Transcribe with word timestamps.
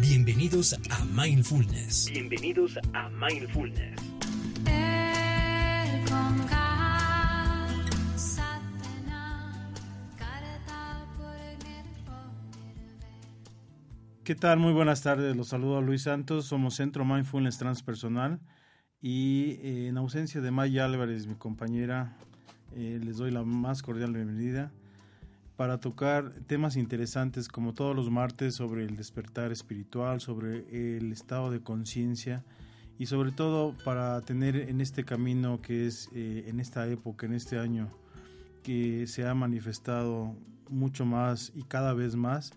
Bienvenidos 0.00 0.74
a 0.90 1.04
Mindfulness. 1.04 2.10
Bienvenidos 2.12 2.78
a 2.92 3.08
Mindfulness. 3.10 4.00
¿Qué 14.22 14.34
tal? 14.34 14.58
Muy 14.58 14.72
buenas 14.72 15.02
tardes. 15.02 15.36
Los 15.36 15.48
saludo 15.48 15.78
a 15.78 15.80
Luis 15.80 16.02
Santos. 16.02 16.46
Somos 16.46 16.74
Centro 16.74 17.04
Mindfulness 17.04 17.58
Transpersonal 17.58 18.40
y 19.00 19.58
eh, 19.62 19.88
en 19.88 19.98
ausencia 19.98 20.40
de 20.40 20.50
Maya 20.50 20.84
Álvarez, 20.84 21.26
mi 21.26 21.36
compañera, 21.36 22.16
eh, 22.74 23.00
les 23.02 23.18
doy 23.18 23.30
la 23.30 23.44
más 23.44 23.82
cordial 23.82 24.12
bienvenida 24.12 24.72
para 25.56 25.78
tocar 25.78 26.32
temas 26.46 26.76
interesantes 26.76 27.48
como 27.48 27.72
todos 27.72 27.96
los 27.96 28.10
martes 28.10 28.54
sobre 28.54 28.84
el 28.84 28.96
despertar 28.96 29.52
espiritual, 29.52 30.20
sobre 30.20 30.96
el 30.96 31.12
estado 31.12 31.50
de 31.50 31.60
conciencia 31.60 32.44
y 32.98 33.06
sobre 33.06 33.32
todo 33.32 33.74
para 33.84 34.20
tener 34.22 34.56
en 34.56 34.80
este 34.80 35.04
camino 35.04 35.60
que 35.62 35.86
es 35.86 36.10
eh, 36.14 36.44
en 36.48 36.60
esta 36.60 36.86
época, 36.88 37.26
en 37.26 37.32
este 37.34 37.58
año, 37.58 37.88
que 38.62 39.06
se 39.06 39.26
ha 39.26 39.34
manifestado 39.34 40.34
mucho 40.68 41.04
más 41.04 41.52
y 41.54 41.62
cada 41.62 41.94
vez 41.94 42.16
más 42.16 42.52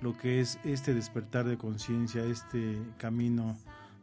lo 0.00 0.16
que 0.16 0.40
es 0.40 0.58
este 0.64 0.94
despertar 0.94 1.46
de 1.46 1.56
conciencia, 1.56 2.24
este 2.24 2.78
camino 2.98 3.56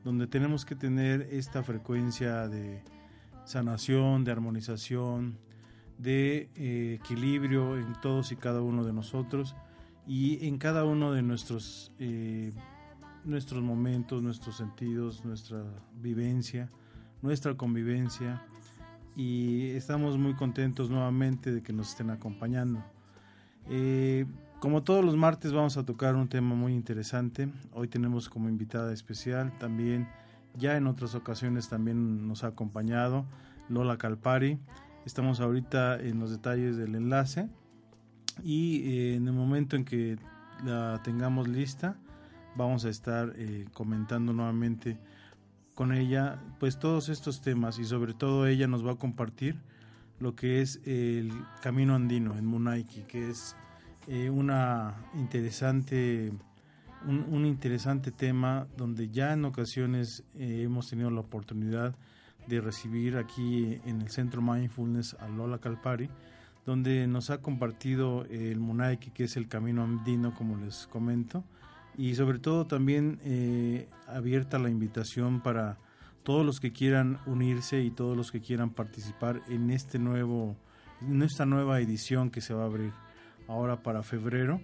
donde 0.04 0.28
tenemos 0.28 0.66
que 0.66 0.76
tener 0.76 1.22
esta 1.32 1.64
frecuencia 1.64 2.48
de 2.48 2.84
sanación, 3.46 4.24
de 4.24 4.32
armonización, 4.32 5.38
de 6.02 6.50
eh, 6.56 7.00
equilibrio 7.00 7.78
en 7.78 7.94
todos 8.02 8.32
y 8.32 8.36
cada 8.36 8.62
uno 8.62 8.84
de 8.84 8.94
nosotros 8.94 9.56
y 10.08 10.48
en 10.48 10.58
cada 10.58 10.84
uno 10.84 11.12
de 11.12 11.22
nuestros, 11.22 11.92
eh, 12.00 12.52
nuestros 13.24 13.62
momentos, 13.62 14.24
nuestros 14.24 14.58
sentidos, 14.58 15.24
nuestra 15.24 15.64
vivencia, 16.02 16.70
nuestra 17.22 17.56
convivencia 17.56 18.42
y 19.16 19.70
estamos 19.72 20.18
muy 20.18 20.34
contentos 20.34 20.90
nuevamente 20.90 21.52
de 21.52 21.62
que 21.62 21.74
nos 21.74 21.90
estén 21.90 22.10
acompañando. 22.10 22.84
Eh, 23.70 24.26
como 24.60 24.84
todos 24.84 25.06
los 25.06 25.16
martes 25.16 25.54
vamos 25.54 25.78
a 25.78 25.86
tocar 25.86 26.16
un 26.16 26.28
tema 26.28 26.56
muy 26.56 26.74
interesante. 26.74 27.52
Hoy 27.74 27.88
tenemos 27.88 28.28
como 28.28 28.50
invitada 28.50 28.92
especial 28.92 29.56
también, 29.60 30.08
ya 30.58 30.78
en 30.78 30.88
otras 30.88 31.14
ocasiones 31.14 31.70
también 31.70 32.28
nos 32.28 32.44
ha 32.44 32.48
acompañado 32.48 33.26
Lola 33.70 33.98
Calpari. 33.98 34.60
Estamos 35.06 35.40
ahorita 35.40 36.00
en 36.00 36.20
los 36.20 36.30
detalles 36.30 36.78
del 36.78 36.94
enlace. 36.94 37.50
Y 38.44 38.84
eh, 38.84 39.16
en 39.16 39.28
el 39.28 39.34
momento 39.34 39.76
en 39.76 39.84
que 39.84 40.18
la 40.64 41.02
tengamos 41.04 41.48
lista 41.48 41.98
vamos 42.56 42.86
a 42.86 42.90
estar 42.90 43.34
eh, 43.36 43.66
comentando 43.74 44.32
nuevamente 44.32 45.00
con 45.74 45.92
ella 45.92 46.40
pues 46.60 46.78
todos 46.78 47.10
estos 47.10 47.42
temas. 47.42 47.80
Y 47.80 47.86
sobre 47.86 48.14
todo 48.14 48.46
ella 48.46 48.68
nos 48.68 48.86
va 48.86 48.92
a 48.92 48.96
compartir 48.96 49.60
lo 50.20 50.36
que 50.36 50.62
es 50.62 50.80
el 50.86 51.32
camino 51.62 51.96
andino 51.96 52.38
en 52.38 52.46
Munaiki 52.46 53.02
que 53.02 53.32
es 53.32 53.56
eh, 54.08 54.30
una 54.30 54.96
interesante, 55.16 56.32
un, 57.08 57.46
interesante 57.48 58.12
tema 58.12 58.68
donde 58.78 59.10
ya 59.10 59.34
en 59.34 59.46
ocasiones 59.46 60.24
hemos 60.36 60.90
tenido 60.92 61.10
la 61.10 61.22
oportunidad 61.22 61.92
de 61.92 61.96
recibir 62.50 63.18
aquí 63.18 63.80
en 63.86 64.02
el 64.02 64.10
Centro 64.10 64.42
Mindfulness 64.42 65.16
a 65.20 65.28
Lola 65.30 65.60
Calpari, 65.60 66.10
donde 66.66 67.08
nos 67.08 67.30
ha 67.30 67.42
compartido 67.42 68.26
el 68.26 68.60
Munaiki, 68.60 69.12
que 69.12 69.24
es 69.26 69.38
el 69.38 69.48
camino 69.48 69.84
andino, 69.84 70.34
como 70.34 70.58
les 70.58 70.88
comento, 70.88 71.44
y 71.98 72.16
sobre 72.16 72.40
todo 72.40 72.68
también 72.68 73.20
eh, 73.24 73.88
abierta 74.08 74.60
la 74.60 74.70
invitación 74.70 75.42
para 75.42 75.78
todos 76.24 76.46
los 76.46 76.60
que 76.60 76.72
quieran 76.72 77.20
unirse 77.26 77.82
y 77.82 77.92
todos 77.92 78.16
los 78.16 78.32
que 78.32 78.42
quieran 78.42 78.70
participar 78.70 79.42
en 79.50 79.72
este 79.72 80.00
nuevo, 80.00 80.56
en 81.02 81.22
esta 81.24 81.46
nueva 81.46 81.80
edición 81.80 82.30
que 82.30 82.42
se 82.42 82.54
va 82.54 82.64
a 82.64 82.68
abrir 82.68 82.92
ahora 83.48 83.82
para 83.84 84.04
febrero. 84.04 84.62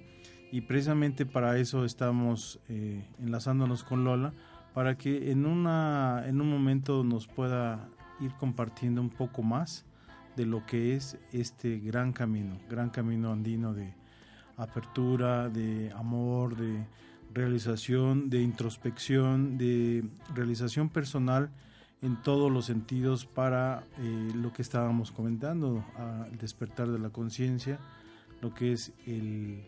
Y 0.51 0.61
precisamente 0.61 1.25
para 1.25 1.57
eso 1.57 1.83
estamos 1.83 2.59
eh, 2.69 3.05
enlazándonos 3.19 3.83
con 3.83 4.03
Lola 4.03 4.33
para 4.77 4.95
que 4.95 5.31
en 5.31 5.47
una 5.47 6.23
en 6.27 6.39
un 6.39 6.51
momento 6.51 7.03
nos 7.03 7.25
pueda 7.25 7.89
ir 8.19 8.31
compartiendo 8.33 9.01
un 9.01 9.09
poco 9.09 9.41
más 9.41 9.85
de 10.35 10.45
lo 10.45 10.67
que 10.67 10.95
es 10.95 11.17
este 11.33 11.79
gran 11.79 12.13
camino, 12.13 12.59
gran 12.69 12.91
camino 12.91 13.31
andino 13.31 13.73
de 13.73 13.95
apertura, 14.55 15.49
de 15.49 15.91
amor, 15.93 16.55
de 16.55 16.85
realización, 17.33 18.29
de 18.29 18.43
introspección, 18.43 19.57
de 19.57 20.05
realización 20.35 20.89
personal 20.89 21.49
en 22.03 22.21
todos 22.21 22.51
los 22.51 22.65
sentidos 22.65 23.25
para 23.25 23.83
eh, 23.97 24.31
lo 24.35 24.53
que 24.53 24.61
estábamos 24.61 25.11
comentando, 25.11 25.83
al 25.97 26.37
despertar 26.37 26.87
de 26.89 26.99
la 26.99 27.09
conciencia, 27.09 27.79
lo 28.43 28.53
que 28.53 28.73
es 28.73 28.93
el, 29.07 29.63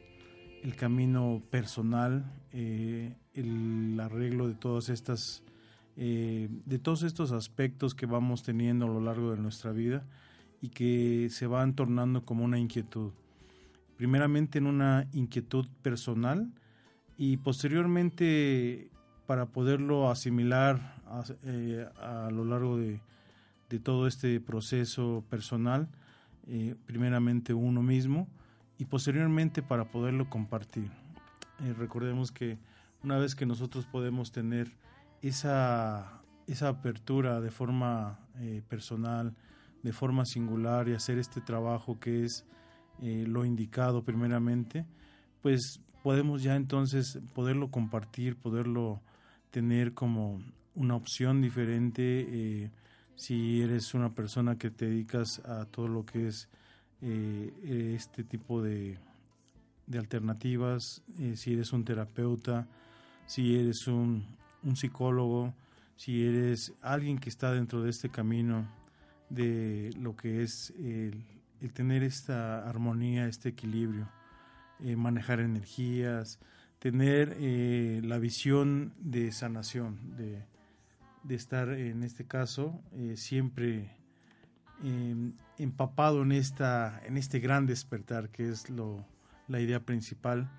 camino 0.75 1.41
personal, 1.49 2.25
eh, 2.53 3.15
el 3.33 3.99
arreglo 3.99 4.47
de 4.47 4.55
todas 4.55 4.89
estas, 4.89 5.43
eh, 5.95 6.49
de 6.65 6.79
todos 6.79 7.03
estos 7.03 7.31
aspectos 7.31 7.95
que 7.95 8.05
vamos 8.05 8.43
teniendo 8.43 8.85
a 8.85 8.89
lo 8.89 9.01
largo 9.01 9.31
de 9.31 9.37
nuestra 9.37 9.71
vida 9.71 10.05
y 10.61 10.69
que 10.69 11.29
se 11.29 11.47
van 11.47 11.75
tornando 11.75 12.25
como 12.25 12.43
una 12.43 12.59
inquietud. 12.59 13.11
Primeramente 13.97 14.57
en 14.57 14.67
una 14.67 15.07
inquietud 15.13 15.67
personal 15.81 16.51
y 17.17 17.37
posteriormente 17.37 18.89
para 19.25 19.47
poderlo 19.47 20.09
asimilar 20.09 20.95
a, 21.07 21.23
eh, 21.43 21.87
lo 22.31 22.45
largo 22.45 22.77
de, 22.77 23.01
todo 23.83 24.07
este 24.07 24.39
proceso 24.39 25.23
personal, 25.29 25.87
primeramente 26.87 27.53
uno 27.53 27.83
mismo, 27.83 28.27
y 28.79 28.85
posteriormente 28.85 29.61
para 29.61 29.91
poderlo 29.91 30.29
compartir. 30.29 30.89
Eh, 31.59 31.73
recordemos 31.77 32.31
que 32.31 32.57
una 33.03 33.17
vez 33.17 33.35
que 33.35 33.45
nosotros 33.45 33.85
podemos 33.85 34.31
tener 34.31 34.71
esa, 35.21 36.21
esa 36.47 36.69
apertura 36.69 37.41
de 37.41 37.51
forma 37.51 38.19
eh, 38.39 38.63
personal, 38.67 39.35
de 39.83 39.91
forma 39.91 40.25
singular 40.25 40.87
y 40.87 40.93
hacer 40.93 41.19
este 41.19 41.41
trabajo 41.41 41.99
que 41.99 42.23
es 42.23 42.45
eh, 43.01 43.25
lo 43.27 43.43
indicado 43.43 44.03
primeramente, 44.03 44.85
pues 45.41 45.81
podemos 46.01 46.41
ya 46.41 46.55
entonces 46.55 47.19
poderlo 47.35 47.71
compartir, 47.71 48.37
poderlo 48.37 49.01
tener 49.51 49.93
como 49.93 50.41
una 50.73 50.95
opción 50.95 51.41
diferente 51.41 52.71
si 53.15 53.61
eres 53.61 53.93
una 53.93 54.13
persona 54.13 54.57
que 54.57 54.69
te 54.69 54.85
dedicas 54.85 55.41
a 55.43 55.65
todo 55.65 55.89
lo 55.89 56.05
que 56.05 56.27
es 56.27 56.47
eh, 57.01 57.95
este 57.95 58.23
tipo 58.23 58.61
de, 58.61 58.97
alternativas, 59.97 61.01
eh, 61.17 61.35
si 61.37 61.53
eres 61.53 61.71
un 61.71 61.85
terapeuta, 61.85 62.67
si 63.25 63.55
eres 63.57 63.87
un, 63.87 64.25
psicólogo, 64.75 65.53
si 65.95 66.25
eres 66.25 66.73
alguien 66.81 67.17
que 67.17 67.29
está 67.29 67.53
dentro 67.53 67.81
de 67.81 67.89
este 67.89 68.09
camino 68.09 68.67
de 69.29 69.91
lo 69.97 70.15
que 70.15 70.43
es 70.43 70.71
el, 70.77 71.23
tener 71.73 72.03
esta 72.03 72.67
armonía, 72.67 73.27
este 73.27 73.49
equilibrio, 73.49 74.09
eh, 74.81 74.95
manejar 74.95 75.39
energías, 75.39 76.39
tener 76.79 77.37
la 78.05 78.17
visión 78.17 78.93
de 78.99 79.31
sanación, 79.31 80.15
de, 80.17 80.45
estar 81.35 81.69
en 81.69 82.03
este 82.03 82.25
caso 82.25 82.81
siempre 83.15 83.98
em, 84.83 85.33
empapado 85.57 86.21
en, 86.21 86.31
esta, 86.31 87.01
en 87.05 87.17
este 87.17 87.39
gran 87.39 87.65
despertar 87.65 88.29
que 88.29 88.49
es 88.49 88.69
lo, 88.69 89.05
la 89.47 89.59
idea 89.59 89.81
principal 89.81 90.49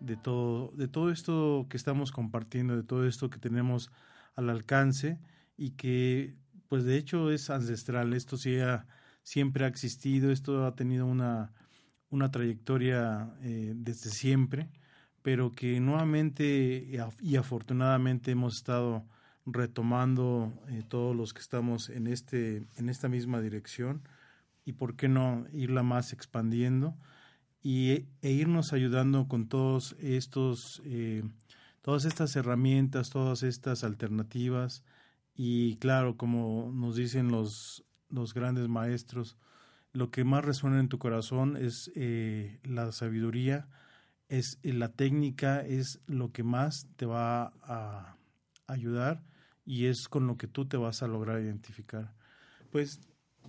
de 0.00 0.16
todo, 0.16 0.72
de 0.76 0.88
todo 0.88 1.10
esto 1.10 1.66
que 1.68 1.76
estamos 1.76 2.12
compartiendo, 2.12 2.76
de 2.76 2.82
todo 2.82 3.06
esto 3.06 3.30
que 3.30 3.38
tenemos 3.38 3.90
al 4.36 4.50
alcance 4.50 5.18
y 5.56 5.70
que 5.70 6.36
pues 6.68 6.84
de 6.84 6.96
hecho 6.96 7.30
es 7.30 7.50
ancestral, 7.50 8.14
esto 8.14 8.36
sí 8.36 8.56
siempre 9.22 9.64
ha 9.64 9.68
existido, 9.68 10.30
esto 10.30 10.66
ha 10.66 10.74
tenido 10.74 11.06
una, 11.06 11.52
una 12.10 12.30
trayectoria 12.30 13.34
eh, 13.42 13.72
desde 13.76 14.10
siempre, 14.10 14.70
pero 15.22 15.52
que 15.52 15.80
nuevamente 15.80 16.86
y 17.20 17.36
afortunadamente 17.36 18.32
hemos 18.32 18.56
estado 18.56 19.06
retomando 19.46 20.52
eh, 20.68 20.82
todos 20.88 21.14
los 21.14 21.34
que 21.34 21.40
estamos 21.40 21.90
en, 21.90 22.06
este, 22.06 22.66
en 22.76 22.88
esta 22.88 23.08
misma 23.08 23.40
dirección 23.40 24.02
y 24.64 24.72
por 24.72 24.96
qué 24.96 25.08
no 25.08 25.46
irla 25.52 25.82
más 25.82 26.12
expandiendo 26.12 26.96
y, 27.62 28.06
e 28.22 28.30
irnos 28.30 28.72
ayudando 28.72 29.28
con 29.28 29.48
todos 29.48 29.96
estos, 30.00 30.82
eh, 30.84 31.22
todas 31.82 32.04
estas 32.04 32.34
herramientas, 32.36 33.10
todas 33.10 33.42
estas 33.42 33.84
alternativas 33.84 34.84
y 35.34 35.76
claro, 35.76 36.16
como 36.16 36.70
nos 36.72 36.96
dicen 36.96 37.30
los, 37.30 37.84
los 38.08 38.32
grandes 38.32 38.68
maestros, 38.68 39.36
lo 39.92 40.10
que 40.10 40.24
más 40.24 40.44
resuena 40.44 40.80
en 40.80 40.88
tu 40.88 40.98
corazón 40.98 41.56
es 41.56 41.92
eh, 41.94 42.60
la 42.64 42.92
sabiduría, 42.92 43.68
es 44.28 44.58
la 44.62 44.88
técnica, 44.88 45.60
es 45.60 46.00
lo 46.06 46.32
que 46.32 46.42
más 46.42 46.88
te 46.96 47.04
va 47.06 47.52
a 47.62 48.16
ayudar 48.66 49.22
y 49.66 49.86
es 49.86 50.08
con 50.08 50.26
lo 50.26 50.36
que 50.36 50.46
tú 50.46 50.66
te 50.66 50.76
vas 50.76 51.02
a 51.02 51.08
lograr 51.08 51.40
identificar. 51.40 52.12
Pues 52.70 53.00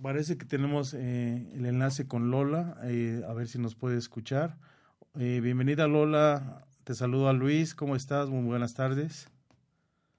parece 0.02 0.38
que 0.38 0.44
tenemos 0.44 0.94
eh, 0.94 1.48
el 1.54 1.66
enlace 1.66 2.06
con 2.06 2.30
Lola, 2.30 2.76
eh, 2.84 3.22
a 3.28 3.32
ver 3.32 3.48
si 3.48 3.58
nos 3.58 3.74
puede 3.74 3.98
escuchar. 3.98 4.56
Eh, 5.18 5.40
bienvenida 5.42 5.86
Lola, 5.86 6.66
te 6.84 6.94
saludo 6.94 7.28
a 7.28 7.32
Luis, 7.32 7.74
¿cómo 7.74 7.96
estás? 7.96 8.28
Muy 8.28 8.44
buenas 8.44 8.74
tardes. 8.74 9.30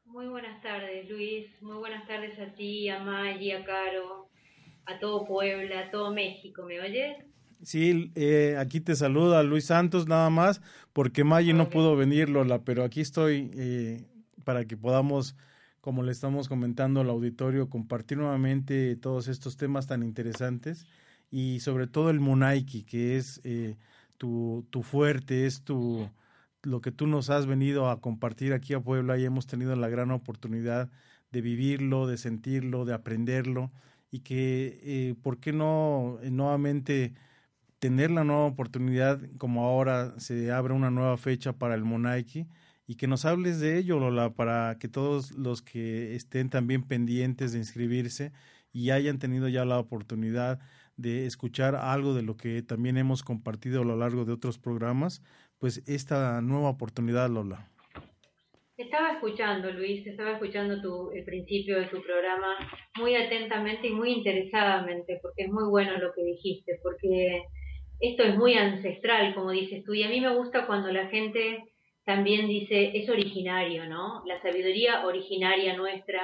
Muy 0.05 0.27
buenas 0.27 0.61
tardes 0.61 1.09
Luis, 1.09 1.45
muy 1.61 1.77
buenas 1.77 2.07
tardes 2.07 2.39
a 2.39 2.53
ti, 2.53 2.89
a 2.89 2.99
Maggie, 3.03 3.55
a 3.55 3.63
Caro, 3.63 4.29
a 4.85 4.99
todo 4.99 5.25
Puebla, 5.25 5.81
a 5.81 5.91
todo 5.91 6.11
México, 6.11 6.63
¿me 6.63 6.79
oyes? 6.79 7.17
Sí, 7.63 8.11
aquí 8.59 8.81
te 8.81 8.95
saluda 8.95 9.41
Luis 9.41 9.65
Santos 9.65 10.07
nada 10.07 10.29
más, 10.29 10.61
porque 10.94 11.23
Maggie 11.23 11.53
no 11.53 11.69
pudo 11.69 11.95
venir 11.95 12.29
Lola, 12.29 12.59
pero 12.63 12.83
aquí 12.83 13.01
estoy 13.01 14.05
para 14.44 14.65
que 14.65 14.77
podamos 14.77 15.35
como 15.87 16.03
le 16.03 16.11
estamos 16.11 16.49
comentando 16.49 16.99
al 16.99 17.09
auditorio, 17.09 17.69
compartir 17.69 18.17
nuevamente 18.17 18.97
todos 18.97 19.29
estos 19.29 19.55
temas 19.55 19.87
tan 19.87 20.03
interesantes 20.03 20.85
y 21.31 21.61
sobre 21.61 21.87
todo 21.87 22.09
el 22.09 22.19
Munaiki, 22.19 22.83
que 22.83 23.15
es 23.15 23.39
eh, 23.45 23.77
tu, 24.17 24.67
tu 24.69 24.83
fuerte, 24.83 25.45
es 25.45 25.61
tu 25.63 26.09
lo 26.63 26.81
que 26.81 26.91
tú 26.91 27.07
nos 27.07 27.29
has 27.29 27.45
venido 27.45 27.89
a 27.89 28.01
compartir 28.01 28.51
aquí 28.51 28.73
a 28.73 28.81
Puebla 28.81 29.17
y 29.17 29.23
hemos 29.23 29.47
tenido 29.47 29.73
la 29.77 29.87
gran 29.87 30.11
oportunidad 30.11 30.89
de 31.31 31.39
vivirlo, 31.39 32.05
de 32.05 32.17
sentirlo, 32.17 32.83
de 32.83 32.93
aprenderlo 32.93 33.71
y 34.11 34.19
que, 34.19 34.81
eh, 34.83 35.15
¿por 35.21 35.39
qué 35.39 35.53
no 35.53 36.19
nuevamente 36.21 37.13
tener 37.79 38.11
la 38.11 38.25
nueva 38.25 38.43
oportunidad 38.43 39.21
como 39.37 39.63
ahora 39.63 40.19
se 40.19 40.51
abre 40.51 40.73
una 40.73 40.91
nueva 40.91 41.15
fecha 41.15 41.53
para 41.53 41.75
el 41.75 41.85
Munaiki? 41.85 42.45
Y 42.87 42.95
que 42.95 43.07
nos 43.07 43.25
hables 43.25 43.59
de 43.59 43.77
ello, 43.77 43.99
Lola, 43.99 44.33
para 44.33 44.77
que 44.79 44.87
todos 44.87 45.31
los 45.31 45.61
que 45.61 46.15
estén 46.15 46.49
también 46.49 46.83
pendientes 46.87 47.51
de 47.51 47.59
inscribirse 47.59 48.31
y 48.71 48.91
hayan 48.91 49.19
tenido 49.19 49.49
ya 49.49 49.65
la 49.65 49.77
oportunidad 49.77 50.59
de 50.95 51.25
escuchar 51.25 51.75
algo 51.75 52.13
de 52.13 52.23
lo 52.23 52.37
que 52.37 52.61
también 52.63 52.97
hemos 52.97 53.23
compartido 53.23 53.81
a 53.81 53.85
lo 53.85 53.97
largo 53.97 54.23
de 54.23 54.31
otros 54.31 54.57
programas, 54.57 55.21
pues 55.59 55.83
esta 55.85 56.41
nueva 56.41 56.69
oportunidad, 56.69 57.29
Lola. 57.29 57.69
Estaba 58.77 59.13
escuchando, 59.13 59.71
Luis, 59.71 60.05
estaba 60.07 60.33
escuchando 60.33 60.81
tu, 60.81 61.11
el 61.11 61.25
principio 61.25 61.79
de 61.79 61.87
tu 61.87 62.01
programa 62.01 62.55
muy 62.97 63.15
atentamente 63.15 63.87
y 63.87 63.91
muy 63.91 64.11
interesadamente, 64.11 65.19
porque 65.21 65.43
es 65.43 65.51
muy 65.51 65.67
bueno 65.69 65.97
lo 65.97 66.13
que 66.13 66.23
dijiste, 66.23 66.79
porque 66.83 67.43
esto 67.99 68.23
es 68.23 68.37
muy 68.37 68.53
ancestral, 68.53 69.33
como 69.33 69.51
dices 69.51 69.83
tú, 69.83 69.93
y 69.93 70.03
a 70.03 70.09
mí 70.09 70.21
me 70.21 70.35
gusta 70.35 70.67
cuando 70.67 70.91
la 70.91 71.07
gente 71.07 71.63
también 72.07 72.48
dice, 72.48 72.92
es 72.94 73.09
originario, 73.09 73.86
¿no? 73.86 74.24
La 74.25 74.42
sabiduría 74.42 75.06
originaria 75.06 75.75
nuestra. 75.75 76.21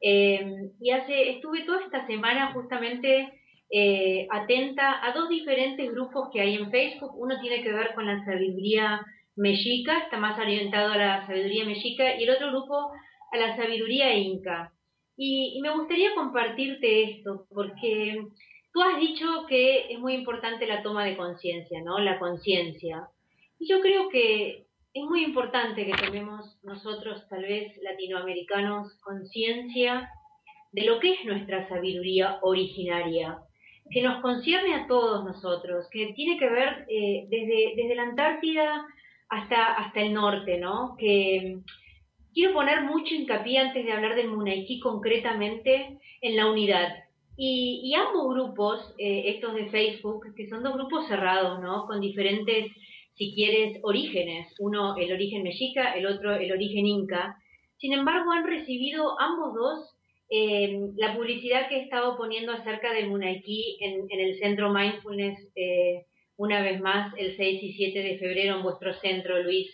Eh, 0.00 0.72
y 0.80 0.90
hace, 0.90 1.30
estuve 1.30 1.62
toda 1.62 1.80
esta 1.80 2.04
semana 2.08 2.52
justamente 2.52 3.32
eh, 3.70 4.26
atenta 4.32 4.98
a 5.06 5.12
dos 5.12 5.28
diferentes 5.28 5.88
grupos 5.92 6.28
que 6.32 6.40
hay 6.40 6.56
en 6.56 6.72
Facebook. 6.72 7.12
Uno 7.14 7.40
tiene 7.40 7.62
que 7.62 7.72
ver 7.72 7.94
con 7.94 8.04
la 8.04 8.24
sabiduría 8.24 9.00
mexica, 9.36 9.96
está 9.98 10.18
más 10.18 10.36
orientado 10.40 10.90
a 10.90 10.96
la 10.96 11.26
sabiduría 11.28 11.66
mexica, 11.66 12.16
y 12.18 12.24
el 12.24 12.30
otro 12.30 12.48
grupo 12.50 12.90
a 13.30 13.36
la 13.36 13.54
sabiduría 13.54 14.16
inca. 14.16 14.72
Y, 15.16 15.52
y 15.54 15.60
me 15.60 15.72
gustaría 15.72 16.16
compartirte 16.16 17.12
esto, 17.12 17.46
porque 17.48 18.26
tú 18.72 18.82
has 18.82 18.98
dicho 18.98 19.46
que 19.48 19.92
es 19.92 20.00
muy 20.00 20.14
importante 20.14 20.66
la 20.66 20.82
toma 20.82 21.04
de 21.04 21.16
conciencia, 21.16 21.80
¿no? 21.84 22.00
La 22.00 22.18
conciencia. 22.18 23.06
Y 23.60 23.68
yo 23.68 23.80
creo 23.80 24.08
que 24.08 24.66
es 24.94 25.04
muy 25.04 25.24
importante 25.24 25.86
que 25.86 26.04
tomemos 26.04 26.58
nosotros, 26.62 27.26
tal 27.28 27.42
vez 27.42 27.72
latinoamericanos, 27.82 28.92
conciencia 29.02 30.10
de 30.72 30.84
lo 30.84 31.00
que 31.00 31.14
es 31.14 31.24
nuestra 31.24 31.68
sabiduría 31.68 32.38
originaria, 32.42 33.38
que 33.90 34.02
nos 34.02 34.20
concierne 34.20 34.74
a 34.74 34.86
todos 34.86 35.24
nosotros, 35.24 35.86
que 35.90 36.12
tiene 36.14 36.38
que 36.38 36.48
ver 36.48 36.86
eh, 36.88 37.26
desde, 37.28 37.74
desde 37.76 37.94
la 37.94 38.04
Antártida 38.04 38.86
hasta, 39.28 39.74
hasta 39.74 40.00
el 40.00 40.12
norte, 40.12 40.58
¿no? 40.58 40.94
Que 40.98 41.58
quiero 42.34 42.54
poner 42.54 42.82
mucho 42.82 43.14
hincapié 43.14 43.58
antes 43.58 43.84
de 43.84 43.92
hablar 43.92 44.14
del 44.14 44.28
Munaiki 44.28 44.78
concretamente 44.80 45.98
en 46.20 46.36
la 46.36 46.50
unidad. 46.50 47.04
Y, 47.36 47.92
ambos 47.94 48.34
grupos, 48.34 48.94
eh, 48.98 49.24
estos 49.26 49.54
de 49.54 49.70
Facebook, 49.70 50.34
que 50.36 50.48
son 50.48 50.62
dos 50.62 50.74
grupos 50.74 51.08
cerrados, 51.08 51.60
¿no? 51.60 51.86
Con 51.86 52.00
diferentes 52.00 52.70
si 53.14 53.34
quieres, 53.34 53.78
orígenes, 53.82 54.54
uno 54.58 54.96
el 54.96 55.12
origen 55.12 55.42
mexica, 55.42 55.94
el 55.94 56.06
otro 56.06 56.34
el 56.34 56.50
origen 56.50 56.86
inca. 56.86 57.36
Sin 57.76 57.92
embargo, 57.92 58.32
han 58.32 58.46
recibido 58.46 59.20
ambos 59.20 59.54
dos 59.54 59.92
eh, 60.34 60.90
la 60.96 61.14
publicidad 61.14 61.68
que 61.68 61.76
he 61.76 61.82
estado 61.82 62.16
poniendo 62.16 62.52
acerca 62.52 62.90
del 62.94 63.10
Munaiki 63.10 63.76
en, 63.80 64.06
el 64.18 64.38
centro 64.38 64.72
Mindfulness, 64.72 65.38
eh, 65.54 66.06
una 66.38 66.62
vez 66.62 66.80
más, 66.80 67.12
el 67.18 67.36
6 67.36 67.62
y 67.62 67.72
7 67.74 68.02
de 68.02 68.18
febrero 68.18 68.56
en 68.56 68.62
vuestro 68.62 68.94
centro, 68.94 69.42
Luis. 69.42 69.70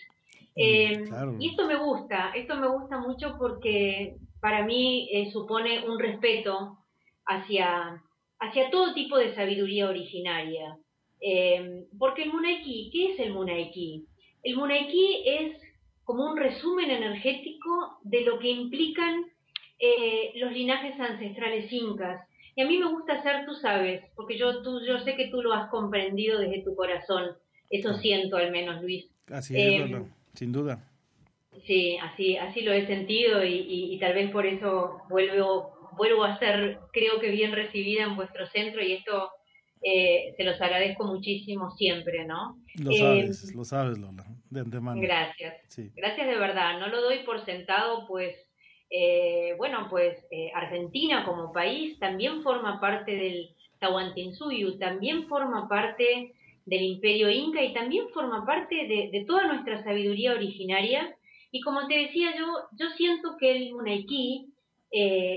Mm, 0.57 0.61
eh, 0.61 1.03
y 1.39 1.51
esto 1.51 1.65
me 1.65 1.77
gusta, 1.77 2.33
esto 2.35 2.57
me 2.57 2.67
gusta 2.67 2.97
mucho 2.97 3.37
porque 3.39 4.17
para 4.41 4.65
mí 4.65 5.09
supone 5.31 5.87
un 5.87 5.97
respeto 5.97 6.79
hacia, 7.25 8.03
hacia 8.39 8.69
todo 8.69 8.93
tipo 8.93 9.17
de 9.17 9.33
sabiduría 9.35 9.87
originaria. 9.87 10.77
Eh, 11.21 11.85
porque 11.97 12.23
el 12.23 12.31
Munaiki, 12.31 12.89
¿qué 12.91 13.13
es 13.13 13.19
el 13.19 13.33
Munaiki? 13.33 14.05
El 14.43 14.55
Munaiki 14.55 15.23
es 15.25 15.57
como 16.03 16.31
un 16.31 16.37
resumen 16.37 16.89
energético 16.89 17.99
de 18.03 18.21
lo 18.21 18.39
que 18.39 18.49
implican 18.49 19.25
eh, 19.79 20.31
los 20.35 20.51
linajes 20.51 20.99
ancestrales 20.99 21.71
incas. 21.71 22.25
Y 22.55 22.61
a 22.61 22.67
mí 22.67 22.77
me 22.77 22.89
gusta 22.89 23.13
hacer, 23.13 23.45
tú 23.45 23.53
sabes, 23.55 24.03
porque 24.15 24.37
yo, 24.37 24.61
tú, 24.61 24.81
yo 24.85 24.99
sé 24.99 25.15
que 25.15 25.27
tú 25.27 25.41
lo 25.41 25.53
has 25.53 25.69
comprendido 25.69 26.39
desde 26.39 26.63
tu 26.63 26.75
corazón. 26.75 27.31
Eso 27.69 27.93
siento 27.99 28.37
al 28.37 28.51
menos, 28.51 28.81
Luis. 28.81 29.05
Así 29.31 29.55
es, 29.55 29.91
eh, 29.91 30.05
sin 30.33 30.51
duda. 30.51 30.83
Sí, 31.65 31.97
así, 31.97 32.37
así 32.37 32.61
lo 32.61 32.71
he 32.71 32.87
sentido 32.87 33.43
y, 33.43 33.93
y, 33.93 33.99
tal 33.99 34.13
vez 34.13 34.31
por 34.31 34.45
eso 34.45 35.01
vuelvo, 35.09 35.89
vuelvo 35.97 36.23
a 36.23 36.39
ser, 36.39 36.79
creo 36.91 37.19
que 37.19 37.29
bien 37.29 37.51
recibida 37.51 38.03
en 38.03 38.15
vuestro 38.15 38.47
centro 38.47 38.81
y 38.81 38.93
esto 38.93 39.29
eh, 39.81 40.33
se 40.35 40.43
los 40.43 40.59
agradezco 40.59 41.05
muchísimo 41.05 41.71
siempre, 41.71 42.25
¿no? 42.25 42.57
Lo 42.83 42.91
sabes, 42.91 43.49
eh, 43.49 43.53
lo 43.55 43.63
sabes, 43.63 43.97
Lola, 43.97 44.25
de 44.49 44.59
antemano. 44.59 44.99
Gracias. 44.99 45.55
Gracias 45.95 46.27
de 46.27 46.35
verdad. 46.35 46.79
No 46.79 46.87
lo 46.87 47.01
doy 47.01 47.19
por 47.19 47.45
sentado, 47.45 48.05
pues, 48.05 48.35
eh, 48.89 49.53
bueno, 49.57 49.87
pues 49.89 50.17
Argentina 50.53 51.23
como 51.23 51.53
país 51.53 51.97
también 51.99 52.43
forma 52.43 52.81
parte 52.81 53.15
del 53.15 53.55
Tahuantinsuyu, 53.79 54.77
también 54.77 55.27
forma 55.27 55.69
parte 55.69 56.33
del 56.65 56.81
imperio 56.81 57.29
inca 57.29 57.63
y 57.63 57.73
también 57.73 58.09
forma 58.09 58.45
parte 58.45 58.75
de, 58.75 59.09
de, 59.11 59.25
toda 59.25 59.47
nuestra 59.47 59.81
sabiduría 59.83 60.33
originaria. 60.33 61.15
Y 61.51 61.61
como 61.61 61.87
te 61.87 61.97
decía 61.97 62.35
yo, 62.37 62.45
yo 62.77 62.89
siento 62.97 63.37
que 63.37 63.51
el 63.51 63.71
Munaiki, 63.71 64.53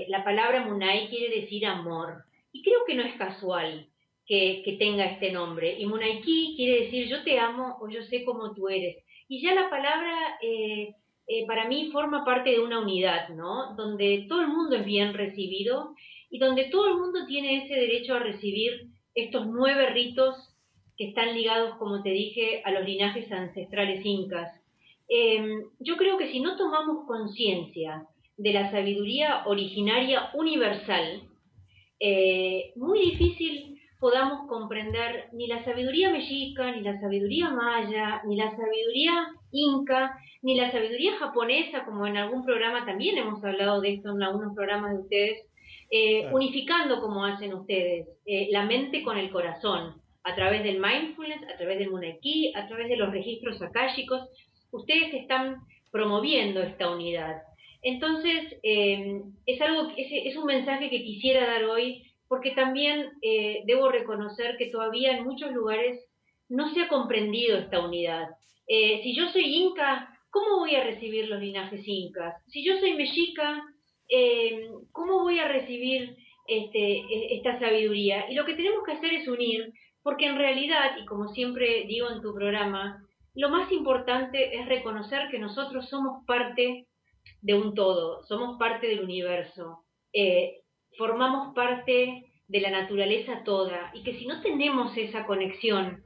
la 0.09 0.23
palabra 0.25 0.65
Munai 0.65 1.07
quiere 1.07 1.41
decir 1.41 1.65
amor. 1.65 2.25
Y 2.51 2.61
creo 2.61 2.79
que 2.85 2.95
no 2.95 3.03
es 3.03 3.15
casual 3.15 3.87
que, 4.25 4.75
tenga 4.79 5.05
este 5.05 5.31
nombre. 5.31 5.75
Y 5.79 5.85
Munaiki 5.85 6.53
quiere 6.55 6.85
decir 6.85 7.07
yo 7.07 7.23
te 7.23 7.39
amo 7.39 7.77
o 7.81 7.89
yo 7.89 8.01
sé 8.03 8.23
cómo 8.23 8.53
tú 8.53 8.69
eres. 8.69 8.97
Y 9.27 9.41
ya 9.41 9.53
la 9.53 9.69
palabra 9.69 10.37
eh, 10.41 10.95
eh, 11.27 11.45
para 11.47 11.67
mí 11.67 11.89
forma 11.91 12.25
parte 12.25 12.51
de 12.51 12.59
una 12.59 12.79
unidad, 12.79 13.29
¿no? 13.29 13.75
Donde 13.75 14.25
todo 14.27 14.41
el 14.41 14.49
mundo 14.49 14.75
es 14.75 14.85
bien 14.85 15.13
recibido 15.13 15.95
y 16.29 16.39
donde 16.39 16.65
todo 16.65 16.87
el 16.87 16.97
mundo 16.97 17.25
tiene 17.27 17.63
ese 17.63 17.75
derecho 17.75 18.15
a 18.15 18.19
recibir 18.19 18.89
estos 19.15 19.47
nueve 19.47 19.89
ritos 19.91 20.35
que 20.97 21.09
están 21.09 21.33
ligados, 21.33 21.77
como 21.77 22.03
te 22.03 22.09
dije, 22.09 22.61
a 22.65 22.71
los 22.71 22.85
linajes 22.85 23.31
ancestrales 23.31 24.05
incas. 24.05 24.51
Em, 25.07 25.63
yo 25.79 25.97
creo 25.97 26.17
que 26.17 26.31
si 26.31 26.39
no 26.39 26.57
tomamos 26.57 27.05
conciencia 27.07 28.07
de 28.37 28.53
la 28.53 28.71
sabiduría 28.71 29.43
originaria 29.45 30.31
universal, 30.33 31.23
eh, 31.99 32.73
muy 32.75 32.99
difícil 32.99 33.79
podamos 34.03 34.49
comprender 34.49 35.29
ni 35.31 35.47
la 35.47 35.63
sabiduría 35.63 36.09
mexica, 36.09 36.69
ni 36.71 36.81
la 36.81 36.99
sabiduría 36.99 37.49
maya, 37.51 38.21
ni 38.27 38.35
la 38.35 38.51
sabiduría 38.51 39.27
inca, 39.49 40.19
ni 40.41 40.55
la 40.55 40.69
sabiduría 40.73 41.15
japonesa, 41.15 41.85
como 41.85 42.05
en 42.05 42.17
algún 42.17 42.43
programa 42.43 42.85
también 42.85 43.17
hemos 43.17 43.41
hablado 43.45 43.79
de 43.79 43.93
esto 43.93 44.11
en 44.11 44.21
algunos 44.21 44.53
programas 44.53 44.91
de 44.91 44.99
ustedes, 44.99 45.47
eh, 45.89 46.27
unificando 46.33 46.99
como 46.99 47.23
hacen 47.23 47.53
ustedes 47.53 48.09
eh, 48.25 48.49
la 48.51 48.65
mente 48.65 49.03
con 49.03 49.17
el 49.17 49.31
corazón, 49.31 50.01
a 50.25 50.35
través 50.35 50.65
del 50.65 50.81
mindfulness, 50.81 51.41
a 51.43 51.55
través 51.55 51.79
del 51.79 51.89
munaiki, 51.89 52.51
a 52.57 52.67
través 52.67 52.89
de 52.89 52.97
los 52.97 53.09
registros 53.09 53.61
akáshicos, 53.61 54.27
ustedes 54.71 55.13
están 55.13 55.61
promoviendo 55.93 56.61
esta 56.61 56.89
unidad. 56.89 57.37
Entonces, 57.81 58.57
eh, 58.63 59.21
es 59.45 59.61
algo, 59.61 59.93
es, 59.95 60.07
es 60.11 60.35
un 60.35 60.45
mensaje 60.45 60.89
que 60.89 61.05
quisiera 61.05 61.47
dar 61.47 61.63
hoy 61.63 62.03
porque 62.33 62.49
también 62.49 63.11
eh, 63.21 63.61
debo 63.67 63.89
reconocer 63.89 64.57
que 64.57 64.71
todavía 64.71 65.15
en 65.15 65.23
muchos 65.23 65.51
lugares 65.51 66.03
no 66.49 66.73
se 66.73 66.81
ha 66.81 66.87
comprendido 66.87 67.59
esta 67.59 67.79
unidad. 67.79 68.27
Eh, 68.67 69.01
si 69.03 69.15
yo 69.15 69.29
soy 69.29 69.43
inca, 69.55 70.09
¿cómo 70.31 70.57
voy 70.57 70.75
a 70.75 70.83
recibir 70.83 71.27
los 71.27 71.39
linajes 71.39 71.83
incas? 71.85 72.33
Si 72.47 72.65
yo 72.65 72.79
soy 72.79 72.95
mexica, 72.95 73.61
eh, 74.09 74.67
¿cómo 74.91 75.21
voy 75.21 75.37
a 75.37 75.47
recibir 75.47 76.15
este, 76.47 77.01
e, 77.01 77.35
esta 77.35 77.59
sabiduría? 77.59 78.25
Y 78.31 78.33
lo 78.33 78.45
que 78.45 78.55
tenemos 78.55 78.83
que 78.83 78.93
hacer 78.93 79.13
es 79.13 79.27
unir, 79.27 79.71
porque 80.01 80.25
en 80.25 80.39
realidad, 80.39 80.97
y 80.99 81.05
como 81.05 81.27
siempre 81.35 81.85
digo 81.85 82.09
en 82.09 82.23
tu 82.23 82.33
programa, 82.33 83.05
lo 83.35 83.49
más 83.49 83.71
importante 83.71 84.57
es 84.57 84.65
reconocer 84.67 85.29
que 85.29 85.37
nosotros 85.37 85.87
somos 85.87 86.25
parte 86.25 86.87
de 87.41 87.53
un 87.53 87.75
todo, 87.75 88.23
somos 88.23 88.57
parte 88.57 88.87
del 88.87 89.01
universo 89.01 89.85
formamos 90.97 91.53
parte 91.53 92.25
de 92.47 92.61
la 92.61 92.69
naturaleza 92.69 93.43
toda 93.43 93.91
y 93.93 94.03
que 94.03 94.13
si 94.13 94.25
no 94.25 94.41
tenemos 94.41 94.95
esa 94.97 95.25
conexión 95.25 96.03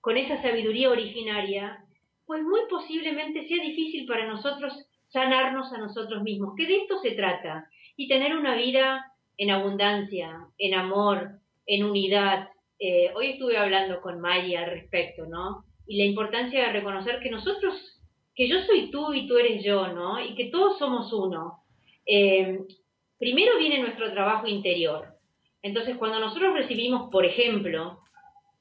con 0.00 0.16
esa 0.16 0.40
sabiduría 0.42 0.90
originaria, 0.90 1.84
pues 2.26 2.42
muy 2.42 2.60
posiblemente 2.68 3.46
sea 3.46 3.62
difícil 3.62 4.06
para 4.06 4.26
nosotros 4.26 4.72
sanarnos 5.08 5.72
a 5.72 5.78
nosotros 5.78 6.22
mismos, 6.22 6.54
que 6.56 6.66
de 6.66 6.76
esto 6.76 6.98
se 7.00 7.12
trata, 7.12 7.68
y 7.96 8.08
tener 8.08 8.34
una 8.34 8.56
vida 8.56 9.12
en 9.36 9.50
abundancia, 9.50 10.46
en 10.58 10.74
amor, 10.74 11.32
en 11.66 11.84
unidad. 11.84 12.48
Eh, 12.78 13.12
hoy 13.14 13.32
estuve 13.32 13.58
hablando 13.58 14.00
con 14.00 14.20
Maya 14.20 14.64
al 14.64 14.70
respecto, 14.70 15.26
¿no? 15.26 15.64
Y 15.86 15.98
la 15.98 16.04
importancia 16.04 16.66
de 16.66 16.72
reconocer 16.72 17.20
que 17.20 17.30
nosotros, 17.30 18.00
que 18.34 18.48
yo 18.48 18.62
soy 18.62 18.90
tú 18.90 19.12
y 19.12 19.26
tú 19.26 19.36
eres 19.36 19.62
yo, 19.64 19.88
¿no? 19.88 20.24
Y 20.24 20.34
que 20.34 20.46
todos 20.46 20.78
somos 20.78 21.12
uno. 21.12 21.58
Eh, 22.06 22.60
primero 23.22 23.56
viene 23.56 23.78
nuestro 23.78 24.10
trabajo 24.10 24.48
interior. 24.48 25.06
Entonces, 25.62 25.96
cuando 25.96 26.18
nosotros 26.18 26.54
recibimos, 26.54 27.08
por 27.08 27.24
ejemplo, 27.24 28.00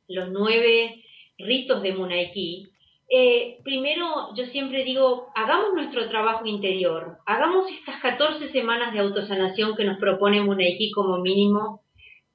los 0.08 0.30
nueve 0.30 1.04
ritos 1.40 1.82
de 1.82 1.94
Munaiki, 1.94 2.70
eh, 3.10 3.58
primero 3.64 4.36
yo 4.36 4.46
siempre 4.46 4.84
digo, 4.84 5.30
hagamos 5.34 5.74
nuestro 5.74 6.08
trabajo 6.10 6.46
interior, 6.46 7.18
hagamos 7.26 7.72
estas 7.72 8.00
14 8.02 8.52
semanas 8.52 8.94
de 8.94 9.00
autosanación 9.00 9.76
que 9.76 9.84
nos 9.84 9.98
propone 9.98 10.42
Munaiki 10.42 10.92
como 10.92 11.18
mínimo, 11.18 11.82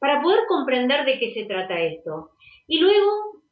para 0.00 0.21
poder 0.21 0.40
comprender 0.49 1.04
de 1.04 1.21
qué 1.21 1.33
se 1.33 1.45
trata 1.45 1.80
esto. 1.80 2.30
Y 2.66 2.80
luego 2.80 3.09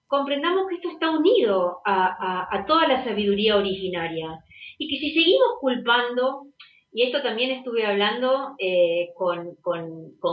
comprendamos 0.08 0.66
que 0.68 0.74
esto 0.74 0.88
está 0.88 1.12
unido 1.12 1.78
a 1.84 2.64
toda 2.66 2.88
la 2.88 3.04
sabiduría 3.04 3.56
originaria. 3.56 4.42
Y 4.78 4.88
que 4.88 4.96
si 4.98 5.14
seguimos 5.14 5.60
culpando, 5.60 6.48
y 6.94 7.02
esto 7.02 7.22
también 7.22 7.50
estuve 7.50 7.84
hablando 7.84 8.54
eh, 8.56 9.08
con, 9.16 9.56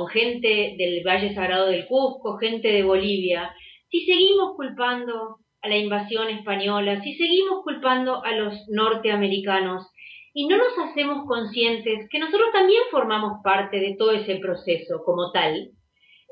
gente 0.10 0.76
del 0.78 1.04
Valle 1.04 1.34
Sagrado 1.34 1.66
del 1.66 1.88
Cusco, 1.88 2.38
gente 2.38 2.68
de 2.68 2.84
Bolivia. 2.84 3.52
Si 3.90 4.06
seguimos 4.06 4.56
culpando 4.56 5.38
a 5.64 5.68
la 5.68 5.78
invasión 5.78 6.30
española, 6.30 7.02
si 7.02 7.16
seguimos 7.16 7.64
culpando 7.64 8.24
a 8.24 8.36
los 8.36 8.54
norteamericanos 8.70 9.90
y 10.36 10.48
no 10.48 10.58
nos 10.58 10.78
hacemos 10.78 11.26
conscientes 11.26 12.08
que 12.12 12.20
nosotros 12.20 12.52
también 12.54 12.84
formamos 12.92 13.42
parte 13.44 13.80
de 13.80 13.96
todo 13.98 14.12
ese 14.12 14.36
proceso 14.36 15.02
como 15.04 15.32
tal, 15.32 15.72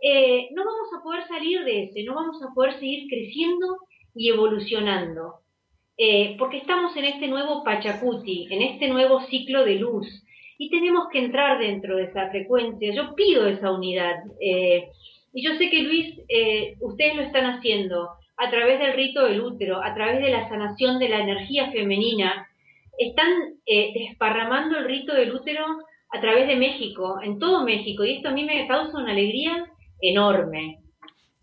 eh, 0.03 0.48
no 0.53 0.63
vamos 0.63 0.89
a 0.95 1.03
poder 1.03 1.27
salir 1.27 1.63
de 1.63 1.86
ese, 1.86 2.03
no 2.03 2.13
vamos 2.13 2.39
a 2.43 2.53
poder 2.53 2.74
seguir 2.74 3.09
creciendo 3.09 3.65
y 4.13 4.29
evolucionando. 4.29 5.39
Eh, 6.01 6.37
porque 6.39 6.59
estamos 6.59 6.95
en 6.95 7.03
este 7.03 7.27
nuevo 7.27 7.61
Pachacuti, 7.61 8.47
en 8.49 8.61
este 8.61 8.87
nuevo 8.87 9.19
ciclo 9.23 9.65
de 9.65 9.75
luz, 9.75 10.07
y 10.57 10.69
tenemos 10.69 11.09
que 11.11 11.19
entrar 11.19 11.59
dentro 11.59 11.97
de 11.97 12.03
esa 12.03 12.29
frecuencia. 12.29 12.93
Yo 12.93 13.13
pido 13.15 13.45
esa 13.45 13.69
unidad, 13.69 14.15
eh, 14.39 14.87
y 15.33 15.45
yo 15.45 15.55
sé 15.57 15.69
que 15.69 15.83
Luis, 15.83 16.17
eh, 16.29 16.77
ustedes 16.79 17.17
lo 17.17 17.23
están 17.23 17.47
haciendo 17.47 18.11
a 18.37 18.49
través 18.49 18.79
del 18.79 18.93
rito 18.93 19.25
del 19.25 19.41
útero, 19.41 19.83
a 19.83 19.93
través 19.93 20.21
de 20.21 20.29
la 20.29 20.47
sanación 20.47 20.99
de 20.99 21.09
la 21.09 21.19
energía 21.19 21.69
femenina, 21.69 22.47
están 22.97 23.31
desparramando 23.65 24.77
el 24.77 24.85
rito 24.85 25.13
del 25.13 25.33
útero 25.33 25.65
a 26.11 26.21
través 26.21 26.47
de 26.47 26.55
México, 26.55 27.19
en 27.21 27.39
todo 27.39 27.65
México, 27.65 28.05
y 28.05 28.15
esto 28.15 28.29
a 28.29 28.33
mí 28.33 28.45
me 28.45 28.65
causa 28.67 28.97
una 28.97 29.11
alegría 29.11 29.65
enorme. 30.01 30.79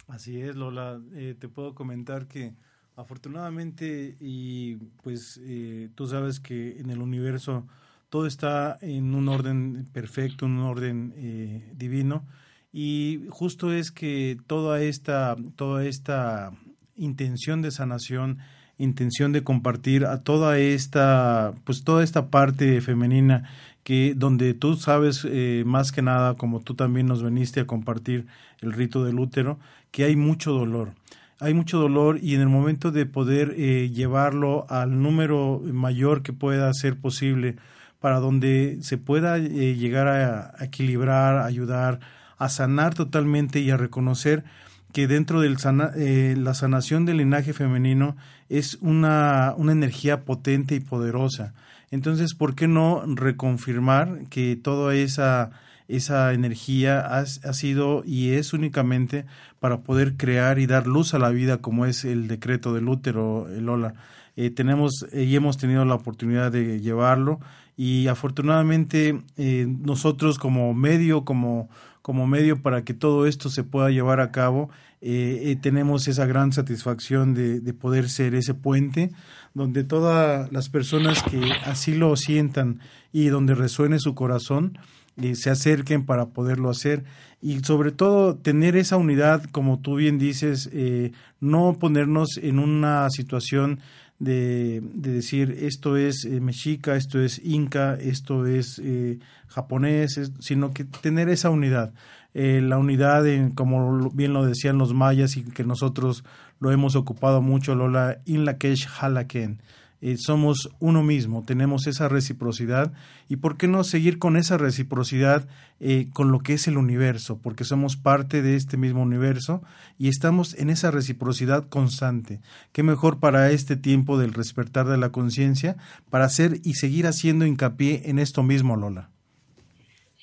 Así 0.08 0.40
es, 0.40 0.56
Lola, 0.56 0.98
te 1.38 1.48
puedo 1.48 1.74
comentar 1.74 2.26
que 2.26 2.52
Afortunadamente, 2.96 4.16
y 4.20 4.76
pues 5.02 5.38
eh, 5.44 5.90
tú 5.94 6.06
sabes 6.06 6.40
que 6.40 6.80
en 6.80 6.88
el 6.88 7.02
universo 7.02 7.66
todo 8.08 8.26
está 8.26 8.78
en 8.80 9.14
un 9.14 9.28
orden 9.28 9.86
perfecto, 9.92 10.46
un 10.46 10.60
orden 10.60 11.12
eh, 11.18 11.74
divino, 11.76 12.24
y 12.72 13.26
justo 13.28 13.70
es 13.70 13.92
que 13.92 14.38
toda 14.46 14.80
esta, 14.80 15.36
toda 15.56 15.84
esta 15.84 16.52
intención 16.96 17.60
de 17.60 17.70
sanación, 17.70 18.38
intención 18.78 19.30
de 19.32 19.44
compartir 19.44 20.06
a 20.06 20.22
toda 20.22 20.58
esta, 20.58 21.52
pues 21.64 21.84
toda 21.84 22.02
esta 22.02 22.30
parte 22.30 22.80
femenina 22.80 23.50
que 23.84 24.14
donde 24.16 24.54
tú 24.54 24.74
sabes 24.76 25.26
eh, 25.28 25.64
más 25.66 25.92
que 25.92 26.00
nada, 26.00 26.34
como 26.34 26.60
tú 26.60 26.74
también 26.74 27.06
nos 27.06 27.22
veniste 27.22 27.60
a 27.60 27.66
compartir 27.66 28.26
el 28.62 28.72
rito 28.72 29.04
del 29.04 29.18
útero, 29.18 29.58
que 29.90 30.04
hay 30.04 30.16
mucho 30.16 30.52
dolor 30.52 30.94
hay 31.40 31.54
mucho 31.54 31.78
dolor 31.78 32.18
y 32.22 32.34
en 32.34 32.40
el 32.40 32.48
momento 32.48 32.90
de 32.90 33.06
poder 33.06 33.54
eh, 33.56 33.90
llevarlo 33.92 34.66
al 34.68 35.02
número 35.02 35.60
mayor 35.64 36.22
que 36.22 36.32
pueda 36.32 36.72
ser 36.72 36.98
posible 36.98 37.56
para 38.00 38.20
donde 38.20 38.78
se 38.80 38.98
pueda 38.98 39.36
eh, 39.38 39.74
llegar 39.74 40.08
a, 40.08 40.64
equilibrar, 40.64 41.38
ayudar, 41.38 42.00
a 42.38 42.48
sanar 42.48 42.94
totalmente 42.94 43.60
y 43.60 43.70
a 43.70 43.76
reconocer 43.76 44.44
que 44.92 45.06
dentro 45.06 45.40
de 45.40 45.54
eh, 45.96 46.34
la 46.38 46.54
sanación 46.54 47.04
del 47.04 47.18
linaje 47.18 47.52
femenino 47.52 48.16
es 48.48 48.78
una, 48.80 49.52
una 49.56 49.72
energía 49.72 50.24
potente 50.24 50.74
y 50.74 50.80
poderosa. 50.80 51.52
Entonces, 51.90 52.34
¿por 52.34 52.54
qué 52.54 52.66
no 52.66 53.02
reconfirmar 53.06 54.28
que 54.30 54.56
toda 54.56 54.94
esa 54.94 55.50
esa 55.88 56.32
energía 56.32 57.00
ha, 57.00 57.24
sido 57.26 58.02
y 58.04 58.30
es 58.30 58.52
únicamente 58.52 59.24
para 59.60 59.82
poder 59.82 60.16
crear 60.16 60.58
y 60.58 60.66
dar 60.66 60.86
luz 60.86 61.14
a 61.14 61.18
la 61.18 61.30
vida 61.30 61.58
como 61.58 61.86
es 61.86 62.04
el 62.04 62.28
decreto 62.28 62.74
del 62.74 62.88
útero, 62.88 63.46
Lola. 63.60 63.94
Eh, 64.36 64.50
tenemos 64.50 65.06
y 65.12 65.34
hemos 65.34 65.56
tenido 65.56 65.84
la 65.84 65.94
oportunidad 65.94 66.52
de 66.52 66.80
llevarlo 66.80 67.40
y 67.76 68.06
afortunadamente 68.08 69.22
eh, 69.36 69.66
nosotros 69.68 70.38
como 70.38 70.74
medio, 70.74 71.24
como, 71.24 71.68
como 72.02 72.26
medio 72.26 72.62
para 72.62 72.84
que 72.84 72.94
todo 72.94 73.26
esto 73.26 73.48
se 73.50 73.64
pueda 73.64 73.90
llevar 73.90 74.20
a 74.20 74.32
cabo, 74.32 74.70
eh, 75.02 75.56
tenemos 75.60 76.08
esa 76.08 76.26
gran 76.26 76.52
satisfacción 76.52 77.34
de, 77.34 77.60
poder 77.74 78.08
ser 78.08 78.34
ese 78.34 78.54
puente 78.54 79.12
donde 79.54 79.84
todas 79.84 80.50
las 80.52 80.68
personas 80.68 81.22
que 81.22 81.52
así 81.64 81.94
lo 81.94 82.16
sientan 82.16 82.80
y 83.12 83.26
donde 83.26 83.54
resuene 83.54 83.98
su 83.98 84.14
corazón, 84.14 84.78
y 85.16 85.34
se 85.34 85.50
acerquen 85.50 86.04
para 86.04 86.26
poderlo 86.26 86.70
hacer 86.70 87.04
y 87.40 87.60
sobre 87.60 87.92
todo 87.92 88.36
tener 88.36 88.76
esa 88.76 88.96
unidad, 88.96 89.44
como 89.52 89.78
tú 89.78 89.96
bien 89.96 90.18
dices, 90.18 90.70
eh, 90.72 91.12
no 91.40 91.76
ponernos 91.78 92.38
en 92.38 92.58
una 92.58 93.08
situación 93.10 93.80
de, 94.18 94.82
de 94.94 95.12
decir 95.12 95.56
esto 95.60 95.96
es 95.96 96.24
eh, 96.24 96.40
mexica, 96.40 96.96
esto 96.96 97.20
es 97.20 97.38
inca, 97.44 97.94
esto 97.94 98.46
es 98.46 98.80
eh, 98.82 99.18
japonés, 99.48 100.32
sino 100.40 100.72
que 100.72 100.84
tener 100.84 101.28
esa 101.28 101.50
unidad. 101.50 101.92
la 102.34 102.78
unidad, 102.78 103.26
en, 103.26 103.50
como 103.50 104.10
bien 104.10 104.32
lo 104.32 104.44
decían 104.44 104.78
los 104.78 104.92
mayas 104.92 105.36
y 105.36 105.44
que 105.44 105.64
nosotros 105.64 106.24
lo 106.58 106.70
hemos 106.72 106.96
ocupado 106.96 107.42
mucho, 107.42 107.74
Lola, 107.74 108.18
in 108.24 108.44
la 108.44 108.56
Halaken 109.00 109.60
eh, 110.00 110.16
somos 110.18 110.70
uno 110.78 111.02
mismo, 111.02 111.42
tenemos 111.46 111.86
esa 111.86 112.08
reciprocidad 112.08 112.92
y 113.28 113.36
por 113.36 113.56
qué 113.56 113.66
no 113.66 113.82
seguir 113.84 114.18
con 114.18 114.36
esa 114.36 114.58
reciprocidad 114.58 115.48
eh, 115.80 116.08
con 116.12 116.30
lo 116.30 116.40
que 116.40 116.54
es 116.54 116.68
el 116.68 116.76
universo, 116.76 117.40
porque 117.42 117.64
somos 117.64 117.96
parte 117.96 118.42
de 118.42 118.56
este 118.56 118.76
mismo 118.76 119.02
universo 119.02 119.62
y 119.98 120.08
estamos 120.08 120.54
en 120.54 120.70
esa 120.70 120.90
reciprocidad 120.90 121.68
constante. 121.68 122.40
Qué 122.72 122.82
mejor 122.82 123.20
para 123.20 123.50
este 123.50 123.76
tiempo 123.76 124.18
del 124.18 124.32
despertar 124.32 124.86
de 124.86 124.98
la 124.98 125.10
conciencia 125.10 125.76
para 126.10 126.26
hacer 126.26 126.56
y 126.64 126.74
seguir 126.74 127.06
haciendo 127.06 127.46
hincapié 127.46 128.02
en 128.04 128.18
esto 128.18 128.42
mismo, 128.42 128.76
Lola. 128.76 129.10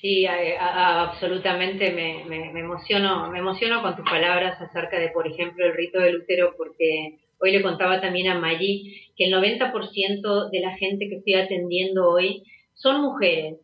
Sí, 0.04 0.26
absolutamente 0.26 1.90
me, 1.92 2.26
me, 2.26 2.60
emociono, 2.60 3.30
me 3.30 3.38
emociono 3.38 3.80
con 3.80 3.96
tus 3.96 4.04
palabras 4.04 4.60
acerca 4.60 4.98
de, 4.98 5.08
por 5.08 5.26
ejemplo, 5.26 5.64
el 5.64 5.72
rito 5.72 5.98
del 5.98 6.16
útero, 6.16 6.54
porque 6.58 7.23
hoy 7.44 7.52
le 7.52 7.62
contaba 7.62 8.00
también 8.00 8.28
a 8.28 8.38
Maggi 8.38 9.10
que 9.16 9.26
el 9.26 9.34
90% 9.34 10.50
de 10.50 10.60
la 10.60 10.76
gente 10.76 11.08
que 11.08 11.16
estoy 11.16 11.34
atendiendo 11.34 12.08
hoy 12.08 12.42
son 12.74 13.02
mujeres, 13.02 13.58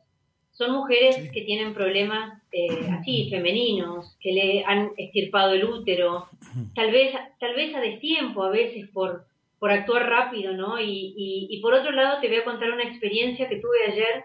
son 0.53 0.73
mujeres 0.73 1.31
que 1.33 1.43
tienen 1.43 1.73
problemas 1.73 2.43
eh, 2.53 2.89
así, 2.93 3.29
femeninos, 3.31 4.17
que 4.21 4.33
le 4.33 4.65
han 4.65 4.91
extirpado 4.97 5.55
el 5.55 5.65
útero, 5.65 6.27
tal 6.75 6.91
vez, 6.91 7.15
tal 7.39 7.55
vez 7.55 7.75
a 7.75 7.81
destiempo, 7.81 8.43
a 8.43 8.51
veces 8.51 8.89
por, 8.93 9.25
por 9.59 9.71
actuar 9.71 10.09
rápido, 10.09 10.53
¿no? 10.53 10.79
Y, 10.79 11.15
y, 11.17 11.47
y 11.51 11.61
por 11.61 11.73
otro 11.73 11.93
lado 11.93 12.21
te 12.21 12.29
voy 12.29 12.37
a 12.37 12.45
contar 12.45 12.71
una 12.71 12.85
experiencia 12.85 13.49
que 13.49 13.57
tuve 13.57 13.93
ayer 13.93 14.25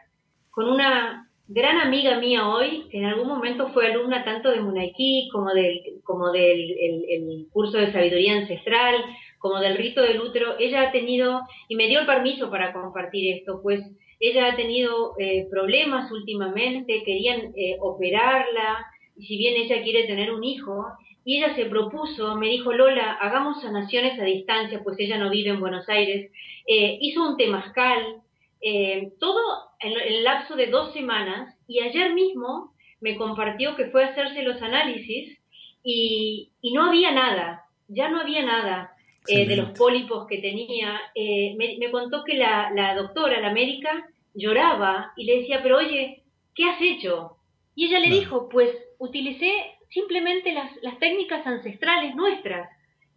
con 0.51 0.69
una 0.69 1.25
gran 1.47 1.77
amiga 1.77 2.19
mía 2.19 2.47
hoy, 2.47 2.88
que 2.89 2.97
en 2.97 3.05
algún 3.05 3.27
momento 3.27 3.69
fue 3.69 3.88
alumna 3.88 4.24
tanto 4.24 4.50
de 4.50 4.62
Munaiki 4.62 5.29
como 5.31 5.53
del, 5.53 6.01
como 6.03 6.31
del 6.31 6.59
el, 6.59 7.47
curso 7.51 7.77
de 7.77 7.91
sabiduría 7.91 8.38
ancestral, 8.38 8.95
como 9.45 9.59
del 9.59 9.77
rito 9.77 10.01
del 10.01 10.21
útero, 10.21 10.55
ella 10.57 10.81
ha 10.81 10.91
tenido, 10.91 11.41
y 11.67 11.75
me 11.75 11.87
dio 11.87 11.99
el 11.99 12.07
permiso 12.07 12.49
para 12.49 12.73
compartir 12.73 13.31
esto, 13.37 13.59
pues 13.61 13.79
ella 14.19 14.47
ha 14.47 14.55
tenido 14.55 15.13
eh, 15.19 15.45
problemas 15.51 16.11
últimamente, 16.11 17.03
querían 17.05 17.53
eh, 17.55 17.77
operarla, 17.79 18.83
y 19.15 19.27
si 19.27 19.37
bien 19.37 19.53
ella 19.55 19.83
quiere 19.83 20.07
tener 20.07 20.31
un 20.31 20.43
hijo, 20.43 20.87
y 21.23 21.37
ella 21.37 21.53
se 21.53 21.65
propuso, 21.65 22.35
me 22.37 22.49
dijo, 22.49 22.73
Lola, 22.73 23.19
hagamos 23.21 23.61
sanaciones 23.61 24.19
a 24.19 24.23
distancia, 24.23 24.81
pues 24.83 24.99
ella 24.99 25.19
no 25.19 25.29
vive 25.29 25.51
en 25.51 25.59
Buenos 25.59 25.87
Aires, 25.89 26.31
eh, 26.65 26.97
hizo 27.01 27.29
un 27.29 27.37
temazcal, 27.37 28.23
todo 29.19 29.41
en, 29.79 29.91
el 29.91 30.23
lapso 30.23 30.55
de 30.55 30.65
dos 30.65 30.91
semanas 30.93 31.55
y 31.67 31.81
ayer 31.81 32.15
mismo 32.15 32.73
me 32.99 33.15
compartió 33.15 33.75
que 33.75 33.91
fue 33.91 34.05
a 34.05 34.07
hacerse 34.07 34.41
los 34.41 34.59
análisis 34.59 35.37
y, 35.83 36.49
no 36.73 36.85
había 36.85 37.11
nada, 37.11 37.65
ya 37.87 38.09
no 38.09 38.19
había 38.19 38.41
nada 38.41 38.94
eh, 39.27 39.46
de 39.48 39.55
los 39.55 39.72
pólipos 39.72 40.27
que 40.27 40.39
tenía. 40.39 41.00
Eh, 41.13 41.55
me, 41.58 41.91
contó 41.91 42.24
que 42.24 42.36
la, 42.36 42.72
la 42.72 42.96
doctora, 42.96 43.39
la 43.39 43.53
médica, 43.53 44.08
lloraba 44.34 45.13
y 45.15 45.25
le 45.25 45.39
decía, 45.39 45.62
pero 45.63 45.77
oye, 45.77 46.24
¿qué 46.53 46.65
has 46.65 46.82
hecho? 46.82 47.38
Y 47.75 47.86
ella 47.86 48.00
le 48.00 48.10
dijo, 48.10 48.50
pues 48.50 48.70
utilicé 48.98 49.51
simplemente 49.89 50.51
las, 50.53 50.72
las 50.82 51.00
técnicas 51.00 51.46
ancestrales 51.46 52.15
nuestras, 52.15 52.70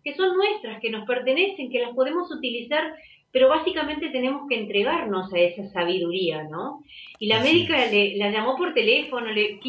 que 0.05 0.15
son 0.15 0.37
nuestras, 0.37 0.81
que 0.81 0.91
nos 0.91 1.07
pertenecen, 1.07 1.71
que 1.71 1.81
las 1.81 1.95
podemos 1.95 2.31
utilizar 2.31 2.95
pero 3.31 3.49
básicamente 3.49 4.09
tenemos 4.09 4.49
que 4.49 4.59
entregarnos 4.59 5.33
a 5.33 5.39
esa 5.39 5.69
sabiduría, 5.69 6.45
¿no? 6.45 6.83
Y 7.19 7.27
la 7.27 7.43
médica 7.43 7.87
le, 7.87 8.17
la 8.17 8.31
llamó 8.31 8.57
por 8.57 8.73
teléfono, 8.73 9.31
le 9.31 9.61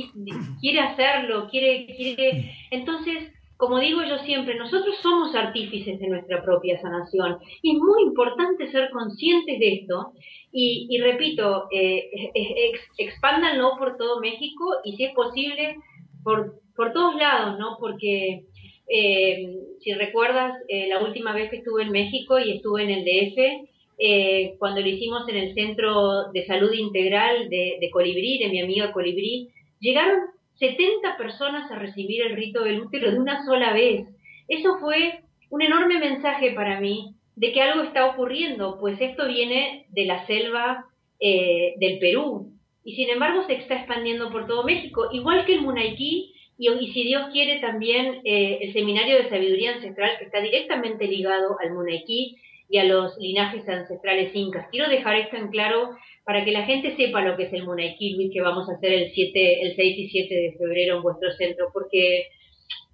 quiere 0.62 0.80
hacerlo, 0.80 1.50
quiere, 1.50 1.86
quiere, 1.86 2.56
entonces, 2.72 3.34
como 3.60 3.78
digo 3.78 4.02
yo 4.04 4.18
siempre, 4.20 4.56
nosotros 4.56 4.96
somos 5.02 5.36
artífices 5.36 6.00
de 6.00 6.08
nuestra 6.08 6.42
propia 6.42 6.80
sanación 6.80 7.40
y 7.62 7.76
es 7.76 7.78
muy 7.78 8.04
importante 8.04 8.72
ser 8.72 8.90
conscientes 8.90 9.60
de 9.60 9.74
esto 9.74 10.14
y, 10.54 10.98
repito, 11.02 11.68
eh, 11.70 12.10
ex, 12.34 12.80
expándanlo 12.98 13.76
por 13.78 13.98
todo 13.98 14.22
México 14.22 14.64
y 14.86 14.96
si 14.96 15.04
es 15.04 15.14
posible 15.14 15.76
por, 16.24 16.62
por 16.74 16.94
todos 16.94 17.16
lados, 17.16 17.60
¿no? 17.60 17.76
Porque 17.82 18.46
eh, 18.88 19.58
si 19.82 19.94
recuerdas, 19.94 20.54
eh, 20.70 20.88
la 20.88 21.04
última 21.04 21.34
vez 21.34 21.50
que 21.50 21.58
estuve 21.58 21.84
en 21.84 21.92
México 21.92 22.40
y 22.40 22.54
estuve 22.54 22.84
en 22.84 22.92
el 22.92 23.04
DF, 23.04 23.68
eh, 23.98 24.56
cuando 24.58 24.80
lo 24.80 24.88
hicimos 24.88 25.28
en 25.28 25.36
el 25.36 25.54
Centro 25.54 26.32
de 26.32 26.46
Salud 26.46 26.72
Integral 26.72 27.50
de, 27.50 27.76
de 27.82 27.90
Colibrí, 27.92 28.38
de 28.38 28.48
mi 28.48 28.62
amiga 28.62 28.94
Colibrí, 28.94 29.50
llegaron 29.82 30.20
70 30.60 31.18
personas 31.18 31.72
a 31.72 31.76
recibir 31.76 32.22
el 32.22 32.36
rito 32.36 32.64
del 32.64 32.82
útero 32.82 33.12
de 33.12 33.20
una 33.20 33.46
sola 33.46 33.74
vez. 33.74 34.08
Eso 34.48 34.78
fue 34.80 35.22
un 35.50 35.62
enorme 35.62 36.00
mensaje 36.00 36.52
para 36.52 36.80
mí 36.80 37.16
de 37.36 37.54
que 37.54 37.62
algo 37.62 37.84
está 37.84 38.06
ocurriendo, 38.06 38.78
pues 38.80 39.00
esto 39.00 39.28
viene 39.28 39.86
de 39.90 40.06
la 40.06 40.26
selva 40.28 40.86
eh, 41.20 41.74
del 41.78 42.00
Perú 42.00 42.52
y 42.84 42.96
sin 42.96 43.10
embargo 43.10 43.44
se 43.44 43.54
está 43.54 43.76
expandiendo 43.76 44.30
por 44.30 44.48
todo 44.48 44.64
México, 44.64 45.10
igual 45.12 45.46
que 45.46 45.54
el 45.54 45.62
Munaiki 45.62 46.34
y, 46.58 46.92
si 46.92 47.04
Dios 47.04 47.30
quiere 47.32 47.60
también 47.60 48.20
eh, 48.26 48.60
el 48.62 48.74
seminario 48.74 49.16
de 49.16 49.30
sabiduría 49.30 49.76
ancestral 49.76 50.18
que 50.18 50.26
está 50.26 50.42
directamente 50.42 51.08
ligado 51.08 51.56
al 51.62 51.74
Munaiki 51.74 52.36
y 52.70 52.78
a 52.78 52.84
los 52.84 53.18
linajes 53.18 53.68
ancestrales 53.68 54.36
incas. 54.36 54.68
Quiero 54.70 54.88
dejar 54.90 55.16
esto 55.16 55.36
en 55.36 55.50
claro 55.50 55.90
para 56.24 56.46
que 56.46 56.52
la 56.52 56.66
gente 56.66 56.96
sepa 56.96 57.22
lo 57.22 57.36
que 57.36 57.44
es 57.44 57.54
el 57.54 57.66
Munaiki, 57.66 58.14
Luis, 58.14 58.32
que 58.32 58.42
vamos 58.42 58.70
a 58.70 58.74
hacer 58.74 58.94
el, 58.94 59.12
7, 59.12 59.62
el 59.64 59.76
6 59.76 59.98
y 59.98 60.10
7 60.10 60.36
de 60.36 60.56
febrero 60.58 60.98
en 60.98 61.04
vuestro 61.04 61.32
centro, 61.32 61.70
porque, 61.74 62.28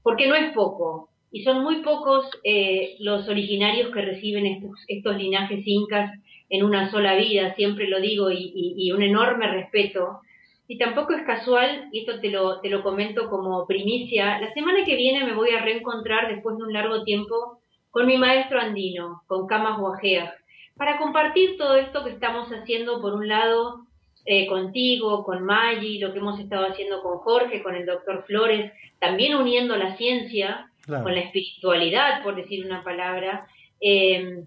porque 0.01 0.27
no 0.27 0.35
es 0.35 0.53
poco. 0.53 1.09
Y 1.31 1.43
son 1.43 1.63
muy 1.63 1.81
pocos 1.81 2.25
eh, 2.45 2.95
los 2.99 3.27
originarios 3.27 3.93
que 3.93 4.01
reciben 4.01 4.45
estos, 4.45 4.71
estos 4.87 5.17
linajes 5.17 5.61
incas 5.65 6.11
en 6.49 6.63
una 6.63 6.89
sola 6.89 7.15
vida, 7.15 7.53
siempre 7.55 7.87
lo 7.87 7.99
digo, 7.99 8.31
y, 8.31 8.73
y 8.77 8.91
un 8.93 9.03
enorme 9.03 9.47
respeto 9.47 10.21
y 10.67 10.77
tampoco 10.77 11.13
es 11.13 11.23
casual, 11.23 11.89
y 11.91 11.99
esto 11.99 12.19
te 12.19 12.29
lo, 12.29 12.59
te 12.59 12.69
lo 12.69 12.81
comento 12.81 13.29
como 13.29 13.67
primicia, 13.67 14.39
la 14.39 14.51
semana 14.53 14.83
que 14.83 14.95
viene 14.95 15.23
me 15.23 15.35
voy 15.35 15.51
a 15.51 15.61
reencontrar 15.61 16.33
después 16.33 16.57
de 16.57 16.63
un 16.63 16.73
largo 16.73 17.03
tiempo 17.03 17.59
con 17.95 18.07
mi 18.07 18.17
maestro 18.17 18.59
andino, 18.59 19.23
con 19.25 19.47
Camas 19.47 19.79
Guajeas, 19.79 20.33
para 20.75 20.97
compartir 20.97 21.57
todo 21.57 21.77
esto 21.77 22.03
que 22.03 22.09
estamos 22.09 22.49
haciendo, 22.49 22.99
por 22.99 23.13
un 23.13 23.29
lado, 23.29 23.85
eh, 24.25 24.47
contigo, 24.47 25.23
con 25.23 25.45
Maggi, 25.45 25.99
lo 25.99 26.11
que 26.11 26.19
hemos 26.19 26.37
estado 26.37 26.67
haciendo 26.67 27.01
con 27.01 27.19
Jorge, 27.19 27.63
con 27.63 27.73
el 27.73 27.85
doctor 27.85 28.25
Flores, 28.27 28.73
también 28.99 29.35
uniendo 29.35 29.77
la 29.77 29.95
ciencia 29.95 30.69
con 30.85 31.15
la 31.15 31.21
espiritualidad, 31.21 32.21
por 32.21 32.35
decir 32.35 32.65
una 32.65 32.83
palabra, 32.83 33.47
eh, 33.79 34.43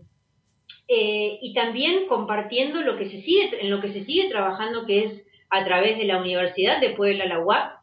eh, 0.87 1.39
y 1.41 1.55
también 1.55 2.07
compartiendo 2.07 2.83
lo 2.83 2.99
que 2.99 3.09
se 3.09 3.23
sigue, 3.23 3.63
en 3.63 3.71
lo 3.71 3.81
que 3.81 3.95
se 3.95 4.05
sigue 4.05 4.29
trabajando, 4.29 4.85
que 4.85 5.05
es 5.05 5.23
a 5.49 5.65
través 5.65 5.97
de 5.97 6.05
la 6.05 6.21
Universidad 6.21 6.83
de 6.83 6.91
Puebla, 6.91 7.25
la 7.25 7.41
UAP, 7.41 7.79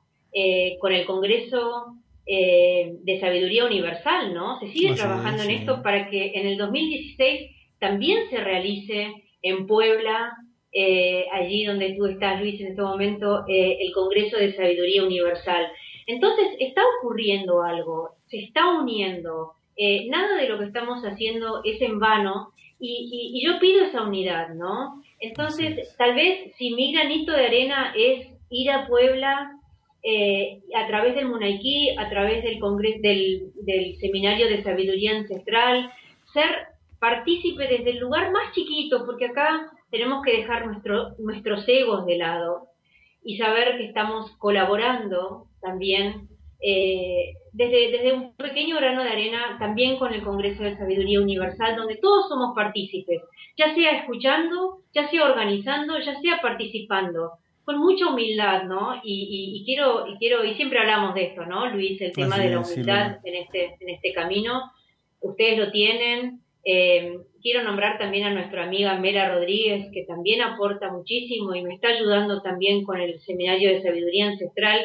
con 0.80 0.94
el 0.94 1.08
Congreso 1.08 1.96
eh, 2.26 2.94
de 3.04 3.20
Sabiduría 3.20 3.66
Universal, 3.66 4.34
¿no? 4.34 4.60
Se 4.60 4.68
sigue 4.68 4.96
trabajando 4.96 5.44
en 5.44 5.52
esto 5.52 5.82
para 5.84 6.10
que 6.10 6.32
en 6.34 6.48
el 6.48 6.58
2016 6.58 7.52
también 7.80 8.30
se 8.30 8.38
realice 8.38 9.14
en 9.42 9.68
Puebla, 9.68 10.34
eh, 10.72 11.26
allí 11.32 11.66
donde 11.66 11.94
tú 11.94 12.06
estás, 12.06 12.40
Luis, 12.42 12.60
en 12.60 12.68
este 12.68 12.82
momento, 12.82 13.46
el 13.48 13.92
Congreso 13.94 14.38
de 14.38 14.54
Sabiduría 14.54 15.04
Universal. 15.04 15.68
Entonces, 16.08 16.48
está 16.60 16.82
ocurriendo 16.98 17.62
algo, 17.62 18.12
se 18.26 18.40
está 18.40 18.80
uniendo. 18.80 19.54
nada 20.10 20.38
de 20.38 20.50
lo 20.50 20.58
que 20.58 20.66
estamos 20.66 21.04
haciendo 21.04 21.62
es 21.64 21.82
en 21.82 22.00
vano 22.00 22.54
y, 22.80 23.32
y 23.36 23.46
yo 23.46 23.60
pido 23.60 23.86
esa 23.86 24.04
unidad, 24.04 24.50
¿no? 24.56 25.02
Entonces, 25.20 25.96
tal 25.98 26.16
vez 26.16 26.54
si 26.58 26.74
mi 26.74 26.92
granito 26.94 27.32
de 27.32 27.46
arena 27.46 27.94
es 27.96 28.28
ir 28.50 28.72
a 28.72 28.88
Puebla 28.88 29.52
eh, 30.08 30.62
a 30.76 30.86
través 30.86 31.16
del 31.16 31.28
Munaiki, 31.28 31.98
a 31.98 32.08
través 32.10 32.44
del, 32.44 32.60
congreso, 32.60 33.00
del, 33.02 33.52
del 33.64 33.96
Seminario 33.98 34.48
de 34.48 34.62
Sabiduría 34.62 35.18
Ancestral, 35.18 35.92
ser 36.32 36.68
partícipe 37.00 37.68
desde 37.68 37.90
el 37.90 37.98
lugar 37.98 38.32
más 38.32 38.54
chiquito, 38.54 39.04
porque 39.04 39.26
acá 39.26 39.72
tenemos 39.90 40.24
que 40.24 40.38
dejar 40.38 40.68
nuestro, 40.68 41.16
nuestros 41.18 41.68
egos 41.68 42.06
de 42.06 42.18
lado 42.18 42.68
y 43.24 43.38
saber 43.38 43.78
que 43.78 43.86
estamos 43.86 44.30
colaborando 44.38 45.48
también 45.60 46.28
eh, 46.62 47.34
desde, 47.52 47.92
desde 47.92 48.14
un 48.14 48.36
pequeño 48.36 48.76
grano 48.78 49.04
de 49.04 49.10
arena, 49.10 49.58
también 49.58 49.98
con 49.98 50.14
el 50.14 50.24
Congreso 50.24 50.62
de 50.62 50.78
Sabiduría 50.78 51.20
Universal, 51.20 51.76
donde 51.76 51.96
todos 51.96 52.30
somos 52.30 52.54
partícipes, 52.56 53.24
ya 53.58 53.74
sea 53.74 54.02
escuchando, 54.02 54.82
ya 54.94 55.10
sea 55.10 55.26
organizando, 55.26 55.98
ya 55.98 56.20
sea 56.22 56.42
participando, 56.42 57.32
con 57.66 57.80
mucha 57.80 58.08
humildad, 58.08 58.64
¿no? 58.64 59.02
Y, 59.04 59.64
quiero, 59.66 60.08
y 60.08 60.18
quiero, 60.18 60.46
y 60.46 60.54
siempre 60.54 60.80
hablamos 60.80 61.16
de 61.16 61.24
esto, 61.26 61.46
¿no, 61.46 61.68
Luis? 61.68 62.00
El 62.00 62.14
tema 62.14 62.38
de 62.38 62.52
la 62.52 62.60
humildad 62.60 63.18
en 63.24 63.36
este, 63.36 63.76
en 63.80 63.90
este 63.90 64.14
camino. 64.14 64.72
Ustedes 65.20 65.58
lo 65.58 65.72
tienen. 65.72 66.42
Eh, 66.64 67.18
quiero 67.42 67.64
nombrar 67.64 67.98
también 67.98 68.26
a 68.26 68.34
nuestra 68.34 68.64
amiga 68.64 68.98
Mela 69.00 69.34
Rodríguez, 69.34 69.88
que 69.92 70.04
también 70.04 70.42
aporta 70.42 70.92
muchísimo 70.92 71.54
y 71.56 71.64
me 71.64 71.76
está 71.76 71.90
ayudando 71.90 72.42
también 72.42 72.84
con 72.84 73.02
el 73.02 73.20
Seminario 73.22 73.70
de 73.70 73.82
Sabiduría 73.82 74.28
Ancestral 74.28 74.80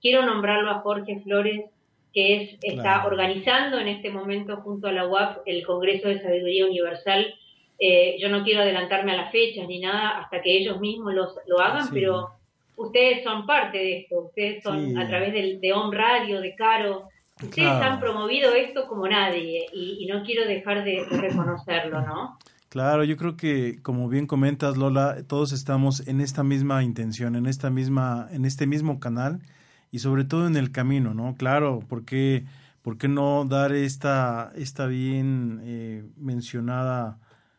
Quiero 0.00 0.24
nombrarlo 0.24 0.70
a 0.70 0.80
Jorge 0.80 1.20
Flores, 1.24 1.64
que 2.12 2.36
es, 2.36 2.58
está 2.62 3.06
organizando 3.06 3.78
en 3.78 3.88
este 3.88 4.10
momento 4.10 4.58
junto 4.58 4.88
a 4.88 4.92
la 4.92 5.06
UAP 5.06 5.42
el 5.46 5.64
Congreso 5.66 6.08
de 6.08 6.20
Sabiduría 6.20 6.66
Universal, 6.66 7.34
Eh, 7.78 8.16
yo 8.18 8.28
no 8.28 8.42
quiero 8.42 8.62
adelantarme 8.62 9.12
a 9.12 9.16
las 9.16 9.32
fechas 9.32 9.68
ni 9.68 9.80
nada 9.80 10.18
hasta 10.18 10.40
que 10.40 10.56
ellos 10.56 10.80
mismos 10.80 11.14
lo 11.14 11.60
hagan, 11.60 11.88
pero 11.92 12.36
ustedes 12.76 13.24
son 13.24 13.46
parte 13.46 13.78
de 13.78 13.98
esto, 13.98 14.20
ustedes 14.20 14.62
son 14.62 14.96
a 14.96 15.08
través 15.08 15.32
de, 15.32 15.58
de 15.60 15.72
Home 15.72 15.96
Radio, 15.96 16.40
de 16.40 16.54
Caro, 16.54 17.08
ustedes 17.42 17.68
han 17.68 18.00
promovido 18.00 18.54
esto 18.54 18.86
como 18.86 19.08
nadie 19.08 19.66
y, 19.72 20.06
no 20.06 20.22
quiero 20.24 20.46
dejar 20.46 20.84
de, 20.84 21.04
reconocerlo, 21.10 22.00
¿no? 22.02 22.38
Claro, 22.68 23.04
yo 23.04 23.16
creo 23.16 23.36
que 23.36 23.80
como 23.82 24.08
bien 24.08 24.26
comentas 24.26 24.76
Lola, 24.76 25.16
todos 25.26 25.52
estamos 25.52 26.06
en 26.06 26.20
esta 26.20 26.42
misma 26.42 26.82
intención, 26.82 27.36
en 27.36 27.46
esta 27.46 27.70
misma, 27.70 28.28
en 28.30 28.44
este 28.44 28.66
mismo 28.66 29.00
canal 29.00 29.40
y 29.90 30.00
sobre 30.00 30.24
todo 30.24 30.46
en 30.46 30.56
el 30.56 30.72
camino, 30.72 31.14
¿no? 31.14 31.34
Claro, 31.36 31.80
porque 31.88 32.44
¿por 32.82 32.98
qué 32.98 33.08
no 33.08 33.44
dar 33.46 33.72
esta, 33.72 34.52
esta 34.56 34.86
bien 34.86 35.60
eh, 35.64 36.04
mencionada 36.16 37.18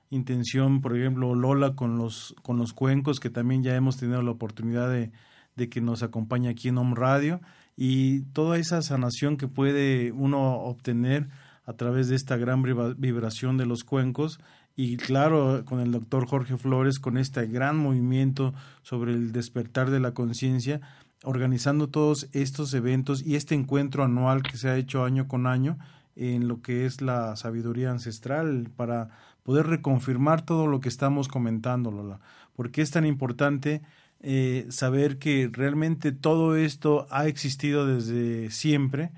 intención, 0.10 0.82
por 0.82 0.98
ejemplo, 0.98 1.36
Lola 1.36 1.76
con 1.76 1.98
los, 1.98 2.36
con 2.43 2.58
los 2.58 2.74
cuencos, 2.74 3.20
que 3.20 3.30
también 3.30 3.63
ya 3.63 3.76
hemos 3.76 3.98
tenido 3.98 4.22
la 4.22 4.32
oportunidad 4.32 4.89
de, 4.89 5.12
de 5.56 5.70
que 5.70 5.82
nos 5.82 6.04
acompañe 6.04 6.50
aquí 6.50 6.70
en 6.70 6.78
Home 6.78 6.96
Radio, 6.96 7.41
y 7.76 8.22
toda 8.34 8.58
esa 8.58 8.82
sanación 8.82 9.38
que 9.38 9.48
puede 9.48 10.12
uno 10.12 10.60
obtener 10.62 11.28
a 11.65 11.74
través 11.74 12.08
de 12.08 12.15
esta 12.15 12.38
gran 12.38 12.63
vibración 12.63 13.58
de 13.58 13.65
los 13.65 13.84
cuencos 13.84 14.39
y 14.80 14.98
claro, 14.98 15.63
con 15.65 15.80
el 15.80 15.91
doctor 15.91 16.28
Jorge 16.28 16.56
Flores, 16.56 17.00
con 17.00 17.17
este 17.17 17.48
gran 17.48 17.78
movimiento 17.78 18.54
sobre 18.84 19.13
el 19.13 19.32
despertar 19.32 19.89
de 19.89 20.00
la 20.00 20.13
conciencia, 20.13 20.82
organizando 21.24 21.89
todos 21.89 22.30
estos 22.32 22.74
eventos 22.76 23.26
y 23.26 23.36
este 23.36 23.56
encuentro 23.56 24.04
anual 24.04 24.43
que 24.43 24.56
se 24.56 24.70
ha 24.70 24.78
hecho 24.78 25.04
año 25.04 25.28
con 25.28 25.48
año 25.48 25.80
en 26.15 26.48
lo 26.48 26.62
que 26.62 26.86
es 26.86 27.02
la 27.02 27.36
sabiduría 27.36 27.89
ancestral 27.89 28.70
para 28.76 29.10
poder 29.47 29.67
reconfirmar 29.67 30.41
todo 30.41 30.67
lo 30.67 30.81
que 30.81 30.89
estamos 30.89 31.29
comentando, 31.29 31.89
Lola. 31.89 32.19
porque 32.53 32.81
es 32.81 32.91
tan 32.91 33.05
importante 33.05 33.81
eh, 34.19 34.65
saber 34.67 35.19
que 35.19 35.49
realmente 35.49 36.12
todo 36.12 36.57
esto 36.57 37.07
ha 37.12 37.27
existido 37.27 37.88
desde 37.88 38.51
siempre, 38.51 39.12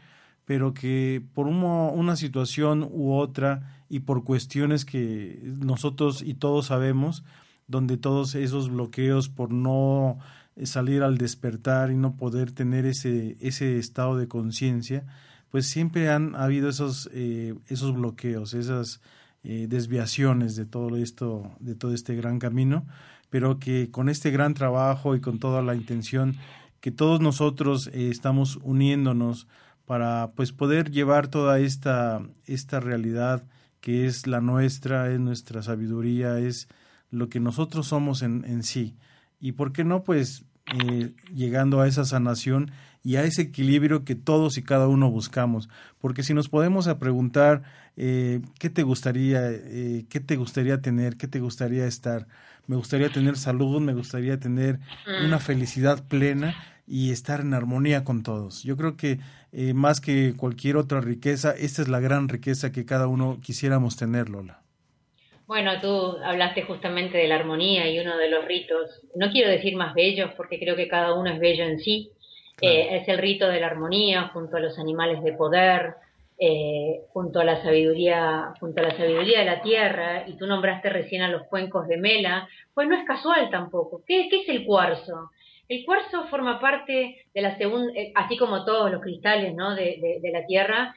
pero 0.46 0.76
que 0.76 1.24
por 1.34 1.48
una 1.48 2.16
situación 2.16 2.88
u 2.92 3.14
otra 3.14 3.82
y 3.90 4.02
por 4.02 4.24
cuestiones 4.24 4.86
que 4.86 5.42
nosotros 5.44 6.22
y 6.22 6.36
todos 6.36 6.68
sabemos, 6.68 7.24
donde 7.68 7.98
todos 7.98 8.36
esos 8.36 8.70
bloqueos 8.70 9.30
por 9.30 9.52
no 9.52 10.20
salir 10.62 11.02
al 11.02 11.18
despertar 11.18 11.90
y 11.90 11.98
no 11.98 12.18
poder 12.18 12.52
tener 12.52 12.86
ese, 12.86 13.36
ese 13.40 13.80
estado 13.80 14.16
de 14.16 14.28
conciencia, 14.28 15.08
pues 15.50 15.66
siempre 15.66 16.12
han 16.12 16.36
habido 16.36 16.70
esos, 16.70 17.10
eh, 17.14 17.56
esos 17.66 17.96
bloqueos, 17.96 18.54
esas 18.54 19.02
eh, 19.44 19.68
desviaciones 19.70 20.56
de 20.56 20.66
todo 20.66 20.98
esto, 20.98 21.52
de 21.60 21.76
todo 21.76 21.94
este 21.94 22.16
gran 22.16 22.40
camino, 22.40 22.86
pero 23.30 23.60
que 23.60 23.90
con 23.92 24.10
este 24.10 24.32
gran 24.32 24.54
trabajo 24.54 25.16
y 25.16 25.22
con 25.22 25.40
toda 25.40 25.62
la 25.62 25.76
intención 25.76 26.38
que 26.82 26.92
todos 26.92 27.20
nosotros 27.22 27.88
eh, 27.88 28.10
estamos 28.10 28.60
uniéndonos 28.64 29.48
para 29.86 30.32
pues 30.36 30.52
poder 30.52 30.92
llevar 30.92 31.28
toda 31.28 31.60
esta, 31.60 32.22
esta 32.46 32.80
realidad 32.80 33.44
que 33.82 34.06
es 34.06 34.28
la 34.28 34.42
nuestra, 34.42 35.12
es 35.12 35.20
nuestra 35.20 35.64
sabiduría, 35.64 36.40
es 36.40 36.68
lo 37.12 37.30
que 37.30 37.40
nosotros 37.40 37.88
somos 37.88 38.22
en, 38.22 38.46
en 38.46 38.64
sí. 38.64 38.96
Y 39.40 39.54
por 39.54 39.72
qué 39.72 39.84
no, 39.84 40.04
pues, 40.04 40.44
eh, 40.74 41.12
llegando 41.34 41.82
a 41.82 41.88
esa 41.88 42.06
sanación 42.06 42.72
y 43.04 43.16
a 43.16 43.24
ese 43.24 43.44
equilibrio 43.44 44.04
que 44.04 44.16
todos 44.16 44.58
y 44.58 44.64
cada 44.64 44.88
uno 44.88 45.10
buscamos. 45.10 45.70
Porque 46.00 46.24
si 46.24 46.34
nos 46.34 46.50
podemos 46.50 46.88
a 46.88 47.00
preguntar 47.00 47.64
eh, 47.98 48.42
qué 48.60 48.70
te 48.70 48.84
gustaría, 48.84 49.52
eh, 49.52 50.06
qué 50.10 50.20
te 50.20 50.36
gustaría 50.36 50.82
tener, 50.82 51.18
qué 51.18 51.28
te 51.28 51.40
gustaría 51.40 51.86
estar, 51.86 52.28
me 52.68 52.76
gustaría 52.76 53.10
tener 53.10 53.38
salud, 53.38 53.82
me 53.82 53.94
gustaría 53.94 54.40
tener 54.40 54.80
mm. 54.80 55.26
una 55.26 55.40
felicidad 55.40 56.08
plena 56.08 56.56
y 56.90 57.12
estar 57.12 57.42
en 57.42 57.54
armonía 57.54 58.04
con 58.04 58.24
todos. 58.24 58.64
Yo 58.64 58.76
creo 58.76 58.98
que 58.98 59.20
eh, 59.52 59.74
más 59.74 60.02
que 60.02 60.34
cualquier 60.36 60.76
otra 60.76 61.02
riqueza, 61.02 61.52
esta 61.52 61.82
es 61.82 61.88
la 61.88 62.00
gran 62.00 62.28
riqueza 62.28 62.72
que 62.72 62.86
cada 62.86 63.08
uno 63.08 63.40
quisiéramos 63.42 63.96
tener, 63.96 64.30
Lola. 64.30 64.62
Bueno, 65.50 65.82
tú 65.82 66.16
hablaste 66.24 66.62
justamente 66.62 67.18
de 67.18 67.28
la 67.28 67.34
armonía 67.34 67.90
y 67.90 67.98
uno 67.98 68.18
de 68.18 68.30
los 68.30 68.46
ritos, 68.46 69.02
no 69.16 69.32
quiero 69.32 69.50
decir 69.50 69.76
más 69.76 69.96
bellos 69.96 70.30
porque 70.38 70.60
creo 70.60 70.76
que 70.76 70.88
cada 70.88 71.16
uno 71.16 71.32
es 71.32 71.40
bello 71.40 71.64
en 71.64 71.80
sí, 71.80 72.12
eh, 72.62 72.98
es 72.98 73.08
el 73.08 73.18
rito 73.18 73.48
de 73.48 73.60
la 73.60 73.66
armonía 73.66 74.28
junto 74.28 74.58
a 74.58 74.60
los 74.60 74.78
animales 74.78 75.24
de 75.24 75.34
poder, 75.34 75.96
eh, 76.38 77.02
junto 77.14 77.40
a 77.40 77.46
la 77.46 77.64
sabiduría, 77.64 78.54
junto 78.60 78.80
a 78.80 78.90
la 78.90 78.96
sabiduría 78.96 79.40
de 79.40 79.46
la 79.46 79.64
tierra, 79.64 80.26
y 80.28 80.38
tú 80.38 80.46
nombraste 80.46 80.88
recién 80.88 81.24
a 81.24 81.30
los 81.30 81.48
cuencos 81.48 81.88
de 81.88 81.98
Mela, 81.98 82.48
pues 82.76 82.88
no 82.88 82.96
es 82.96 83.04
casual 83.08 83.50
tampoco. 83.50 84.04
¿Qué, 84.06 84.28
qué 84.30 84.42
es 84.42 84.50
el 84.50 84.64
cuarzo? 84.68 85.32
El 85.68 85.84
cuarzo 85.84 86.28
forma 86.28 86.60
parte 86.60 87.26
de 87.34 87.42
la 87.42 87.58
segunda, 87.58 87.92
eh, 88.00 88.12
así 88.14 88.38
como 88.38 88.66
todos 88.66 88.92
los 88.92 89.02
cristales 89.02 89.56
¿no? 89.56 89.74
de, 89.74 90.20
de, 90.22 90.32
la 90.32 90.46
tierra, 90.46 90.96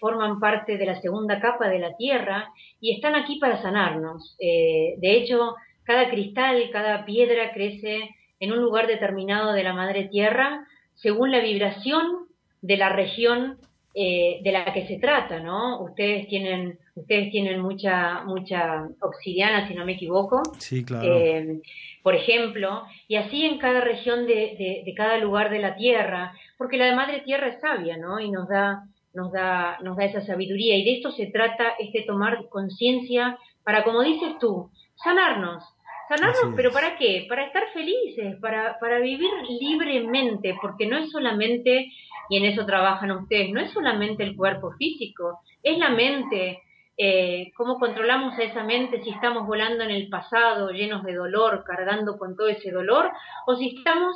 forman 0.00 0.40
parte 0.40 0.78
de 0.78 0.86
la 0.86 1.00
segunda 1.00 1.40
capa 1.40 1.68
de 1.68 1.78
la 1.78 1.96
tierra 1.96 2.52
y 2.80 2.94
están 2.94 3.14
aquí 3.14 3.38
para 3.38 3.60
sanarnos. 3.60 4.36
de 4.38 5.16
hecho, 5.16 5.56
cada 5.84 6.08
cristal, 6.08 6.70
cada 6.72 7.04
piedra 7.04 7.52
crece 7.52 8.10
en 8.40 8.52
un 8.52 8.60
lugar 8.62 8.86
determinado 8.86 9.52
de 9.52 9.62
la 9.62 9.74
madre 9.74 10.08
tierra 10.08 10.66
según 10.94 11.32
la 11.32 11.40
vibración 11.40 12.26
de 12.60 12.76
la 12.76 12.88
región 12.90 13.58
eh, 13.94 14.40
de 14.42 14.52
la 14.52 14.72
que 14.72 14.86
se 14.86 14.98
trata, 14.98 15.40
¿no? 15.40 15.82
Ustedes 15.82 16.26
tienen, 16.28 16.78
ustedes 16.94 17.30
tienen 17.30 17.60
mucha, 17.60 18.22
mucha 18.24 18.88
obsidiana, 19.00 19.68
si 19.68 19.74
no 19.74 19.84
me 19.84 19.92
equivoco. 19.92 20.42
Sí, 20.58 20.84
claro. 20.84 21.18
Eh, 21.18 21.60
por 22.02 22.14
ejemplo, 22.14 22.84
y 23.06 23.16
así 23.16 23.44
en 23.44 23.58
cada 23.58 23.80
región 23.80 24.26
de, 24.26 24.82
de, 24.84 24.94
cada 24.94 25.18
lugar 25.18 25.50
de 25.50 25.58
la 25.58 25.76
Tierra, 25.76 26.32
porque 26.56 26.78
la 26.78 26.94
Madre 26.94 27.20
Tierra 27.20 27.48
es 27.48 27.60
sabia, 27.60 27.96
¿no? 27.96 28.18
Y 28.18 28.30
nos 28.30 28.48
da, 28.48 28.84
nos 29.14 29.32
da, 29.32 29.78
nos 29.82 29.96
da 29.96 30.04
esa 30.04 30.20
sabiduría. 30.22 30.76
Y 30.76 30.84
de 30.84 30.96
esto 30.96 31.10
se 31.12 31.26
trata, 31.26 31.70
es 31.78 31.92
de 31.92 32.02
tomar 32.02 32.48
conciencia 32.48 33.38
para, 33.64 33.84
como 33.84 34.02
dices 34.02 34.38
tú, 34.38 34.70
sanarnos, 34.96 35.64
Sanarnos, 36.08 36.54
pero 36.56 36.72
¿para 36.72 36.96
qué? 36.96 37.26
Para 37.28 37.44
estar 37.46 37.62
felices, 37.72 38.36
para, 38.40 38.78
para 38.78 38.98
vivir 38.98 39.30
libremente, 39.48 40.56
porque 40.60 40.86
no 40.86 40.98
es 40.98 41.10
solamente, 41.10 41.90
y 42.28 42.36
en 42.36 42.44
eso 42.44 42.66
trabajan 42.66 43.12
ustedes, 43.12 43.50
no 43.50 43.60
es 43.60 43.70
solamente 43.72 44.22
el 44.22 44.36
cuerpo 44.36 44.72
físico, 44.72 45.40
es 45.62 45.78
la 45.78 45.90
mente. 45.90 46.60
Eh, 46.98 47.50
¿Cómo 47.56 47.78
controlamos 47.78 48.38
a 48.38 48.42
esa 48.42 48.62
mente 48.62 49.02
si 49.02 49.10
estamos 49.10 49.46
volando 49.46 49.82
en 49.84 49.90
el 49.90 50.10
pasado, 50.10 50.70
llenos 50.70 51.02
de 51.04 51.14
dolor, 51.14 51.64
cargando 51.64 52.18
con 52.18 52.36
todo 52.36 52.48
ese 52.48 52.70
dolor, 52.70 53.10
o 53.46 53.56
si 53.56 53.76
estamos 53.76 54.14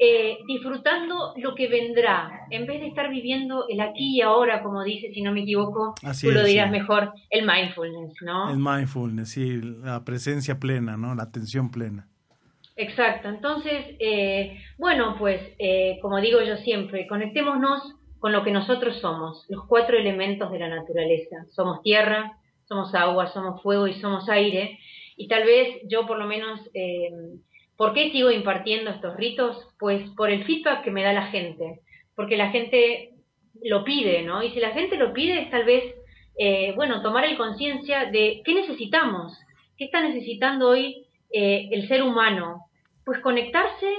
eh, 0.00 0.38
disfrutando 0.46 1.34
lo 1.38 1.56
que 1.56 1.66
vendrá, 1.66 2.46
en 2.50 2.66
vez 2.66 2.80
de 2.80 2.86
estar 2.86 3.10
viviendo 3.10 3.66
el 3.68 3.80
aquí 3.80 4.16
y 4.16 4.20
ahora, 4.20 4.62
como 4.62 4.84
dice, 4.84 5.10
si 5.12 5.22
no 5.22 5.32
me 5.32 5.42
equivoco, 5.42 5.94
tú 6.20 6.30
lo 6.30 6.44
dirás 6.44 6.70
mejor, 6.70 7.12
el 7.30 7.44
mindfulness, 7.44 8.14
¿no? 8.22 8.48
El 8.48 8.58
mindfulness, 8.58 9.30
sí, 9.30 9.60
la 9.60 10.04
presencia 10.04 10.60
plena, 10.60 10.96
¿no? 10.96 11.16
La 11.16 11.24
atención 11.24 11.72
plena. 11.72 12.06
Exacto, 12.76 13.28
entonces, 13.28 13.96
eh, 13.98 14.60
bueno, 14.78 15.16
pues, 15.18 15.42
eh, 15.58 15.98
como 16.00 16.20
digo 16.20 16.42
yo 16.42 16.58
siempre, 16.58 17.08
conectémonos 17.08 17.96
con 18.20 18.30
lo 18.30 18.44
que 18.44 18.52
nosotros 18.52 19.00
somos, 19.00 19.46
los 19.48 19.66
cuatro 19.66 19.98
elementos 19.98 20.52
de 20.52 20.60
la 20.60 20.68
naturaleza. 20.68 21.44
Somos 21.50 21.82
tierra, 21.82 22.38
somos 22.68 22.94
agua, 22.94 23.26
somos 23.32 23.60
fuego 23.62 23.88
y 23.88 23.94
somos 23.94 24.28
aire. 24.28 24.78
Y 25.16 25.26
tal 25.26 25.44
vez 25.44 25.80
yo 25.88 26.06
por 26.06 26.18
lo 26.18 26.26
menos 26.26 26.60
¿Por 27.78 27.94
qué 27.94 28.10
sigo 28.10 28.32
impartiendo 28.32 28.90
estos 28.90 29.16
ritos? 29.16 29.56
Pues 29.78 30.02
por 30.16 30.30
el 30.30 30.44
feedback 30.44 30.82
que 30.82 30.90
me 30.90 31.04
da 31.04 31.12
la 31.12 31.28
gente, 31.28 31.80
porque 32.16 32.36
la 32.36 32.50
gente 32.50 33.12
lo 33.62 33.84
pide, 33.84 34.22
¿no? 34.24 34.42
Y 34.42 34.50
si 34.50 34.58
la 34.58 34.72
gente 34.72 34.96
lo 34.96 35.12
pide, 35.12 35.42
es 35.42 35.50
tal 35.50 35.64
vez, 35.64 35.94
eh, 36.36 36.72
bueno, 36.74 37.02
tomar 37.02 37.24
el 37.24 37.36
conciencia 37.36 38.06
de 38.06 38.42
qué 38.44 38.52
necesitamos, 38.52 39.32
qué 39.76 39.84
está 39.84 40.00
necesitando 40.00 40.70
hoy 40.70 41.06
eh, 41.32 41.68
el 41.70 41.86
ser 41.86 42.02
humano. 42.02 42.64
Pues 43.04 43.20
conectarse 43.20 43.94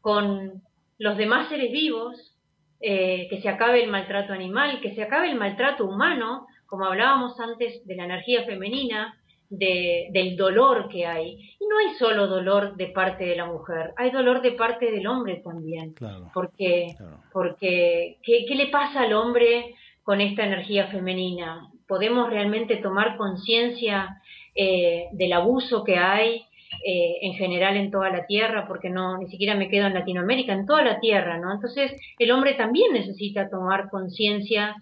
con 0.00 0.60
los 0.98 1.16
demás 1.16 1.48
seres 1.48 1.70
vivos, 1.70 2.36
eh, 2.80 3.28
que 3.30 3.40
se 3.40 3.48
acabe 3.48 3.84
el 3.84 3.90
maltrato 3.90 4.32
animal, 4.32 4.80
que 4.80 4.96
se 4.96 5.02
acabe 5.04 5.30
el 5.30 5.38
maltrato 5.38 5.84
humano, 5.84 6.48
como 6.66 6.86
hablábamos 6.86 7.38
antes 7.38 7.86
de 7.86 7.94
la 7.94 8.04
energía 8.06 8.42
femenina, 8.42 9.14
del 9.52 10.36
dolor 10.36 10.88
que 10.88 11.06
hay. 11.06 11.34
Y 11.60 11.66
no 11.66 11.78
hay 11.78 11.94
solo 11.98 12.26
dolor 12.26 12.74
de 12.76 12.86
parte 12.86 13.24
de 13.24 13.36
la 13.36 13.46
mujer, 13.46 13.92
hay 13.96 14.10
dolor 14.10 14.40
de 14.40 14.52
parte 14.52 14.90
del 14.90 15.06
hombre 15.06 15.42
también. 15.44 15.94
porque, 16.32 16.94
porque 17.32 18.18
¿qué, 18.22 18.54
le 18.54 18.68
pasa 18.68 19.02
al 19.02 19.12
hombre 19.12 19.74
con 20.02 20.20
esta 20.20 20.44
energía 20.44 20.86
femenina? 20.86 21.70
¿Podemos 21.86 22.30
realmente 22.30 22.76
tomar 22.76 23.16
conciencia 23.16 24.22
eh, 24.54 25.06
del 25.12 25.32
abuso 25.34 25.84
que 25.84 25.96
hay 25.98 26.46
eh, 26.86 27.18
en 27.20 27.34
general 27.34 27.76
en 27.76 27.90
toda 27.90 28.08
la 28.08 28.24
tierra? 28.24 28.66
Porque 28.66 28.88
no, 28.88 29.18
ni 29.18 29.28
siquiera 29.28 29.54
me 29.54 29.68
quedo 29.68 29.86
en 29.86 29.94
Latinoamérica, 29.94 30.54
en 30.54 30.66
toda 30.66 30.82
la 30.82 30.98
tierra, 30.98 31.36
¿no? 31.38 31.52
Entonces, 31.52 31.92
el 32.18 32.30
hombre 32.30 32.54
también 32.54 32.94
necesita 32.94 33.50
tomar 33.50 33.90
conciencia 33.90 34.76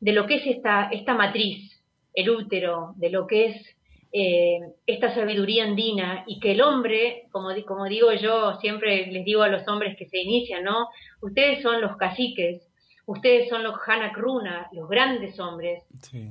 de 0.00 0.12
lo 0.12 0.26
que 0.26 0.36
es 0.36 0.46
esta, 0.46 0.88
esta 0.90 1.14
matriz, 1.14 1.80
el 2.12 2.30
útero, 2.30 2.94
de 2.96 3.10
lo 3.10 3.28
que 3.28 3.46
es 3.46 3.75
eh, 4.12 4.60
esta 4.86 5.14
sabiduría 5.14 5.64
andina 5.64 6.24
y 6.26 6.38
que 6.40 6.52
el 6.52 6.62
hombre, 6.62 7.24
como, 7.32 7.48
como 7.66 7.84
digo 7.86 8.12
yo, 8.12 8.54
siempre 8.60 9.06
les 9.08 9.24
digo 9.24 9.42
a 9.42 9.48
los 9.48 9.66
hombres 9.68 9.96
que 9.96 10.06
se 10.06 10.18
inician, 10.18 10.64
¿no? 10.64 10.88
Ustedes 11.20 11.62
son 11.62 11.80
los 11.80 11.96
caciques, 11.96 12.66
ustedes 13.04 13.48
son 13.48 13.62
los 13.62 13.74
Hanakruna, 13.86 14.68
los 14.72 14.88
grandes 14.88 15.38
hombres, 15.40 15.82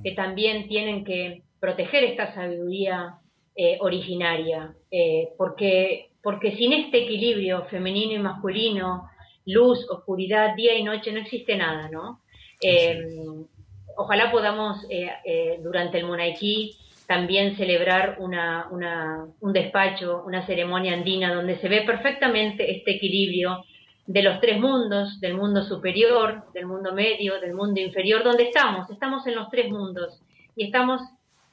que 0.03 0.11
también 0.13 0.67
tienen 0.67 1.03
que 1.03 1.43
proteger 1.59 2.03
esta 2.05 2.33
sabiduría 2.33 3.19
eh, 3.55 3.77
originaria, 3.81 4.73
eh, 4.89 5.29
porque, 5.37 6.11
porque 6.23 6.55
sin 6.55 6.73
este 6.73 7.03
equilibrio 7.03 7.65
femenino 7.65 8.13
y 8.13 8.19
masculino, 8.19 9.09
luz, 9.45 9.87
oscuridad, 9.89 10.55
día 10.55 10.75
y 10.75 10.83
noche, 10.83 11.11
no 11.11 11.19
existe 11.19 11.55
nada, 11.55 11.89
¿no? 11.89 12.21
ojalá 13.97 14.31
podamos 14.31 14.87
durante 15.61 15.99
el 15.99 16.05
Munaiki 16.05 16.75
también 17.07 17.55
celebrar 17.55 18.17
una, 18.19 18.67
un 18.69 19.53
despacho, 19.53 20.23
una 20.25 20.45
ceremonia 20.45 20.93
andina 20.93 21.33
donde 21.33 21.57
se 21.59 21.69
ve 21.69 21.81
perfectamente 21.81 22.75
este 22.77 22.95
equilibrio 22.95 23.63
de 24.07 24.21
los 24.21 24.39
tres 24.39 24.59
mundos, 24.59 25.19
del 25.19 25.35
mundo 25.35 25.63
superior, 25.63 26.43
del 26.53 26.67
mundo 26.67 26.93
medio, 26.93 27.39
del 27.39 27.53
mundo 27.53 27.79
inferior, 27.79 28.23
donde 28.23 28.43
estamos, 28.43 28.89
estamos 28.89 29.25
en 29.27 29.35
los 29.35 29.49
tres 29.49 29.71
mundos 29.71 30.21
y 30.55 30.65
estamos 30.65 31.01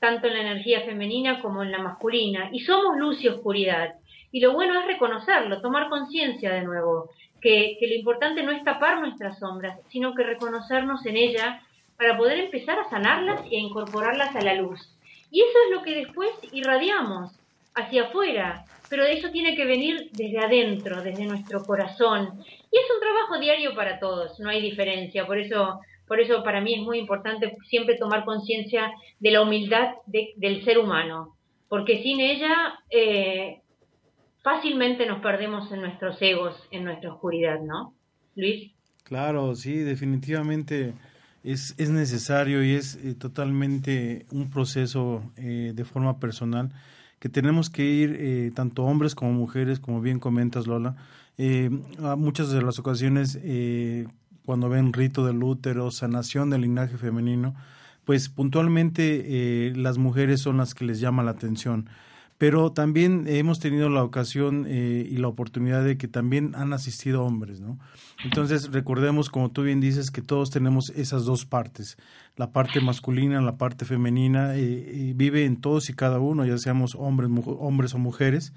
tanto 0.00 0.26
en 0.26 0.34
la 0.34 0.40
energía 0.40 0.82
femenina 0.82 1.40
como 1.40 1.62
en 1.62 1.70
la 1.70 1.78
masculina 1.78 2.50
y 2.52 2.60
somos 2.60 2.98
luz 2.98 3.22
y 3.22 3.28
oscuridad. 3.28 3.94
Y 4.32 4.40
lo 4.40 4.52
bueno 4.52 4.80
es 4.80 4.86
reconocerlo, 4.86 5.60
tomar 5.60 5.88
conciencia 5.88 6.52
de 6.52 6.62
nuevo, 6.62 7.10
que, 7.40 7.76
lo 7.80 7.94
importante 7.94 8.42
no 8.42 8.52
es 8.52 8.64
tapar 8.64 9.00
nuestras 9.00 9.38
sombras, 9.38 9.78
sino 9.90 10.14
que 10.14 10.22
reconocernos 10.22 11.04
en 11.06 11.16
ella 11.16 11.62
para 11.96 12.16
poder 12.16 12.38
empezar 12.38 12.78
a 12.78 12.88
sanarlas 12.88 13.42
e 13.50 13.56
incorporarlas 13.56 14.34
a 14.34 14.40
la 14.40 14.54
luz. 14.54 14.80
Y 15.33 15.40
eso 15.40 15.59
es 15.66 15.75
lo 15.75 15.83
que 15.83 15.97
después 15.97 16.31
irradiamos 16.53 17.33
hacia 17.75 18.05
afuera, 18.05 18.66
pero 18.90 19.05
eso 19.05 19.31
tiene 19.31 19.57
que 19.57 19.64
venir 19.64 20.11
desde 20.12 20.38
adentro, 20.38 21.03
desde 21.03 21.25
nuestro 21.25 21.64
corazón. 21.64 22.38
Y 22.71 22.79
es 22.79 22.85
un 22.95 23.01
trabajo 23.01 23.40
diario 23.40 23.75
para 23.75 23.99
todos, 23.99 24.38
no 24.40 24.51
hay 24.51 24.61
diferencia. 24.61 25.27
Por 25.27 25.38
eso, 25.38 25.81
por 26.07 26.21
eso 26.21 26.45
para 26.45 26.61
mí 26.61 26.75
es 26.75 26.83
muy 26.83 26.99
importante 26.99 27.57
siempre 27.71 27.97
tomar 27.97 28.27
conciencia 28.27 28.92
de 29.21 29.31
la 29.31 29.40
humildad 29.40 29.95
del 30.05 30.64
ser 30.64 30.79
humano, 30.79 31.35
porque 31.71 32.03
sin 32.03 32.21
ella 32.21 32.79
eh, 32.90 33.62
fácilmente 34.42 35.07
nos 35.07 35.23
perdemos 35.23 35.73
en 35.73 35.81
nuestros 35.81 36.21
egos, 36.21 36.55
en 36.71 36.85
nuestra 36.85 37.11
oscuridad, 37.11 37.59
¿no? 37.61 37.95
Luis. 38.37 38.71
Claro, 39.05 39.55
sí, 39.55 39.79
definitivamente 39.79 40.92
es, 41.44 41.74
es 41.78 41.90
necesario 41.90 42.64
y 42.64 42.72
es 42.72 42.96
eh, 42.96 43.14
totalmente 43.14 44.26
un 44.31 44.50
proceso 44.50 45.22
eh, 45.37 45.72
de 45.74 45.85
forma 45.85 46.18
personal 46.18 46.70
que 47.18 47.28
tenemos 47.28 47.70
que 47.70 47.85
ir, 47.85 48.16
eh, 48.18 48.50
tanto 48.55 48.83
hombres 48.85 49.14
como 49.14 49.33
mujeres, 49.33 49.78
como 49.78 50.00
bien 50.00 50.18
comentas 50.18 50.66
Lola, 50.66 50.96
a 52.02 52.16
muchas 52.16 52.50
de 52.50 52.62
las 52.62 52.78
ocasiones 52.78 53.38
cuando 54.44 54.68
ven 54.68 54.92
rito 54.92 55.24
del 55.24 55.42
útero, 55.42 55.90
sanación 55.90 56.50
del 56.50 56.61
linaje 56.61 56.98
femenino, 56.98 57.55
pues 58.05 58.28
puntualmente 58.28 59.72
las 59.74 59.98
mujeres 59.98 60.40
son 60.40 60.59
las 60.59 60.74
que 60.74 60.85
les 60.85 61.00
llama 61.00 61.22
la 61.22 61.33
atención 61.33 61.88
pero 62.42 62.72
también 62.72 63.26
hemos 63.28 63.61
tenido 63.61 63.88
la 63.88 64.02
ocasión 64.02 64.66
eh, 64.66 65.07
y 65.09 65.16
la 65.18 65.28
oportunidad 65.28 65.85
de 65.85 65.96
que 65.96 66.09
también 66.09 66.57
han 66.57 66.72
asistido 66.72 67.22
hombres, 67.22 67.61
¿no? 67.61 67.78
Entonces 68.24 68.72
recordemos, 68.72 69.31
como 69.31 69.52
tú 69.52 69.62
bien 69.62 69.81
dices, 69.81 70.11
que 70.11 70.22
todos 70.22 70.50
tenemos 70.50 70.90
esas 70.96 71.24
dos 71.24 71.46
partes, 71.46 71.98
la 72.35 72.50
parte 72.50 72.81
masculina, 72.81 73.40
la 73.40 73.59
parte 73.59 73.85
femenina, 73.85 74.57
eh, 74.57 75.12
vive 75.14 75.44
en 75.44 75.61
todos 75.61 75.88
y 75.88 75.92
cada 75.94 76.18
uno, 76.18 76.44
ya 76.44 76.59
seamos 76.59 76.96
hombres, 76.96 77.31
hombres 77.46 77.94
o 77.94 77.98
mujeres, 77.98 78.52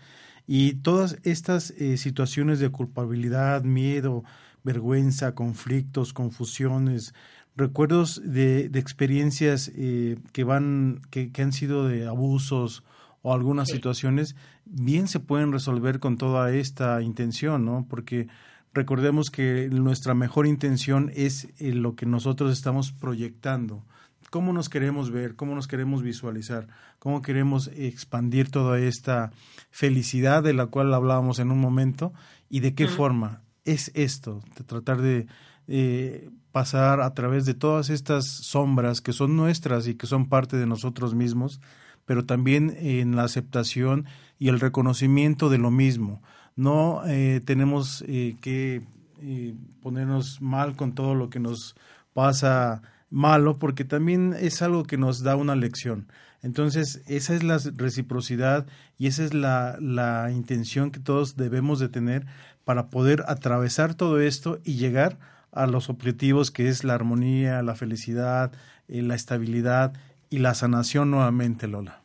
y 0.47 0.73
todas 0.77 1.19
estas 1.21 1.69
eh, 1.77 1.97
situaciones 1.97 2.57
de 2.59 2.69
culpabilidad, 2.69 3.65
miedo, 3.65 4.23
vergüenza, 4.63 5.35
conflictos, 5.35 6.11
confusiones, 6.11 7.13
recuerdos 7.55 8.19
de, 8.25 8.61
experiencias 8.73 9.69
que 9.69 10.43
van, 10.43 11.01
que 11.11 11.31
han 11.37 11.53
sido 11.53 11.87
de 11.87 12.07
abusos, 12.07 12.83
o 13.25 13.33
algunas 13.33 13.69
situaciones 13.69 14.35
bien 14.65 15.07
se 15.07 15.19
pueden 15.19 15.51
resolver 15.51 15.99
con 15.99 16.15
toda 16.15 16.51
esta 16.51 17.01
intención, 17.01 17.65
¿no? 17.65 17.87
Porque 17.89 18.27
recordemos 18.71 19.31
que 19.31 19.67
nuestra 19.71 20.13
mejor 20.13 20.45
intención 20.45 21.11
es 21.15 21.45
eh, 21.57 21.73
lo 21.73 21.95
que 21.95 22.05
nosotros 22.05 22.51
estamos 22.51 22.91
proyectando. 22.91 23.83
¿Cómo 24.29 24.53
nos 24.53 24.69
queremos 24.69 25.09
ver? 25.09 25.35
¿Cómo 25.35 25.55
nos 25.55 25.67
queremos 25.67 26.03
visualizar? 26.03 26.67
¿Cómo 26.99 27.23
queremos 27.23 27.71
expandir 27.75 28.51
toda 28.51 28.77
esta 28.77 29.31
felicidad 29.71 30.43
de 30.43 30.53
la 30.53 30.67
cual 30.67 30.93
hablábamos 30.93 31.39
en 31.39 31.49
un 31.49 31.59
momento? 31.59 32.13
¿Y 32.47 32.59
de 32.59 32.75
qué 32.75 32.87
forma? 32.87 33.41
Es 33.63 33.89
esto, 33.95 34.43
de 34.55 34.63
tratar 34.63 35.01
de 35.01 35.25
eh, 35.67 36.29
pasar 36.51 37.01
a 37.01 37.11
través 37.15 37.45
de 37.45 37.55
todas 37.55 37.89
estas 37.89 38.27
sombras 38.27 39.01
que 39.01 39.13
son 39.13 39.35
nuestras 39.35 39.87
y 39.87 39.95
que 39.95 40.05
son 40.05 40.29
parte 40.29 40.57
de 40.57 40.67
nosotros 40.67 41.15
mismos, 41.15 41.59
pero 42.05 42.25
también 42.25 42.75
en 42.79 43.15
la 43.15 43.23
aceptación 43.23 44.05
y 44.39 44.49
el 44.49 44.59
reconocimiento 44.59 45.49
de 45.49 45.57
lo 45.57 45.71
mismo. 45.71 46.21
No 46.55 47.03
eh, 47.05 47.41
tenemos 47.43 48.03
eh, 48.07 48.37
que 48.41 48.83
eh, 49.21 49.55
ponernos 49.81 50.41
mal 50.41 50.75
con 50.75 50.93
todo 50.93 51.15
lo 51.15 51.29
que 51.29 51.39
nos 51.39 51.75
pasa 52.13 52.81
malo, 53.09 53.57
porque 53.57 53.83
también 53.83 54.35
es 54.39 54.61
algo 54.61 54.83
que 54.83 54.97
nos 54.97 55.21
da 55.23 55.35
una 55.35 55.55
lección. 55.55 56.07
Entonces, 56.41 57.01
esa 57.07 57.33
es 57.33 57.43
la 57.43 57.59
reciprocidad 57.75 58.67
y 58.97 59.07
esa 59.07 59.23
es 59.23 59.33
la, 59.33 59.77
la 59.79 60.31
intención 60.31 60.91
que 60.91 60.99
todos 60.99 61.35
debemos 61.35 61.79
de 61.79 61.89
tener 61.89 62.25
para 62.63 62.89
poder 62.89 63.23
atravesar 63.27 63.95
todo 63.95 64.19
esto 64.19 64.59
y 64.63 64.75
llegar 64.75 65.17
a 65.51 65.65
los 65.65 65.89
objetivos 65.89 66.51
que 66.51 66.67
es 66.67 66.83
la 66.83 66.93
armonía, 66.93 67.63
la 67.63 67.75
felicidad, 67.75 68.51
la 68.87 69.15
estabilidad 69.15 69.93
y 70.35 70.39
la 70.39 70.53
sanación 70.53 71.11
nuevamente, 71.11 71.65
Lola. 71.65 72.01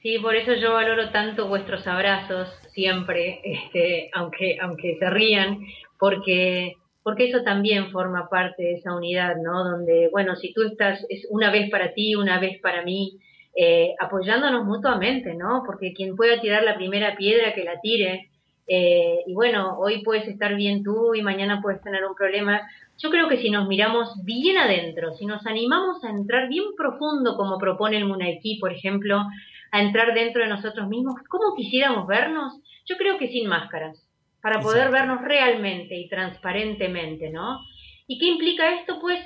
Sí, 0.00 0.18
por 0.18 0.34
eso 0.34 0.54
yo 0.54 0.72
valoro 0.72 1.10
tanto 1.10 1.46
vuestros 1.46 1.86
abrazos 1.86 2.48
siempre, 2.72 3.40
este, 3.44 4.08
aunque, 4.14 4.56
aunque 4.62 4.96
se 4.98 5.10
rían, 5.10 5.58
porque, 5.98 6.76
porque 7.02 7.28
eso 7.28 7.42
también 7.42 7.90
forma 7.90 8.30
parte 8.30 8.62
de 8.62 8.72
esa 8.74 8.94
unidad, 8.94 9.36
¿no? 9.36 9.62
Donde, 9.62 10.08
bueno, 10.10 10.36
si 10.36 10.54
tú 10.54 10.62
estás, 10.62 11.04
es 11.10 11.26
una 11.28 11.50
vez 11.50 11.70
para 11.70 11.92
ti, 11.92 12.14
una 12.14 12.40
vez 12.40 12.58
para 12.62 12.82
mí, 12.82 13.18
eh, 13.54 13.94
apoyándonos 14.00 14.64
mutuamente, 14.64 15.34
¿no? 15.34 15.64
Porque 15.66 15.92
quien 15.92 16.16
pueda 16.16 16.40
tirar 16.40 16.62
la 16.62 16.76
primera 16.76 17.14
piedra, 17.14 17.52
que 17.52 17.64
la 17.64 17.78
tire. 17.82 18.30
Eh, 18.68 19.24
y 19.26 19.32
bueno, 19.32 19.78
hoy 19.78 20.02
puedes 20.02 20.28
estar 20.28 20.54
bien 20.54 20.84
tú 20.84 21.14
y 21.14 21.22
mañana 21.22 21.62
puedes 21.62 21.80
tener 21.80 22.04
un 22.04 22.14
problema. 22.14 22.60
Yo 22.98 23.10
creo 23.10 23.28
que 23.28 23.38
si 23.38 23.48
nos 23.48 23.66
miramos 23.66 24.22
bien 24.24 24.58
adentro, 24.58 25.14
si 25.14 25.24
nos 25.24 25.46
animamos 25.46 26.04
a 26.04 26.10
entrar 26.10 26.48
bien 26.48 26.64
profundo, 26.76 27.36
como 27.36 27.58
propone 27.58 27.96
el 27.96 28.04
Munaiki, 28.04 28.58
por 28.58 28.72
ejemplo, 28.72 29.24
a 29.72 29.80
entrar 29.80 30.12
dentro 30.14 30.42
de 30.42 30.50
nosotros 30.50 30.86
mismos, 30.88 31.14
¿cómo 31.28 31.54
quisiéramos 31.56 32.06
vernos? 32.06 32.60
Yo 32.84 32.96
creo 32.96 33.18
que 33.18 33.28
sin 33.28 33.48
máscaras, 33.48 34.06
para 34.42 34.60
poder 34.60 34.90
vernos 34.90 35.22
realmente 35.22 35.94
y 35.94 36.08
transparentemente, 36.08 37.30
¿no? 37.30 37.60
¿Y 38.06 38.18
qué 38.18 38.26
implica 38.26 38.74
esto? 38.74 38.98
Pues 39.00 39.20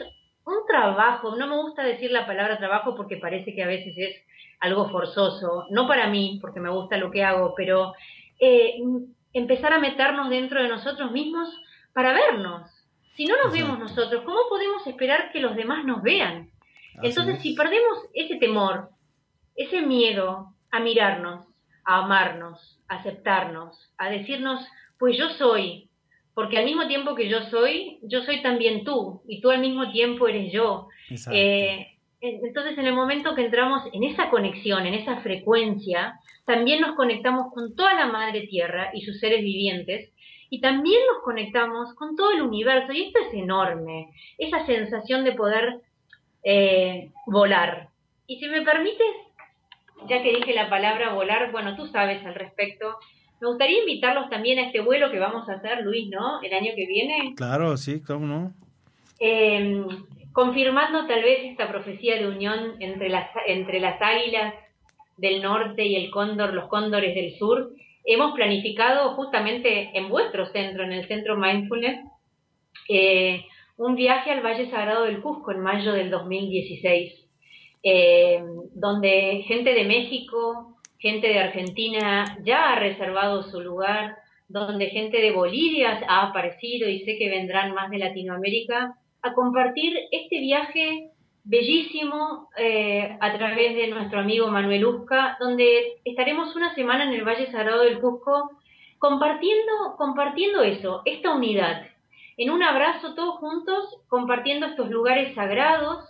un 0.45 0.67
trabajo, 0.69 1.37
no 1.37 1.47
me 1.47 1.57
gusta 1.57 1.83
decir 1.83 2.11
la 2.11 2.27
palabra 2.27 2.59
trabajo 2.59 2.95
porque 2.95 3.17
parece 3.17 3.55
que 3.55 3.63
a 3.63 3.69
veces 3.69 3.95
es 3.97 4.17
algo 4.61 4.89
forzoso, 4.91 5.67
no 5.71 5.87
para 5.89 6.09
mí, 6.09 6.39
porque 6.41 6.61
me 6.61 6.71
gusta 6.71 6.97
lo 6.97 7.11
que 7.11 7.25
hago, 7.25 7.55
pero 7.57 7.93
eh, 8.41 8.77
empezar 9.33 9.73
a 9.73 9.79
meternos 9.79 10.31
dentro 10.31 10.63
de 10.63 10.69
nosotros 10.69 11.11
mismos 11.11 11.49
para 11.93 12.13
vernos, 12.13 12.71
si 13.15 13.27
no 13.27 13.37
nos 13.43 13.53
vemos 13.53 13.79
nosotros, 13.79 14.23
¿cómo 14.25 14.41
podemos 14.49 14.87
esperar 14.87 15.33
que 15.33 15.41
los 15.41 15.55
demás 15.55 15.85
nos 15.85 16.03
vean? 16.03 16.51
Entonces, 17.03 17.41
si 17.41 17.55
perdemos 17.55 17.99
ese 18.15 18.37
temor, 18.37 18.91
ese 19.55 19.83
miedo 19.83 20.55
a 20.71 20.81
mirarnos, 20.81 21.47
a 21.85 21.99
amarnos, 21.99 22.81
a 22.89 22.97
aceptarnos, 22.97 23.93
a 23.99 24.11
decirnos, 24.11 24.67
pues 24.99 25.17
yo 25.19 25.31
soy, 25.31 25.91
porque 26.35 26.59
al 26.59 26.65
mismo 26.65 26.87
tiempo 26.87 27.15
que 27.15 27.29
yo 27.29 27.43
soy, 27.51 27.99
yo 28.03 28.23
soy 28.23 28.41
también 28.43 28.85
tú, 28.85 29.23
y 29.27 29.41
tú 29.41 29.51
al 29.51 29.61
mismo 29.61 29.91
tiempo 29.91 30.29
eres 30.29 30.53
yo. 30.53 30.89
Eh, 31.31 31.92
entonces, 32.23 32.79
en 32.79 32.87
el 32.87 32.95
momento 32.95 33.35
que 33.35 33.45
entramos 33.45 33.83
en 33.93 34.05
esa 34.05 34.31
conexión, 34.31 34.87
en 34.87 34.95
esa 34.95 35.17
frecuencia, 35.23 36.21
también 36.45 36.81
nos 36.81 36.95
conectamos 36.95 37.53
con 37.53 37.75
toda 37.75 37.95
la 37.95 38.07
Madre 38.07 38.47
Tierra 38.47 38.91
y 38.95 39.03
sus 39.03 39.19
seres 39.19 39.43
vivientes, 39.43 40.11
y 40.49 40.61
también 40.61 41.01
nos 41.13 41.25
conectamos 41.25 41.95
con 41.95 42.15
todo 42.15 42.31
el 42.31 42.43
universo. 42.43 42.93
Y 42.93 43.07
esto 43.07 43.19
es 43.27 43.35
enorme, 43.35 44.11
esa 44.39 44.65
sensación 44.67 45.25
de 45.25 45.33
poder 45.33 45.81
eh, 46.45 47.11
volar. 47.27 47.89
Y 48.29 48.39
si 48.39 48.47
me 48.47 48.63
permites, 48.63 49.17
ya 50.09 50.23
que 50.23 50.33
dije 50.37 50.55
la 50.55 50.71
palabra 50.71 51.15
volar, 51.15 51.51
bueno, 51.51 51.75
tú 51.75 51.87
sabes 51.89 52.25
al 52.25 52.35
respecto. 52.35 52.99
Me 53.41 53.49
gustaría 53.49 53.81
invitarlos 53.81 54.31
también 54.31 54.61
a 54.61 54.67
este 54.67 54.81
vuelo 54.81 55.11
que 55.11 55.19
vamos 55.19 55.49
a 55.49 55.55
hacer, 55.55 55.83
Luis, 55.83 56.09
¿no? 56.09 56.41
El 56.41 56.55
año 56.55 56.73
que 56.77 56.87
viene. 56.87 57.35
Claro, 57.35 57.77
sí, 57.77 58.01
cómo 58.01 58.27
no. 58.27 58.55
Em, 59.19 59.89
confirmando 60.33 61.07
tal 61.07 61.23
vez 61.23 61.41
esta 61.45 61.69
profecía 61.69 62.17
de 62.17 62.29
unión 62.29 62.77
entre 62.81 63.09
las, 63.09 63.29
entre 63.47 63.81
las 63.81 64.01
águilas 64.01 64.55
del 65.17 65.43
norte 65.43 65.85
y 65.85 65.97
el 65.97 66.11
cóndor, 66.11 66.55
los 66.55 66.69
cóndores 66.69 67.15
del 67.15 67.37
sur, 67.39 67.73
hemos 68.05 68.35
planificado 68.35 69.15
justamente 69.15 69.91
en 69.95 70.09
vuestro 70.09 70.47
centro, 70.47 70.85
en 70.85 70.93
el 70.93 71.07
Centro 71.07 71.37
Mindfulness, 71.37 72.01
eh, 72.89 73.45
un 73.77 73.95
viaje 73.95 74.31
al 74.31 74.45
Valle 74.45 74.71
Sagrado 74.71 75.05
del 75.05 75.21
Cusco 75.21 75.53
en 75.53 75.61
mayo 75.61 75.93
del 75.93 76.11
2016, 76.11 77.13
eh, 77.83 78.43
donde 78.75 79.45
gente 79.47 79.75
de 79.75 79.85
México, 79.85 80.77
gente 80.99 81.29
de 81.29 81.39
Argentina 81.39 82.39
ya 82.45 82.73
ha 82.73 82.79
reservado 82.79 83.43
su 83.45 83.61
lugar, 83.61 84.17
donde 84.49 84.91
gente 84.91 85.21
de 85.21 85.33
Bolivia 85.33 86.01
ha 86.09 86.29
aparecido 86.29 86.89
y 86.89 87.01
sé 87.01 87.17
que 87.19 87.31
vendrán 87.31 87.75
más 87.75 87.91
de 87.91 87.99
Latinoamérica 87.99 88.97
a 89.23 89.33
compartir 89.35 89.97
este 90.11 90.41
viaje 90.41 91.11
bellísimo 91.45 92.49
eh, 92.57 93.17
a 93.21 93.37
través 93.37 93.75
de 93.75 93.89
nuestro 93.89 94.21
amigo 94.21 94.49
Manuel 94.49 94.85
Usca, 94.85 95.37
donde 95.41 96.01
estaremos 96.05 96.55
una 96.55 96.75
semana 96.75 97.05
en 97.05 97.13
el 97.13 97.25
Valle 97.25 97.51
Sagrado 97.51 97.83
del 97.83 98.01
Cusco 98.01 98.51
compartiendo, 98.99 99.97
compartiendo 99.97 100.63
eso, 100.63 101.03
esta 101.05 101.35
unidad, 101.35 101.83
en 102.37 102.51
un 102.51 102.63
abrazo 102.63 103.15
todos 103.15 103.37
juntos, 103.37 103.99
compartiendo 104.09 104.67
estos 104.67 104.91
lugares 104.91 105.35
sagrados 105.35 106.05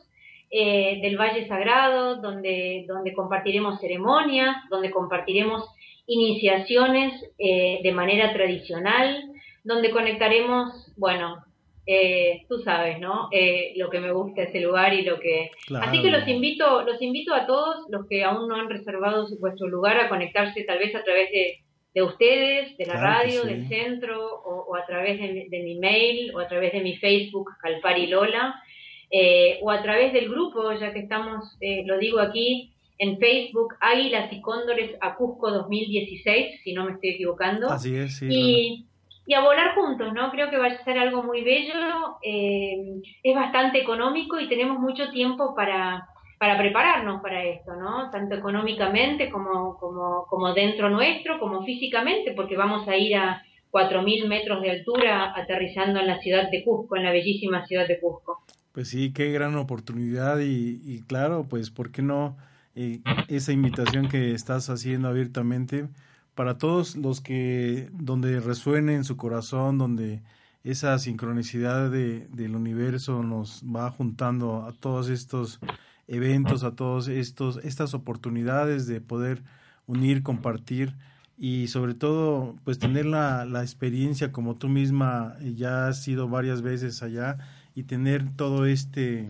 eh, 0.51 1.01
del 1.01 1.17
Valle 1.17 1.49
Sagrado, 1.49 2.17
donde, 2.17 2.85
donde 2.87 3.15
compartiremos 3.15 3.81
ceremonias, 3.81 4.57
donde 4.69 4.91
compartiremos 4.91 5.65
iniciaciones 6.07 7.13
eh, 7.39 7.81
de 7.83 7.93
manera 7.93 8.33
tradicional, 8.35 9.33
donde 9.65 9.91
conectaremos, 9.91 10.93
bueno, 10.99 11.43
eh, 11.85 12.45
tú 12.49 12.59
sabes, 12.59 13.01
¿no? 13.01 13.29
Eh, 13.33 13.73
lo 13.77 13.91
que 13.91 14.01
me 14.01 14.13
gusta 14.13 14.43
ese 14.43 14.61
lugar 14.61 14.95
y 14.95 15.03
lo 15.03 15.19
que... 15.19 15.51
Así 15.81 16.01
que 16.01 16.11
los 16.11 16.27
invito, 16.29 16.83
los 16.83 17.03
invito 17.03 17.35
a 17.35 17.47
todos, 17.47 17.87
los 17.89 18.07
que 18.07 18.23
aún 18.23 18.49
no 18.49 18.55
han 18.55 18.71
reservado 18.71 19.27
vuestro 19.41 19.67
lugar, 19.67 19.99
a 19.99 20.09
conectarse 20.09 20.63
tal 20.65 20.79
vez 20.79 20.95
a 20.95 21.03
través 21.03 21.31
de, 21.33 21.59
de 21.93 22.03
ustedes, 22.03 22.77
de 22.77 22.87
la 22.87 22.95
radio, 22.95 23.45
del 23.45 23.69
centro, 23.69 24.43
o, 24.45 24.77
a 24.77 24.87
través 24.87 25.19
de, 25.19 25.63
mi 25.63 25.79
mail, 25.79 26.33
o 26.35 26.39
a 26.39 26.49
través 26.49 26.73
de 26.73 26.81
mi 26.81 26.97
Facebook, 26.97 27.51
Calpari 27.61 28.07
Lola, 28.07 28.63
eh, 29.11 29.59
o 29.61 29.71
a 29.71 29.83
través 29.83 30.13
del 30.13 30.29
grupo, 30.29 30.73
ya 30.73 30.93
que 30.93 31.01
estamos, 31.01 31.59
lo 31.85 31.99
digo 31.99 32.21
aquí, 32.21 32.73
en 32.99 33.19
Facebook, 33.19 33.75
Águilas 33.81 34.33
y 34.33 34.41
Cóndores 34.41 34.93
a 35.01 35.17
Cusco 35.17 35.51
2016, 35.51 36.61
si 36.63 36.73
no 36.73 36.85
me 36.85 36.93
estoy 36.93 37.11
equivocando. 37.11 37.69
Así 37.69 37.97
es, 37.97 38.19
sí. 38.19 38.29
Y, 38.31 38.87
y 39.27 39.35
a 39.35 39.41
volar 39.41 39.75
juntos, 39.75 40.13
¿no? 40.13 40.31
Creo 40.31 40.51
que 40.51 40.59
va 40.59 40.67
a 40.67 40.85
ser 40.85 40.99
algo 40.99 41.23
muy 41.23 41.43
bello, 41.43 42.19
eh, 42.23 43.01
es 43.23 43.35
bastante 43.35 43.81
económico 43.81 44.41
y 44.41 44.49
tenemos 44.49 44.79
mucho 44.79 45.11
tiempo 45.11 45.55
para, 45.55 46.09
para 46.39 46.59
prepararnos 46.59 47.23
para 47.23 47.45
esto, 47.45 47.77
¿no? 47.77 48.11
Tanto 48.11 48.35
económicamente 48.35 49.31
como, 49.31 49.77
como, 49.79 50.27
como 50.29 50.53
dentro 50.55 50.91
nuestro, 50.91 51.39
como 51.39 51.65
físicamente, 51.65 52.33
porque 52.33 52.57
vamos 52.57 52.87
a 52.89 52.97
ir 52.97 53.17
a 53.17 53.43
4.000 53.71 54.27
metros 54.27 54.61
de 54.61 54.71
altura 54.73 55.33
aterrizando 55.37 56.01
en 56.01 56.09
la 56.09 56.19
ciudad 56.19 56.51
de 56.51 56.65
Cusco, 56.65 56.97
en 56.97 57.05
la 57.05 57.13
bellísima 57.13 57.67
ciudad 57.67 57.87
de 57.87 58.01
Cusco. 58.01 58.43
Pues 58.73 58.89
sí, 58.89 59.13
qué 59.13 59.31
gran 59.31 59.55
oportunidad 59.57 60.41
y, 60.41 60.81
y 60.85 61.03
claro, 61.03 61.47
pues 61.49 61.71
¿por 61.71 61.93
qué 61.93 62.03
no 62.03 62.37
eh, 62.75 63.01
esa 63.29 63.53
invitación 63.53 64.09
que 64.09 64.33
estás 64.33 64.69
haciendo 64.69 65.09
abiertamente? 65.09 65.89
Para 66.35 66.59
todos 66.59 66.97
los 66.97 67.21
que, 67.21 67.91
donde 67.93 68.41
resuene 68.41 68.95
en 68.95 69.05
su 69.05 69.17
corazón, 69.17 69.79
donde 69.79 70.23
esa 70.65 70.99
sincronicidad 70.99 71.91
de, 71.91 72.29
del 72.29 72.55
universo 72.55 73.23
nos 73.23 73.63
va 73.65 73.91
juntando 73.91 74.65
a 74.65 74.73
todos 74.73 75.09
estos 75.09 75.61
eventos, 76.07 76.63
a 76.63 76.75
todos 76.75 77.09
estos, 77.09 77.59
estas 77.65 77.95
oportunidades 77.95 78.87
de 78.87 79.01
poder 79.01 79.43
unir, 79.87 80.23
compartir 80.23 80.95
y 81.37 81.69
sobre 81.69 81.95
todo 81.95 82.57
pues 82.65 82.79
tener 82.79 83.07
la, 83.07 83.45
la 83.45 83.63
experiencia 83.63 84.31
como 84.31 84.57
tú 84.57 84.69
misma 84.69 85.37
ya 85.41 85.89
has 85.89 86.03
sido 86.03 86.29
varias 86.29 86.63
veces 86.63 87.03
allá 87.03 87.39
y 87.75 87.85
tener 87.85 88.31
todo 88.37 88.67
este 88.67 89.29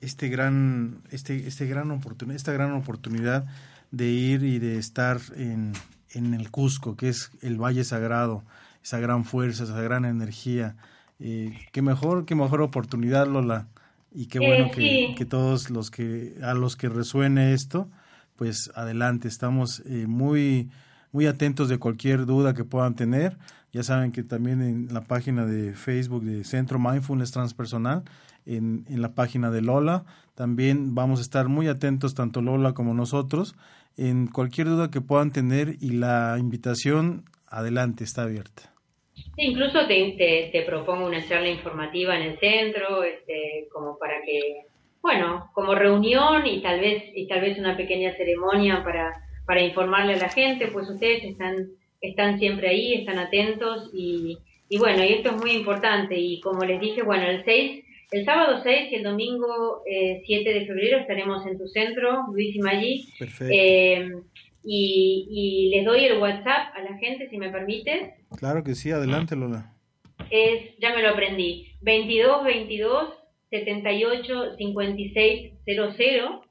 este 0.00 0.28
gran 0.28 1.02
este 1.10 1.46
este 1.46 1.66
gran 1.66 1.90
oportunidad 1.90 2.36
esta 2.36 2.52
gran 2.52 2.72
oportunidad 2.72 3.44
de 3.90 4.08
ir 4.08 4.44
y 4.44 4.58
de 4.60 4.78
estar 4.78 5.20
en 5.36 5.72
en 6.12 6.34
el 6.34 6.50
Cusco, 6.50 6.96
que 6.96 7.08
es 7.08 7.30
el 7.40 7.56
Valle 7.56 7.84
Sagrado, 7.84 8.44
esa 8.82 8.98
gran 8.98 9.24
fuerza, 9.24 9.64
esa 9.64 9.80
gran 9.80 10.04
energía. 10.04 10.76
Eh, 11.20 11.56
qué 11.72 11.82
mejor, 11.82 12.24
qué 12.24 12.34
mejor 12.34 12.62
oportunidad, 12.62 13.26
Lola. 13.26 13.68
Y 14.14 14.26
qué 14.26 14.38
bueno 14.38 14.70
que, 14.70 15.14
que, 15.16 15.24
todos 15.24 15.70
los 15.70 15.90
que, 15.90 16.34
a 16.42 16.52
los 16.52 16.76
que 16.76 16.88
resuene 16.88 17.54
esto, 17.54 17.88
pues 18.36 18.70
adelante, 18.74 19.28
estamos 19.28 19.82
eh, 19.86 20.06
muy, 20.06 20.70
muy 21.12 21.26
atentos 21.26 21.68
de 21.68 21.78
cualquier 21.78 22.26
duda 22.26 22.54
que 22.54 22.64
puedan 22.64 22.94
tener. 22.94 23.38
Ya 23.72 23.82
saben 23.82 24.12
que 24.12 24.22
también 24.22 24.60
en 24.60 24.92
la 24.92 25.02
página 25.02 25.46
de 25.46 25.74
Facebook 25.74 26.24
de 26.24 26.44
Centro 26.44 26.78
Mindfulness 26.78 27.30
Transpersonal, 27.30 28.02
en, 28.46 28.84
en 28.88 29.02
la 29.02 29.14
página 29.14 29.50
de 29.50 29.62
Lola, 29.62 30.04
también 30.34 30.94
vamos 30.94 31.18
a 31.18 31.22
estar 31.22 31.48
muy 31.48 31.68
atentos, 31.68 32.14
tanto 32.14 32.42
Lola 32.42 32.72
como 32.72 32.94
nosotros, 32.94 33.54
en 33.96 34.26
cualquier 34.26 34.68
duda 34.68 34.90
que 34.90 35.00
puedan 35.00 35.32
tener 35.32 35.76
y 35.80 35.90
la 35.90 36.36
invitación, 36.38 37.24
adelante, 37.46 38.04
está 38.04 38.22
abierta. 38.22 38.72
incluso 39.36 39.86
te, 39.86 40.50
te, 40.52 40.62
propongo 40.62 41.06
una 41.06 41.26
charla 41.26 41.48
informativa 41.48 42.16
en 42.16 42.22
el 42.22 42.38
centro, 42.38 43.02
este, 43.02 43.68
como 43.72 43.98
para 43.98 44.22
que, 44.24 44.66
bueno, 45.02 45.50
como 45.52 45.74
reunión 45.74 46.46
y 46.46 46.62
tal 46.62 46.80
vez 46.80 47.04
y 47.14 47.26
tal 47.26 47.40
vez 47.40 47.58
una 47.58 47.76
pequeña 47.76 48.14
ceremonia 48.16 48.82
para, 48.82 49.12
para 49.46 49.62
informarle 49.62 50.14
a 50.14 50.18
la 50.18 50.28
gente, 50.28 50.68
pues 50.68 50.88
ustedes 50.88 51.24
están 51.24 51.68
están 52.02 52.38
siempre 52.38 52.68
ahí, 52.68 52.94
están 52.94 53.18
atentos 53.18 53.88
y, 53.94 54.36
y 54.68 54.78
bueno, 54.78 55.04
y 55.04 55.14
esto 55.14 55.30
es 55.30 55.36
muy 55.36 55.52
importante. 55.52 56.18
Y 56.18 56.40
como 56.40 56.64
les 56.64 56.80
dije, 56.80 57.02
bueno, 57.02 57.24
el 57.26 57.44
6 57.44 57.81
el 58.12 58.24
sábado 58.24 58.60
6 58.62 58.92
y 58.92 58.94
el 58.96 59.02
domingo 59.02 59.82
7 59.84 60.26
eh, 60.28 60.54
de 60.54 60.66
febrero 60.66 60.98
estaremos 60.98 61.46
en 61.46 61.58
tu 61.58 61.66
centro, 61.68 62.26
Luis 62.32 62.54
y 62.54 62.58
Maggi. 62.60 63.08
Eh, 63.50 64.10
y, 64.64 65.70
les 65.74 65.84
doy 65.84 66.04
el 66.04 66.18
WhatsApp 66.18 66.74
a 66.74 66.82
la 66.82 66.96
gente, 66.98 67.28
si 67.28 67.38
me 67.38 67.50
permites. 67.50 68.10
Claro 68.38 68.62
que 68.62 68.74
sí, 68.74 68.90
adelante 68.90 69.34
Lola. 69.34 69.72
Es, 70.30 70.76
ya 70.78 70.94
me 70.94 71.02
lo 71.02 71.10
aprendí, 71.10 71.72
22 71.80 72.44
22 72.44 73.14
78 73.50 74.56
56 74.56 75.52
00. 75.64 76.42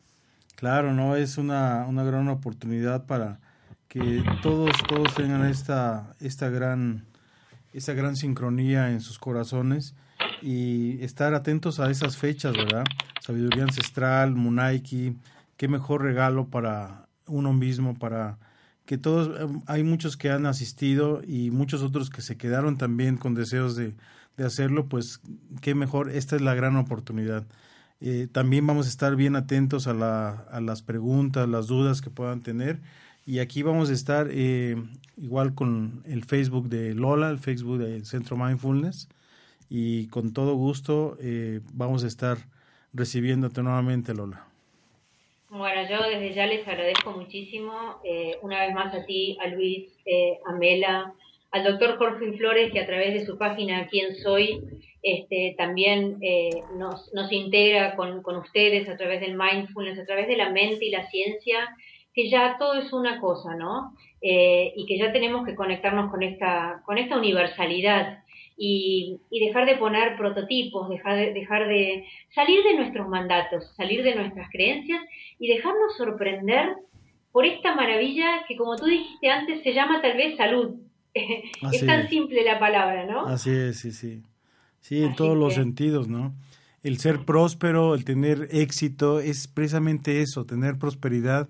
Claro, 0.55 0.93
no 0.93 1.15
es 1.15 1.37
una, 1.37 1.85
una 1.87 2.03
gran 2.03 2.27
oportunidad 2.29 3.05
para 3.05 3.39
que 3.87 4.23
todos 4.41 4.71
todos 4.87 5.13
tengan 5.13 5.45
esta 5.45 6.15
esta 6.19 6.49
gran 6.49 7.05
esta 7.73 7.93
gran 7.93 8.15
sincronía 8.15 8.89
en 8.89 9.01
sus 9.01 9.19
corazones 9.19 9.95
y 10.41 11.03
estar 11.03 11.33
atentos 11.33 11.79
a 11.79 11.91
esas 11.91 12.17
fechas, 12.17 12.53
¿verdad? 12.53 12.83
Sabiduría 13.21 13.63
ancestral, 13.63 14.35
Munaiki, 14.35 15.15
qué 15.57 15.67
mejor 15.67 16.01
regalo 16.01 16.47
para 16.49 17.07
uno 17.27 17.53
mismo 17.53 17.97
para 17.97 18.37
que 18.85 18.97
todos, 18.97 19.39
em, 19.39 19.61
hay 19.67 19.83
muchos 19.83 20.17
que 20.17 20.29
han 20.29 20.45
asistido 20.45 21.21
y 21.25 21.51
muchos 21.51 21.81
otros 21.81 22.09
que 22.09 22.21
se 22.21 22.37
quedaron 22.37 22.77
también 22.77 23.17
con 23.17 23.35
deseos 23.35 23.75
de, 23.75 23.95
de 24.37 24.45
hacerlo, 24.45 24.87
pues 24.87 25.21
qué 25.61 25.75
mejor, 25.75 26.09
esta 26.09 26.35
es 26.35 26.41
la 26.41 26.55
gran 26.55 26.75
oportunidad. 26.75 27.45
Eh, 28.05 28.27
también 28.31 28.67
vamos 28.67 28.85
a 28.85 28.89
estar 28.89 29.15
bien 29.15 29.35
atentos 29.37 29.87
a, 29.87 29.93
la, 29.93 30.31
a, 30.51 30.59
las 30.59 30.81
preguntas, 30.81 31.47
las 31.47 31.67
dudas 31.67 32.01
que 32.01 32.09
puedan 32.09 32.41
tener. 32.41 32.81
Y 33.25 33.39
aquí 33.39 33.63
vamos 33.63 33.89
a 33.89 33.93
estar 33.93 34.27
eh, 34.29 34.75
igual 35.15 35.55
con 35.55 36.03
el 36.05 36.25
Facebook 36.25 36.67
de 36.67 36.93
Lola, 36.95 37.29
el 37.29 37.39
Facebook 37.39 37.77
del 37.77 38.05
Centro 38.05 38.35
Mindfulness. 38.35 39.07
Y 39.69 40.07
con 40.07 40.33
todo 40.33 40.55
gusto 40.55 41.17
eh, 41.21 41.61
vamos 41.73 42.03
a 42.03 42.07
estar 42.07 42.37
recibiéndote 42.93 43.63
nuevamente, 43.63 44.13
Lola. 44.13 44.52
Bueno, 45.55 45.87
yo 45.87 46.01
desde 46.09 46.33
ya 46.33 46.47
les 46.47 46.67
agradezco 46.67 47.11
muchísimo, 47.11 47.99
eh, 48.03 48.39
una 48.41 48.65
vez 48.65 48.73
más 48.73 48.91
a 48.95 49.05
ti, 49.05 49.37
a 49.39 49.45
Luis, 49.49 49.87
eh, 50.03 50.39
a 50.47 50.53
Mela, 50.53 51.13
al 51.51 51.63
doctor 51.63 51.99
Jorge 51.99 52.35
Flores, 52.39 52.71
que 52.71 52.79
a 52.79 52.87
través 52.87 53.13
de 53.13 53.23
su 53.23 53.37
página 53.37 53.87
Quién 53.87 54.15
Soy, 54.15 54.63
este, 55.03 55.53
también 55.55 56.17
eh, 56.23 56.49
nos, 56.79 57.13
nos, 57.13 57.31
integra 57.31 57.95
con, 57.95 58.23
con, 58.23 58.37
ustedes 58.37 58.89
a 58.89 58.97
través 58.97 59.21
del 59.21 59.37
mindfulness, 59.37 59.99
a 59.99 60.05
través 60.07 60.27
de 60.27 60.37
la 60.37 60.49
mente 60.49 60.85
y 60.85 60.89
la 60.89 61.07
ciencia, 61.11 61.69
que 62.15 62.31
ya 62.31 62.55
todo 62.57 62.73
es 62.73 62.91
una 62.91 63.21
cosa, 63.21 63.53
¿no? 63.55 63.93
Eh, 64.23 64.73
y 64.75 64.87
que 64.87 64.97
ya 64.97 65.13
tenemos 65.13 65.45
que 65.45 65.53
conectarnos 65.53 66.09
con 66.09 66.23
esta, 66.23 66.81
con 66.83 66.97
esta 66.97 67.15
universalidad 67.15 68.22
y, 68.57 69.19
y 69.29 69.45
dejar 69.45 69.65
de 69.65 69.77
poner 69.77 70.17
prototipos, 70.17 70.89
dejar 70.89 71.17
de, 71.17 71.33
dejar 71.33 71.67
de 71.67 72.05
salir 72.33 72.63
de 72.63 72.75
nuestros 72.75 73.07
mandatos, 73.07 73.73
salir 73.75 74.03
de 74.03 74.15
nuestras 74.15 74.49
creencias 74.51 75.01
y 75.39 75.47
dejarnos 75.47 75.95
sorprender 75.97 76.75
por 77.31 77.45
esta 77.45 77.75
maravilla 77.75 78.45
que, 78.47 78.55
como 78.55 78.75
tú 78.75 78.85
dijiste 78.85 79.29
antes, 79.29 79.63
se 79.63 79.73
llama 79.73 80.01
tal 80.01 80.15
vez 80.17 80.37
salud 80.37 80.75
es 81.13 81.85
tan 81.85 82.09
simple 82.09 82.43
la 82.43 82.59
palabra, 82.59 83.05
¿no? 83.05 83.27
Así 83.27 83.51
es, 83.51 83.79
sí, 83.79 83.91
sí. 83.91 84.23
Sí, 84.81 85.01
en 85.01 85.15
todos 85.15 85.37
los 85.37 85.53
sentidos, 85.53 86.07
¿no? 86.07 86.35
El 86.81 86.97
ser 86.97 87.23
próspero, 87.23 87.95
el 87.95 88.03
tener 88.03 88.49
éxito, 88.51 89.21
es 89.21 89.47
precisamente 89.47 90.21
eso, 90.21 90.45
tener 90.45 90.77
prosperidad 90.77 91.47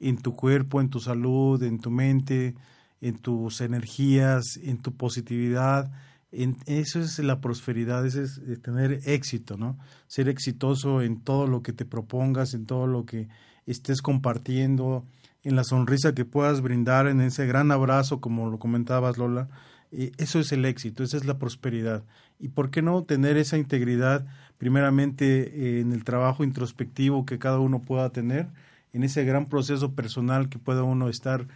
en 0.00 0.20
tu 0.20 0.34
cuerpo, 0.34 0.80
en 0.82 0.90
tu 0.90 1.00
salud, 1.00 1.62
en 1.62 1.80
tu 1.80 1.90
mente, 1.90 2.54
en 3.00 3.16
tus 3.18 3.62
energías, 3.62 4.58
en 4.62 4.82
tu 4.82 4.92
positividad. 4.92 5.90
En, 6.36 6.56
eso 6.66 7.00
es 7.00 7.18
la 7.20 7.40
prosperidad, 7.40 8.04
eso 8.04 8.20
es 8.20 8.38
eh, 8.38 8.56
tener 8.56 9.00
éxito, 9.04 9.56
¿no? 9.56 9.78
Ser 10.08 10.28
exitoso 10.28 11.00
en 11.00 11.20
todo 11.20 11.46
lo 11.46 11.62
que 11.62 11.72
te 11.72 11.84
propongas, 11.84 12.54
en 12.54 12.66
todo 12.66 12.86
lo 12.86 13.06
que 13.06 13.28
estés 13.66 14.02
compartiendo, 14.02 15.04
en 15.44 15.54
la 15.54 15.64
sonrisa 15.64 16.14
que 16.14 16.24
puedas 16.24 16.60
brindar, 16.60 17.06
en 17.06 17.20
ese 17.20 17.46
gran 17.46 17.70
abrazo, 17.70 18.20
como 18.20 18.50
lo 18.50 18.58
comentabas 18.58 19.16
Lola, 19.16 19.48
eh, 19.92 20.10
eso 20.18 20.40
es 20.40 20.50
el 20.52 20.64
éxito, 20.64 21.04
esa 21.04 21.16
es 21.16 21.24
la 21.24 21.38
prosperidad. 21.38 22.02
¿Y 22.40 22.48
por 22.48 22.70
qué 22.70 22.82
no 22.82 23.04
tener 23.04 23.36
esa 23.36 23.56
integridad 23.56 24.26
primeramente 24.58 25.76
eh, 25.76 25.80
en 25.80 25.92
el 25.92 26.02
trabajo 26.02 26.42
introspectivo 26.42 27.26
que 27.26 27.38
cada 27.38 27.60
uno 27.60 27.80
pueda 27.80 28.10
tener, 28.10 28.48
en 28.92 29.04
ese 29.04 29.24
gran 29.24 29.46
proceso 29.46 29.92
personal 29.92 30.48
que 30.48 30.58
pueda 30.58 30.82
uno 30.82 31.08
estar 31.08 31.48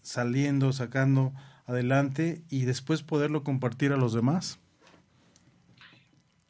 saliendo, 0.00 0.72
sacando 0.72 1.32
adelante 1.66 2.38
y 2.50 2.64
después 2.64 3.02
poderlo 3.02 3.42
compartir 3.42 3.92
a 3.92 3.96
los 3.96 4.12
demás? 4.12 4.60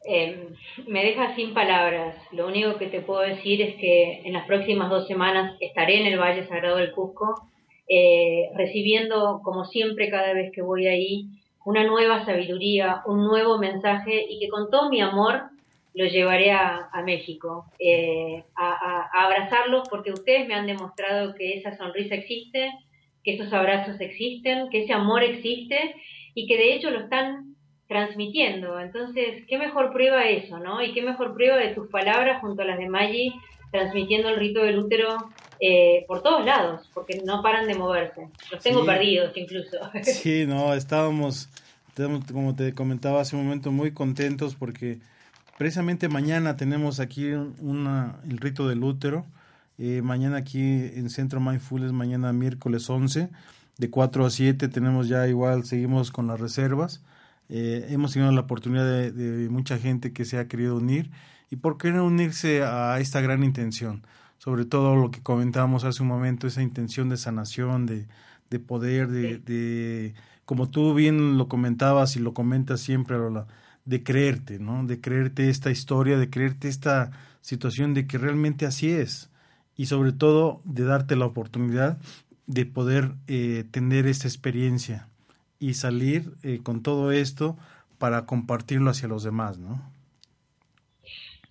Eh, 0.09 0.49
me 0.87 1.03
deja 1.03 1.35
sin 1.35 1.53
palabras. 1.53 2.15
Lo 2.31 2.47
único 2.47 2.77
que 2.77 2.87
te 2.87 3.01
puedo 3.01 3.21
decir 3.21 3.61
es 3.61 3.75
que 3.75 4.21
en 4.23 4.33
las 4.33 4.47
próximas 4.47 4.89
dos 4.89 5.05
semanas 5.05 5.57
estaré 5.59 5.99
en 5.99 6.07
el 6.07 6.17
Valle 6.17 6.47
Sagrado 6.47 6.77
del 6.77 6.93
Cusco, 6.93 7.49
eh, 7.89 8.49
recibiendo, 8.55 9.41
como 9.43 9.65
siempre, 9.65 10.09
cada 10.09 10.33
vez 10.33 10.51
que 10.53 10.61
voy 10.61 10.87
ahí, 10.87 11.27
una 11.65 11.83
nueva 11.83 12.25
sabiduría, 12.25 13.01
un 13.05 13.25
nuevo 13.25 13.57
mensaje 13.57 14.25
y 14.29 14.39
que 14.39 14.47
con 14.47 14.69
todo 14.69 14.89
mi 14.89 15.01
amor 15.01 15.49
lo 15.93 16.05
llevaré 16.05 16.51
a, 16.51 16.89
México, 17.03 17.65
eh, 17.79 18.43
a, 18.55 18.69
a, 18.69 19.25
abrazarlos 19.25 19.89
porque 19.89 20.13
ustedes 20.13 20.47
me 20.47 20.53
han 20.53 20.67
demostrado 20.67 21.33
que 21.33 21.55
esa 21.55 21.75
sonrisa 21.75 22.15
existe, 22.15 22.71
que 23.27 23.33
esos 23.33 23.51
abrazos 23.51 23.99
existen, 23.99 24.69
que 24.69 24.85
ese 24.85 24.93
amor 24.93 25.21
existe 25.21 25.95
y 26.33 26.47
que 26.47 26.55
de 26.55 26.73
hecho 26.73 26.91
lo 26.91 27.01
están 27.01 27.57
transmitiendo. 27.85 28.79
Entonces, 28.79 29.43
¿qué 29.49 29.57
mejor 29.57 29.91
prueba 29.91 30.29
eso, 30.29 30.59
no? 30.59 30.81
Y 30.81 30.93
qué 30.93 31.01
mejor 31.01 31.33
prueba 31.33 31.57
de 31.57 31.75
tus 31.75 31.89
palabras 31.89 32.39
junto 32.39 32.61
a 32.61 32.65
las 32.65 32.77
de 32.77 32.87
Maggi, 32.87 33.33
transmitiendo 33.69 34.29
el 34.29 34.37
rito 34.37 34.63
del 34.63 34.79
útero 34.79 35.17
eh, 35.59 36.05
por 36.07 36.23
todos 36.23 36.45
lados, 36.45 36.89
porque 36.93 37.21
no 37.25 37.41
paran 37.41 37.67
de 37.67 37.75
moverse. 37.75 38.29
Los 38.49 38.63
tengo 38.63 38.85
perdidos 38.85 39.35
incluso. 39.35 39.77
Sí, 40.03 40.45
no, 40.47 40.73
estábamos, 40.73 41.49
como 42.31 42.55
te 42.55 42.73
comentaba 42.73 43.19
hace 43.19 43.35
un 43.35 43.43
momento, 43.43 43.73
muy 43.73 43.91
contentos 43.91 44.55
porque 44.55 44.99
precisamente 45.57 46.07
mañana 46.07 46.55
tenemos 46.55 47.01
aquí 47.01 47.31
una, 47.33 48.21
el 48.23 48.37
rito 48.37 48.69
del 48.69 48.85
útero. 48.85 49.25
Eh, 49.79 50.01
mañana 50.01 50.37
aquí 50.37 50.59
en 50.59 51.09
Centro 51.09 51.39
Mindfulness, 51.39 51.91
mañana 51.91 52.33
miércoles 52.33 52.89
11, 52.89 53.29
de 53.77 53.89
4 53.91 54.25
a 54.25 54.29
7 54.31 54.67
tenemos 54.69 55.07
ya 55.07 55.27
igual, 55.27 55.65
seguimos 55.65 56.11
con 56.11 56.27
las 56.27 56.39
reservas. 56.39 57.03
Eh, 57.49 57.85
hemos 57.89 58.13
tenido 58.13 58.31
la 58.31 58.41
oportunidad 58.41 58.85
de, 58.85 59.49
mucha 59.49 59.77
gente 59.77 60.13
que 60.13 60.25
se 60.25 60.39
ha 60.39 60.47
querido 60.47 60.77
unir 60.77 61.11
y 61.51 61.57
por 61.57 61.77
qué 61.77 61.91
no 61.91 62.05
unirse 62.05 62.63
a 62.63 62.99
esta 62.99 63.21
gran 63.21 63.43
intención, 63.43 64.03
sobre 64.39 64.65
todo 64.65 64.95
lo 64.95 65.11
que 65.11 65.21
comentábamos 65.21 65.83
hace 65.83 66.01
un 66.01 66.09
momento, 66.09 66.47
esa 66.47 66.63
intención 66.63 67.09
de 67.09 67.17
sanación, 67.17 67.85
de, 67.85 68.07
de 68.49 68.59
poder, 68.59 69.07
de, 69.09 69.37
de, 69.39 70.15
como 70.45 70.69
tú 70.69 70.93
bien 70.95 71.37
lo 71.37 71.47
comentabas 71.47 72.15
y 72.15 72.19
lo 72.19 72.33
comentas 72.33 72.81
siempre, 72.81 73.17
Lola, 73.17 73.47
de 73.85 74.03
creerte, 74.03 74.59
¿no? 74.59 74.85
De 74.85 74.99
creerte 74.99 75.49
esta 75.49 75.71
historia, 75.71 76.17
de 76.17 76.29
creerte 76.29 76.67
esta 76.67 77.11
situación 77.41 77.93
de 77.93 78.07
que 78.07 78.17
realmente 78.17 78.65
así 78.65 78.89
es 78.89 79.29
y 79.77 79.85
sobre 79.85 80.11
todo 80.11 80.59
de 80.65 80.83
darte 80.83 81.15
la 81.15 81.27
oportunidad 81.27 81.97
de 82.47 82.65
poder 82.65 83.11
eh, 83.27 83.63
tener 83.71 84.07
esta 84.07 84.27
experiencia 84.27 85.07
y 85.59 85.75
salir 85.75 86.31
eh, 86.43 86.59
con 86.63 86.81
todo 86.81 87.11
esto 87.11 87.55
para 87.99 88.25
compartirlo 88.25 88.89
hacia 88.89 89.07
los 89.07 89.23
demás, 89.23 89.59
¿no? 89.59 89.81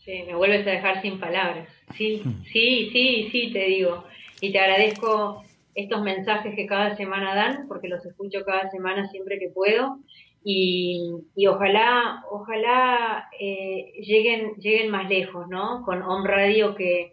Sí, 0.04 0.22
me 0.26 0.34
vuelves 0.34 0.66
a 0.66 0.70
dejar 0.70 1.02
sin 1.02 1.18
palabras. 1.18 1.68
Sí, 1.96 2.22
hmm. 2.24 2.44
sí, 2.52 2.90
sí, 2.92 3.28
sí, 3.30 3.52
te 3.52 3.64
digo. 3.66 4.04
Y 4.40 4.52
te 4.52 4.60
agradezco 4.60 5.44
estos 5.74 6.02
mensajes 6.02 6.54
que 6.54 6.66
cada 6.66 6.96
semana 6.96 7.34
dan, 7.34 7.66
porque 7.68 7.88
los 7.88 8.04
escucho 8.06 8.44
cada 8.44 8.70
semana 8.70 9.08
siempre 9.08 9.38
que 9.38 9.48
puedo. 9.48 9.98
Y, 10.44 11.10
y 11.34 11.48
ojalá, 11.48 12.24
ojalá 12.30 13.28
eh, 13.40 13.92
lleguen, 14.00 14.54
lleguen 14.54 14.90
más 14.90 15.08
lejos, 15.08 15.48
¿no? 15.48 15.82
Con 15.84 16.02
Home 16.02 16.28
Radio, 16.28 16.76
que, 16.76 17.12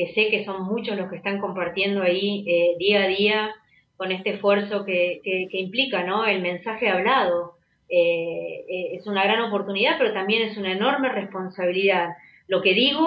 que 0.00 0.14
sé 0.14 0.30
que 0.30 0.46
son 0.46 0.62
muchos 0.62 0.96
los 0.96 1.10
que 1.10 1.16
están 1.16 1.40
compartiendo 1.40 2.00
ahí 2.00 2.42
eh, 2.46 2.74
día 2.78 3.02
a 3.02 3.06
día 3.06 3.54
con 3.98 4.10
este 4.12 4.30
esfuerzo 4.30 4.86
que, 4.86 5.20
que, 5.22 5.58
implica 5.58 6.04
¿no? 6.04 6.24
el 6.24 6.40
mensaje 6.40 6.88
hablado. 6.88 7.56
Eh, 7.90 8.64
eh, 8.66 8.88
es 8.94 9.06
una 9.06 9.24
gran 9.24 9.42
oportunidad, 9.42 9.98
pero 9.98 10.14
también 10.14 10.48
es 10.48 10.56
una 10.56 10.72
enorme 10.72 11.10
responsabilidad. 11.10 12.16
Lo 12.48 12.62
que 12.62 12.72
digo, 12.72 13.06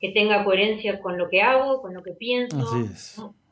que 0.00 0.10
tenga 0.10 0.44
coherencia 0.44 1.00
con 1.00 1.18
lo 1.18 1.28
que 1.28 1.42
hago, 1.42 1.82
con 1.82 1.92
lo 1.92 2.04
que 2.04 2.12
pienso, 2.12 2.56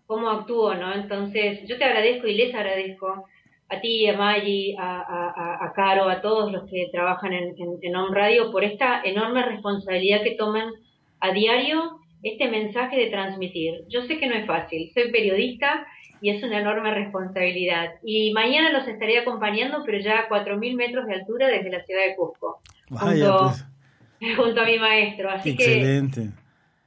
cómo 0.07 0.31
actúo, 0.31 0.75
¿no? 0.75 0.95
Entonces, 0.95 1.67
yo 1.67 1.79
te 1.79 1.85
agradezco 1.85 2.29
y 2.29 2.35
les 2.35 2.55
agradezco 2.55 3.25
a 3.69 3.81
ti, 3.81 4.07
a 4.07 4.17
Maggi, 4.17 4.77
a, 4.79 5.01
a, 5.01 5.65
a 5.65 5.73
Caro, 5.73 6.09
a 6.09 6.21
todos 6.21 6.53
los 6.53 6.71
que 6.71 6.89
trabajan 6.93 7.33
en, 7.33 7.57
en, 7.59 7.79
en 7.83 7.97
On 7.97 8.15
Radio 8.15 8.53
por 8.53 8.63
esta 8.63 9.03
enorme 9.03 9.45
responsabilidad 9.45 10.23
que 10.23 10.37
toman 10.37 10.71
a 11.19 11.33
diario 11.33 11.99
este 12.33 12.49
mensaje 12.49 12.97
de 12.97 13.11
transmitir. 13.11 13.85
Yo 13.89 14.03
sé 14.07 14.19
que 14.19 14.27
no 14.27 14.35
es 14.35 14.47
fácil, 14.47 14.91
soy 14.93 15.13
periodista 15.13 15.87
y 16.21 16.31
es 16.31 16.43
una 16.43 16.59
enorme 16.59 16.93
responsabilidad. 16.93 17.95
Y 18.03 18.33
mañana 18.33 18.73
los 18.73 18.89
estaré 18.89 19.19
acompañando, 19.19 19.83
pero 19.85 19.99
ya 19.99 20.21
a 20.21 20.29
4.000 20.29 20.77
metros 20.77 21.07
de 21.07 21.15
altura 21.15 21.47
desde 21.47 21.71
la 21.71 21.85
ciudad 21.85 22.01
de 22.05 22.17
Cusco, 22.17 22.61
junto, 22.91 23.53
pues. 24.19 24.37
junto, 24.37 24.61
a 24.61 24.65
mi 24.65 24.79
maestro. 24.79 25.31
Así 25.31 25.51
Excelente. 25.51 26.31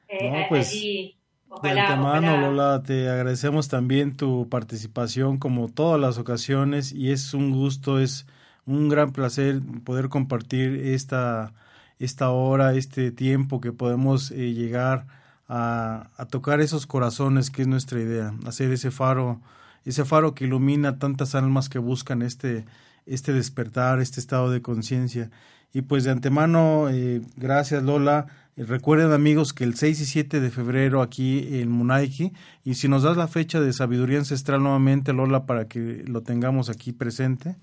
que 0.09 0.27
eh, 0.27 0.45
pues, 0.49 0.69
allí, 0.71 1.15
de 1.63 1.69
antemano, 1.69 2.37
Lola, 2.41 2.83
te 2.83 3.07
agradecemos 3.07 3.69
también 3.69 4.17
tu 4.17 4.49
participación 4.49 5.37
como 5.37 5.69
todas 5.69 6.01
las 6.01 6.17
ocasiones 6.17 6.91
y 6.91 7.11
es 7.11 7.33
un 7.33 7.51
gusto, 7.51 7.99
es 7.99 8.27
un 8.65 8.89
gran 8.89 9.13
placer 9.13 9.61
poder 9.85 10.09
compartir 10.09 10.75
esta, 10.83 11.53
esta 11.97 12.31
hora, 12.31 12.73
este 12.73 13.11
tiempo 13.11 13.61
que 13.61 13.71
podemos 13.71 14.31
eh, 14.31 14.53
llegar 14.53 15.05
a, 15.49 16.27
tocar 16.29 16.61
esos 16.61 16.85
corazones 16.85 17.49
que 17.49 17.63
es 17.63 17.67
nuestra 17.67 17.99
idea, 17.99 18.33
hacer 18.45 18.71
ese 18.71 18.91
faro, 18.91 19.41
ese 19.83 20.05
faro 20.05 20.35
que 20.35 20.45
ilumina 20.45 20.99
tantas 20.99 21.33
almas 21.33 21.69
que 21.69 21.79
buscan 21.79 22.21
este, 22.21 22.65
este 23.07 23.33
despertar, 23.33 23.99
este 23.99 24.19
estado 24.19 24.51
de 24.51 24.61
conciencia. 24.61 25.31
Y 25.73 25.81
pues 25.81 26.03
de 26.03 26.11
antemano, 26.11 26.89
eh, 26.89 27.21
gracias 27.35 27.83
Lola. 27.83 28.27
Recuerden 28.55 29.11
amigos 29.11 29.53
que 29.53 29.63
el 29.63 29.75
6 29.75 30.01
y 30.01 30.05
7 30.05 30.39
de 30.39 30.51
febrero 30.51 31.01
aquí 31.01 31.59
en 31.59 31.71
Munaiki, 31.71 32.33
y 32.63 32.75
si 32.75 32.87
nos 32.87 33.03
das 33.03 33.15
la 33.15 33.27
fecha 33.27 33.61
de 33.61 33.71
sabiduría 33.71 34.19
ancestral 34.19 34.61
nuevamente 34.61 35.13
Lola 35.13 35.45
para 35.45 35.67
que 35.67 36.03
lo 36.05 36.21
tengamos 36.21 36.69
aquí 36.69 36.91
presente. 36.91 37.55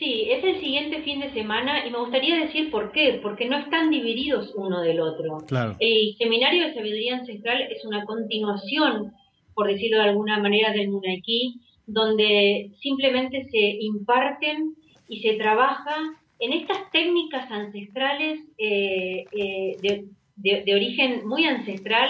Sí, 0.00 0.28
es 0.30 0.42
el 0.42 0.58
siguiente 0.60 1.02
fin 1.02 1.20
de 1.20 1.30
semana 1.34 1.86
y 1.86 1.90
me 1.90 1.98
gustaría 1.98 2.40
decir 2.40 2.70
por 2.70 2.90
qué, 2.90 3.20
porque 3.22 3.46
no 3.46 3.58
están 3.58 3.90
divididos 3.90 4.50
uno 4.56 4.80
del 4.80 4.98
otro. 4.98 5.44
El 5.78 6.16
seminario 6.16 6.66
de 6.66 6.72
sabiduría 6.72 7.18
ancestral 7.18 7.60
es 7.70 7.84
una 7.84 8.06
continuación, 8.06 9.12
por 9.52 9.66
decirlo 9.66 9.98
de 9.98 10.08
alguna 10.08 10.38
manera, 10.38 10.72
del 10.72 10.88
Munaiki, 10.88 11.60
donde 11.86 12.70
simplemente 12.80 13.46
se 13.50 13.58
imparten 13.58 14.74
y 15.06 15.20
se 15.20 15.34
trabaja 15.34 15.94
en 16.38 16.54
estas 16.54 16.90
técnicas 16.92 17.50
ancestrales 17.50 18.40
eh, 18.56 19.26
eh, 19.32 19.76
de, 19.82 20.62
de, 20.64 20.74
origen 20.74 21.28
muy 21.28 21.44
ancestral 21.44 22.08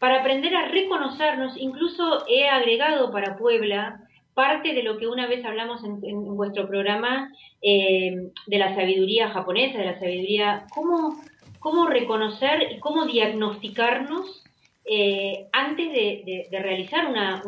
para 0.00 0.22
aprender 0.22 0.56
a 0.56 0.66
reconocernos. 0.66 1.56
Incluso 1.56 2.26
he 2.28 2.48
agregado 2.48 3.12
para 3.12 3.36
Puebla 3.36 4.08
parte 4.34 4.74
de 4.74 4.82
lo 4.82 4.98
que 4.98 5.06
una 5.06 5.26
vez 5.26 5.44
hablamos 5.44 5.82
en, 5.84 6.00
vuestro 6.36 6.68
programa 6.68 7.30
eh, 7.60 8.30
de 8.46 8.58
la 8.58 8.74
sabiduría 8.74 9.30
japonesa, 9.30 9.78
de 9.78 9.86
la 9.86 9.98
sabiduría, 9.98 10.66
cómo, 10.74 11.20
cómo 11.58 11.86
reconocer 11.86 12.72
y 12.72 12.80
cómo 12.80 13.04
diagnosticarnos 13.06 14.42
eh, 14.84 15.46
antes 15.52 15.92
de, 15.92 16.48
realizar 16.50 17.06
una, 17.06 17.40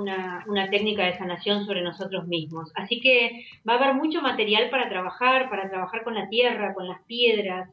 una, 0.47 0.71
técnica 0.71 1.05
de 1.05 1.19
sanación 1.19 1.67
sobre 1.67 1.83
nosotros 1.83 2.29
mismos. 2.29 2.71
Así 2.77 3.01
que 3.01 3.45
va 3.69 3.75
a 3.75 3.77
haber 3.77 3.95
mucho 3.95 4.23
material 4.23 4.71
para 4.71 4.89
trabajar, 4.89 5.51
para 5.51 5.69
trabajar 5.69 6.05
con 6.05 6.15
la 6.15 6.29
tierra, 6.29 6.75
con 6.75 6.87
las 6.87 7.03
piedras, 7.03 7.69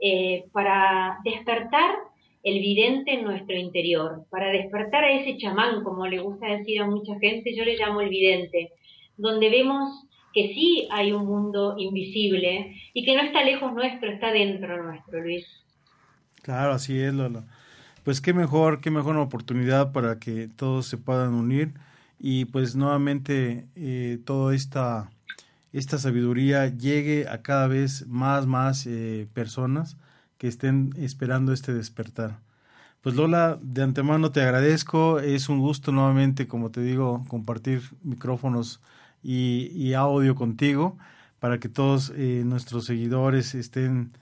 eh, 0.00 0.44
para 0.52 1.18
despertar 1.22 1.94
el 2.44 2.60
vidente 2.60 3.14
en 3.14 3.24
nuestro 3.24 3.56
interior, 3.56 4.26
para 4.30 4.48
despertar 4.48 5.02
a 5.02 5.10
ese 5.10 5.38
chamán, 5.38 5.82
como 5.82 6.06
le 6.06 6.20
gusta 6.20 6.46
decir 6.46 6.80
a 6.80 6.86
mucha 6.86 7.18
gente, 7.18 7.56
yo 7.56 7.64
le 7.64 7.76
llamo 7.76 8.02
el 8.02 8.10
vidente, 8.10 8.70
donde 9.16 9.48
vemos 9.48 10.04
que 10.34 10.48
sí 10.48 10.86
hay 10.90 11.12
un 11.12 11.24
mundo 11.24 11.74
invisible 11.78 12.76
y 12.92 13.04
que 13.04 13.16
no 13.16 13.22
está 13.22 13.42
lejos 13.42 13.72
nuestro, 13.72 14.10
está 14.10 14.30
dentro 14.30 14.82
nuestro, 14.82 15.22
Luis. 15.22 15.46
Claro, 16.42 16.72
así 16.72 16.98
es, 17.00 17.14
Lola. 17.14 17.44
Pues 18.02 18.20
qué 18.20 18.34
mejor, 18.34 18.82
qué 18.82 18.90
mejor 18.90 19.16
oportunidad 19.16 19.92
para 19.92 20.18
que 20.18 20.48
todos 20.48 20.86
se 20.86 20.98
puedan 20.98 21.32
unir 21.32 21.72
y 22.18 22.44
pues 22.44 22.76
nuevamente 22.76 23.64
eh, 23.74 24.18
toda 24.26 24.54
esta, 24.54 25.10
esta 25.72 25.96
sabiduría 25.96 26.68
llegue 26.68 27.26
a 27.26 27.40
cada 27.40 27.68
vez 27.68 28.06
más, 28.06 28.46
más 28.46 28.86
eh, 28.86 29.26
personas 29.32 29.96
que 30.38 30.48
estén 30.48 30.94
esperando 30.96 31.52
este 31.52 31.72
despertar. 31.72 32.38
Pues 33.00 33.16
Lola, 33.16 33.58
de 33.60 33.82
antemano 33.82 34.32
te 34.32 34.40
agradezco, 34.40 35.20
es 35.20 35.48
un 35.48 35.60
gusto 35.60 35.92
nuevamente, 35.92 36.48
como 36.48 36.70
te 36.70 36.80
digo, 36.80 37.24
compartir 37.28 37.82
micrófonos 38.02 38.80
y, 39.22 39.92
audio 39.94 40.34
contigo 40.34 40.96
para 41.38 41.58
que 41.60 41.68
todos 41.68 42.12
eh, 42.16 42.42
nuestros 42.46 42.86
seguidores 42.86 43.54
estén, 43.54 44.12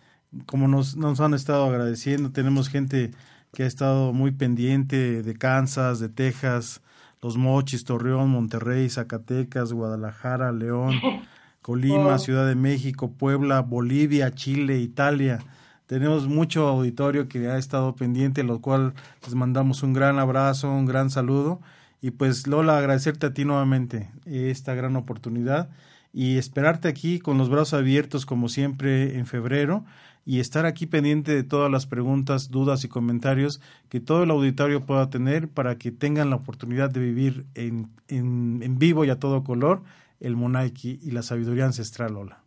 como 0.46 0.66
nos, 0.66 0.96
nos 0.96 1.20
han 1.20 1.34
estado 1.34 1.64
agradeciendo, 1.66 2.32
tenemos 2.32 2.68
gente 2.68 3.12
que 3.52 3.64
ha 3.64 3.66
estado 3.66 4.12
muy 4.12 4.32
pendiente 4.32 5.22
de 5.22 5.34
Kansas, 5.34 6.00
de 6.00 6.08
Texas, 6.08 6.80
Los 7.20 7.36
Mochis, 7.36 7.84
Torreón, 7.84 8.30
Monterrey, 8.30 8.88
Zacatecas, 8.88 9.72
Guadalajara, 9.72 10.52
León, 10.52 10.94
Colima, 11.62 12.18
Ciudad 12.18 12.46
de 12.46 12.56
México, 12.56 13.12
Puebla, 13.12 13.60
Bolivia, 13.60 14.34
Chile, 14.34 14.78
Italia. 14.78 15.38
Tenemos 15.86 16.26
mucho 16.26 16.68
auditorio 16.68 17.28
que 17.28 17.48
ha 17.48 17.58
estado 17.58 17.94
pendiente, 17.94 18.42
lo 18.42 18.60
cual 18.60 18.94
les 19.24 19.34
mandamos 19.34 19.82
un 19.82 19.92
gran 19.92 20.18
abrazo, 20.18 20.70
un 20.70 20.86
gran 20.86 21.10
saludo. 21.10 21.60
Y 22.00 22.12
pues 22.12 22.46
Lola, 22.46 22.78
agradecerte 22.78 23.26
a 23.26 23.34
ti 23.34 23.44
nuevamente 23.44 24.10
esta 24.24 24.74
gran 24.74 24.96
oportunidad 24.96 25.70
y 26.12 26.36
esperarte 26.36 26.88
aquí 26.88 27.18
con 27.18 27.38
los 27.38 27.48
brazos 27.48 27.74
abiertos 27.74 28.26
como 28.26 28.48
siempre 28.48 29.18
en 29.18 29.26
febrero 29.26 29.84
y 30.24 30.40
estar 30.40 30.66
aquí 30.66 30.86
pendiente 30.86 31.34
de 31.34 31.42
todas 31.42 31.70
las 31.70 31.86
preguntas, 31.86 32.50
dudas 32.50 32.84
y 32.84 32.88
comentarios 32.88 33.60
que 33.88 34.00
todo 34.00 34.22
el 34.22 34.30
auditorio 34.30 34.84
pueda 34.86 35.10
tener 35.10 35.48
para 35.48 35.78
que 35.78 35.90
tengan 35.90 36.30
la 36.30 36.36
oportunidad 36.36 36.90
de 36.90 37.00
vivir 37.00 37.46
en, 37.54 37.90
en, 38.08 38.78
vivo 38.78 39.04
y 39.04 39.10
a 39.10 39.18
todo 39.18 39.42
color 39.42 39.82
el 40.20 40.36
Monaiki 40.36 41.00
y 41.02 41.10
la 41.10 41.22
sabiduría 41.22 41.66
ancestral, 41.66 42.14
Lola. 42.14 42.41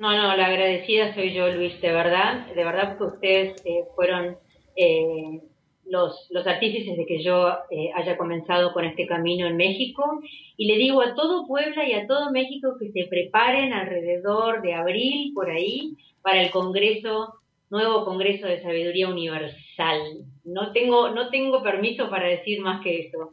No, 0.00 0.16
no, 0.16 0.34
la 0.34 0.46
agradecida 0.46 1.14
soy 1.14 1.34
yo, 1.34 1.46
Luis, 1.50 1.78
de 1.82 1.92
verdad, 1.92 2.46
de 2.46 2.64
verdad 2.64 2.96
que 2.96 3.04
ustedes 3.04 3.62
eh, 3.66 3.84
fueron 3.94 4.34
eh, 4.74 5.42
los, 5.84 6.26
los 6.30 6.46
artífices 6.46 6.96
de 6.96 7.04
que 7.04 7.22
yo 7.22 7.50
eh, 7.70 7.90
haya 7.94 8.16
comenzado 8.16 8.72
con 8.72 8.86
este 8.86 9.06
camino 9.06 9.46
en 9.46 9.58
México. 9.58 10.22
Y 10.56 10.68
le 10.68 10.78
digo 10.78 11.02
a 11.02 11.14
todo 11.14 11.46
Puebla 11.46 11.86
y 11.86 11.92
a 11.92 12.06
todo 12.06 12.30
México 12.30 12.76
que 12.80 12.90
se 12.92 13.08
preparen 13.10 13.74
alrededor 13.74 14.62
de 14.62 14.72
abril, 14.72 15.32
por 15.34 15.50
ahí, 15.50 15.94
para 16.22 16.40
el 16.40 16.50
Congreso, 16.50 17.34
nuevo 17.68 18.06
Congreso 18.06 18.46
de 18.46 18.62
Sabiduría 18.62 19.06
Universal. 19.06 20.00
No 20.44 20.72
tengo, 20.72 21.10
no 21.10 21.28
tengo 21.28 21.62
permiso 21.62 22.08
para 22.08 22.26
decir 22.26 22.62
más 22.62 22.82
que 22.82 23.00
eso. 23.00 23.28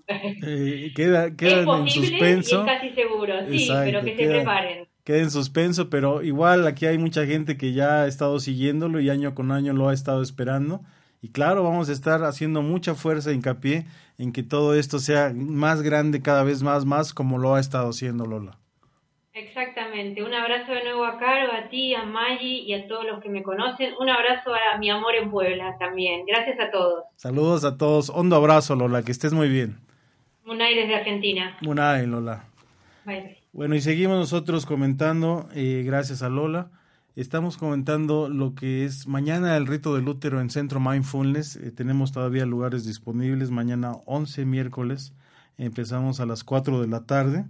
Eh, 0.45 0.91
queda 0.93 1.33
queda 1.37 1.61
en 1.61 1.89
suspenso. 1.89 2.57
Y 2.57 2.59
es 2.59 2.65
casi 2.65 2.89
seguro, 2.89 3.35
sí, 3.49 3.69
pero 3.85 4.03
que 4.03 4.17
se 4.17 4.27
preparen. 4.27 4.87
Queda 5.07 5.19
en 5.19 5.31
suspenso, 5.31 5.89
pero 5.89 6.21
igual 6.21 6.67
aquí 6.67 6.85
hay 6.85 6.97
mucha 6.97 7.25
gente 7.25 7.55
que 7.55 7.71
ya 7.71 8.01
ha 8.01 8.07
estado 8.07 8.41
siguiéndolo 8.41 8.99
y 8.99 9.09
año 9.09 9.33
con 9.35 9.53
año 9.53 9.71
lo 9.71 9.87
ha 9.87 9.93
estado 9.93 10.21
esperando. 10.21 10.81
Y 11.21 11.31
claro, 11.31 11.63
vamos 11.63 11.87
a 11.87 11.93
estar 11.93 12.25
haciendo 12.25 12.61
mucha 12.61 12.93
fuerza 12.93 13.31
e 13.31 13.33
hincapié 13.33 13.85
en 14.17 14.33
que 14.33 14.43
todo 14.43 14.75
esto 14.75 14.99
sea 14.99 15.31
más 15.33 15.81
grande 15.81 16.21
cada 16.21 16.43
vez 16.43 16.61
más, 16.61 16.83
más 16.83 17.13
como 17.13 17.37
lo 17.37 17.55
ha 17.55 17.61
estado 17.61 17.91
haciendo 17.91 18.25
Lola. 18.25 18.57
Exactamente. 19.31 20.21
Un 20.25 20.33
abrazo 20.33 20.73
de 20.73 20.83
nuevo 20.83 21.05
a 21.05 21.17
Caro, 21.17 21.53
a 21.53 21.69
ti, 21.69 21.95
a 21.95 22.03
Maggi 22.03 22.63
y 22.63 22.73
a 22.73 22.85
todos 22.89 23.05
los 23.05 23.23
que 23.23 23.29
me 23.29 23.43
conocen. 23.43 23.93
Un 24.01 24.09
abrazo 24.09 24.51
a 24.53 24.77
mi 24.77 24.89
amor 24.89 25.15
en 25.15 25.31
Puebla 25.31 25.77
también. 25.79 26.25
Gracias 26.25 26.59
a 26.59 26.69
todos. 26.69 27.05
Saludos 27.15 27.63
a 27.63 27.77
todos. 27.77 28.09
Hondo 28.09 28.35
abrazo, 28.35 28.75
Lola. 28.75 29.03
Que 29.03 29.13
estés 29.13 29.31
muy 29.31 29.47
bien. 29.47 29.77
Munay 30.43 30.75
desde 30.75 30.95
Argentina. 30.95 31.57
Munay, 31.61 32.05
Lola. 32.05 32.43
Bueno, 33.53 33.75
y 33.75 33.81
seguimos 33.81 34.17
nosotros 34.17 34.65
comentando, 34.65 35.47
eh, 35.53 35.83
gracias 35.85 36.21
a 36.21 36.29
Lola. 36.29 36.69
Estamos 37.15 37.57
comentando 37.57 38.29
lo 38.29 38.53
que 38.53 38.85
es 38.85 39.07
mañana 39.07 39.55
el 39.57 39.65
rito 39.65 39.95
del 39.95 40.07
útero 40.07 40.41
en 40.41 40.49
Centro 40.49 40.79
Mindfulness. 40.79 41.55
Eh, 41.55 41.71
tenemos 41.71 42.11
todavía 42.11 42.45
lugares 42.45 42.85
disponibles. 42.85 43.49
Mañana 43.49 43.93
11 44.05 44.45
miércoles. 44.45 45.13
Empezamos 45.57 46.19
a 46.19 46.25
las 46.25 46.43
4 46.43 46.81
de 46.81 46.87
la 46.87 47.05
tarde. 47.05 47.45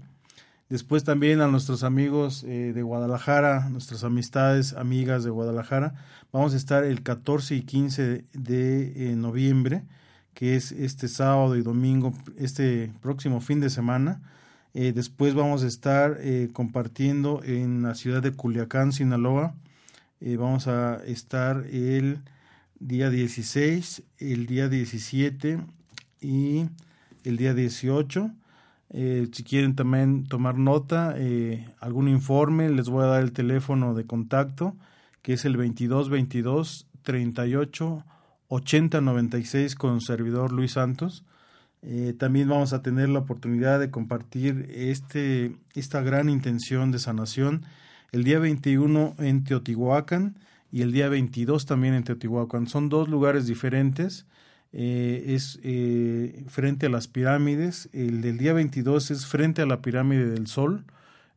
Después 0.69 1.05
también 1.05 1.39
a 1.39 1.47
nuestros 1.47 1.83
amigos 1.83 2.43
eh, 2.43 2.73
de 2.73 2.81
Guadalajara, 2.81 3.69
nuestras 3.69 4.03
amistades, 4.03 4.73
amigas 4.73 5.23
de 5.23 5.29
Guadalajara. 5.29 5.95
Vamos 6.33 6.53
a 6.53 6.57
estar 6.57 6.83
el 6.83 7.03
14 7.03 7.55
y 7.55 7.61
15 7.61 8.25
de, 8.33 9.11
eh, 9.11 9.15
noviembre, 9.15 9.85
que 10.33 10.55
es 10.55 10.73
este 10.73 11.07
sábado 11.07 11.55
y 11.55 11.61
domingo, 11.61 12.13
este 12.37 12.91
próximo 13.01 13.39
fin 13.39 13.61
de 13.61 13.69
semana. 13.69 14.21
Eh, 14.73 14.91
después 14.93 15.33
vamos 15.33 15.63
a 15.63 15.67
estar 15.67 16.19
compartiendo 16.53 17.41
en 17.43 17.81
la 17.83 17.95
ciudad 17.95 18.21
de 18.21 18.33
Culiacán, 18.33 18.91
Sinaloa. 18.91 19.55
vamos 20.21 20.67
a 20.67 21.01
estar 21.05 21.65
el 21.71 22.19
día 22.79 23.09
16, 23.09 24.03
el 24.19 24.45
día 24.45 24.69
17 24.69 25.59
y 26.21 26.65
el 27.23 27.37
día 27.37 27.53
18 27.53 28.31
eh, 28.89 29.27
si 29.31 29.43
quieren 29.43 29.75
también 29.75 30.25
tomar 30.27 30.57
nota, 30.57 31.13
eh, 31.17 31.67
algún 31.79 32.07
informe, 32.07 32.69
les 32.69 32.89
voy 32.89 33.03
a 33.03 33.07
dar 33.07 33.21
el 33.21 33.33
teléfono 33.33 33.93
de 33.93 34.05
contacto, 34.05 34.75
que 35.21 35.33
es 35.33 35.45
el 35.45 35.57
22 35.57 36.09
22 36.09 36.87
38 37.03 38.05
80 38.49 39.01
96 39.01 39.75
con 39.75 40.01
servidor 40.01 40.53
Luis 40.53 40.73
Santos. 40.73 41.25
Eh, 41.89 42.13
también 42.17 42.49
vamos 42.49 42.73
a 42.73 42.81
tener 42.81 43.07
la 43.07 43.19
oportunidad 43.19 43.79
de 43.79 43.89
compartir 43.89 44.69
este, 44.75 45.55
esta 45.73 46.01
gran 46.01 46.27
intención 46.27 46.91
de 46.91 46.99
sanación 46.99 47.63
el 48.11 48.25
día 48.25 48.39
21 48.39 49.15
en 49.19 49.45
Teotihuacán 49.45 50.37
y 50.69 50.81
el 50.81 50.91
día 50.91 51.07
22 51.07 51.65
también 51.65 51.93
en 51.93 52.03
Teotihuacán. 52.03 52.67
Son 52.67 52.89
dos 52.89 53.07
lugares 53.07 53.47
diferentes 53.47 54.25
eh, 54.73 55.35
es 55.35 55.59
eh, 55.63 56.43
frente 56.49 56.87
a 56.87 56.89
las 56.89 57.07
pirámides, 57.07 57.89
el 57.93 58.21
del 58.21 58.37
día 58.37 58.53
22 58.53 59.11
es 59.11 59.25
frente 59.25 59.61
a 59.61 59.65
la 59.65 59.81
pirámide 59.81 60.29
del 60.29 60.47
Sol, 60.47 60.83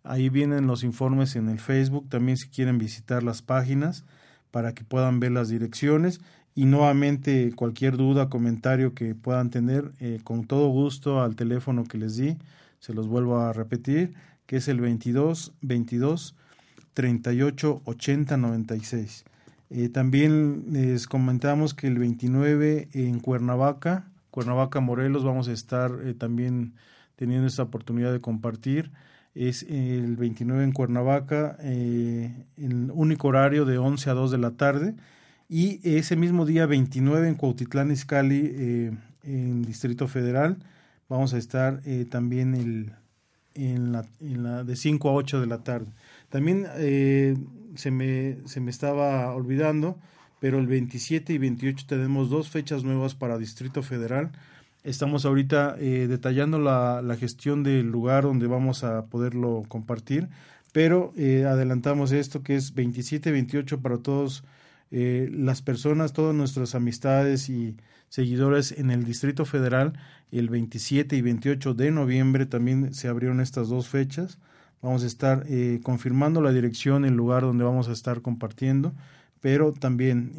ahí 0.02 0.28
vienen 0.28 0.66
los 0.66 0.82
informes 0.82 1.36
en 1.36 1.48
el 1.48 1.60
Facebook, 1.60 2.08
también 2.08 2.36
si 2.36 2.48
quieren 2.48 2.78
visitar 2.78 3.22
las 3.22 3.40
páginas 3.40 4.04
para 4.50 4.74
que 4.74 4.82
puedan 4.82 5.20
ver 5.20 5.30
las 5.30 5.48
direcciones 5.48 6.20
y 6.54 6.64
nuevamente 6.64 7.52
cualquier 7.54 7.96
duda, 7.96 8.28
comentario 8.28 8.94
que 8.94 9.14
puedan 9.14 9.50
tener, 9.50 9.92
eh, 10.00 10.20
con 10.24 10.46
todo 10.46 10.68
gusto 10.68 11.22
al 11.22 11.36
teléfono 11.36 11.84
que 11.84 11.98
les 11.98 12.16
di, 12.16 12.36
se 12.80 12.94
los 12.94 13.08
vuelvo 13.08 13.38
a 13.38 13.52
repetir, 13.52 14.14
que 14.46 14.56
es 14.56 14.68
el 14.68 14.80
22 14.80 15.52
22 15.60 16.34
38 16.94 17.82
80 17.84 18.36
96. 18.36 19.24
Eh, 19.70 19.88
también 19.88 20.64
les 20.72 21.06
comentamos 21.06 21.74
que 21.74 21.86
el 21.86 21.98
29 21.98 22.88
en 22.92 23.20
Cuernavaca, 23.20 24.10
Cuernavaca 24.30 24.80
Morelos, 24.80 25.24
vamos 25.24 25.48
a 25.48 25.52
estar 25.52 25.92
eh, 26.02 26.14
también 26.14 26.74
teniendo 27.14 27.46
esta 27.46 27.62
oportunidad 27.62 28.12
de 28.12 28.20
compartir. 28.20 28.90
Es 29.34 29.62
el 29.62 30.16
29 30.16 30.64
en 30.64 30.72
Cuernavaca, 30.72 31.56
eh, 31.60 32.46
el 32.56 32.90
único 32.92 33.28
horario 33.28 33.64
de 33.64 33.78
11 33.78 34.10
a 34.10 34.14
2 34.14 34.32
de 34.32 34.38
la 34.38 34.50
tarde. 34.52 34.94
Y 35.52 35.80
ese 35.82 36.14
mismo 36.14 36.46
día 36.46 36.64
29 36.66 37.28
en 37.28 37.34
Cuautitlán 37.34 37.90
Izcalli, 37.90 38.92
en 39.24 39.62
Distrito 39.62 40.06
Federal, 40.06 40.58
vamos 41.08 41.34
a 41.34 41.38
estar 41.38 41.80
también 42.08 42.54
el, 42.54 42.92
en, 43.54 43.90
la, 43.90 44.62
de 44.62 44.76
5 44.76 45.08
a 45.08 45.12
8 45.12 45.40
de 45.40 45.46
la 45.48 45.64
tarde. 45.64 45.88
También 46.28 46.68
se 47.74 47.90
me, 47.90 48.38
se 48.44 48.60
me 48.60 48.70
estaba 48.70 49.34
olvidando, 49.34 49.98
pero 50.40 50.58
el 50.58 50.66
27 50.66 51.32
y 51.32 51.38
28 51.38 51.86
tenemos 51.86 52.30
dos 52.30 52.48
fechas 52.48 52.82
nuevas 52.82 53.14
para 53.14 53.38
Distrito 53.38 53.82
Federal. 53.82 54.30
Estamos 54.82 55.26
ahorita 55.26 55.76
eh, 55.78 56.06
detallando 56.08 56.58
la, 56.58 57.02
la, 57.02 57.16
gestión 57.16 57.62
del 57.62 57.86
lugar 57.90 58.24
donde 58.24 58.46
vamos 58.46 58.82
a 58.82 59.04
poderlo 59.06 59.64
compartir, 59.68 60.28
pero 60.72 61.12
eh, 61.16 61.44
adelantamos 61.46 62.12
esto 62.12 62.42
que 62.42 62.56
es 62.56 62.74
27-28 62.74 63.82
para 63.82 63.98
todos 63.98 64.42
eh, 64.90 65.28
las 65.32 65.62
personas, 65.62 66.12
todas 66.12 66.34
nuestras 66.34 66.74
amistades 66.74 67.48
y 67.48 67.76
seguidores 68.08 68.72
en 68.72 68.90
el 68.90 69.04
Distrito 69.04 69.44
Federal. 69.44 69.92
El 70.32 70.48
27 70.48 71.16
y 71.16 71.22
28 71.22 71.74
de 71.74 71.90
noviembre 71.90 72.46
también 72.46 72.94
se 72.94 73.08
abrieron 73.08 73.40
estas 73.40 73.68
dos 73.68 73.88
fechas. 73.88 74.38
Vamos 74.82 75.02
a 75.02 75.06
estar 75.06 75.46
confirmando 75.82 76.40
la 76.40 76.52
dirección, 76.52 77.04
el 77.04 77.14
lugar 77.14 77.42
donde 77.42 77.64
vamos 77.64 77.88
a 77.88 77.92
estar 77.92 78.22
compartiendo, 78.22 78.94
pero 79.40 79.72
también 79.72 80.32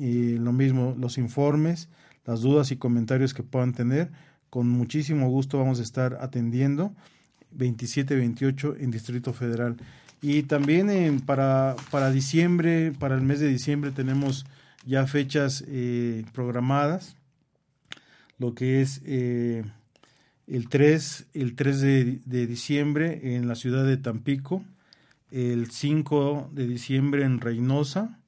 lo 0.44 0.52
mismo, 0.52 0.96
los 0.98 1.20
informes, 1.20 1.90
las 2.26 2.42
dudas 2.42 2.72
y 2.72 2.78
comentarios 2.78 3.36
que 3.36 3.44
puedan 3.44 3.74
tener 3.74 4.10
con 4.52 4.68
muchísimo 4.68 5.30
gusto 5.30 5.58
vamos 5.58 5.80
a 5.80 5.84
estar 5.84 6.18
atendiendo 6.20 6.94
27-28 7.58 8.76
en 8.82 8.92
Distrito 8.92 9.32
Federal. 9.32 9.78
Y 10.22 10.44
también 10.44 11.20
para, 11.22 11.76
para 11.90 12.12
diciembre, 12.12 12.94
para 12.98 13.16
el 13.16 13.22
mes 13.22 13.40
de 13.40 13.48
diciembre 13.48 13.92
tenemos 13.92 14.46
ya 14.86 15.08
fechas 15.08 15.64
eh, 15.68 16.26
programadas, 16.34 17.16
lo 18.38 18.54
que 18.54 18.82
es 18.82 19.02
eh, 19.06 19.64
el 20.48 20.70
3, 20.70 21.28
el 21.34 21.56
3 21.56 21.82
de, 21.82 22.46
diciembre 22.48 23.36
en 23.36 23.48
la 23.48 23.56
ciudad 23.56 23.86
de 23.86 23.98
Tampico, 23.98 24.64
el 25.32 25.72
5 25.72 26.50
de 26.52 26.68
diciembre 26.68 27.24
en 27.24 27.40
Reynosa, 27.40 28.20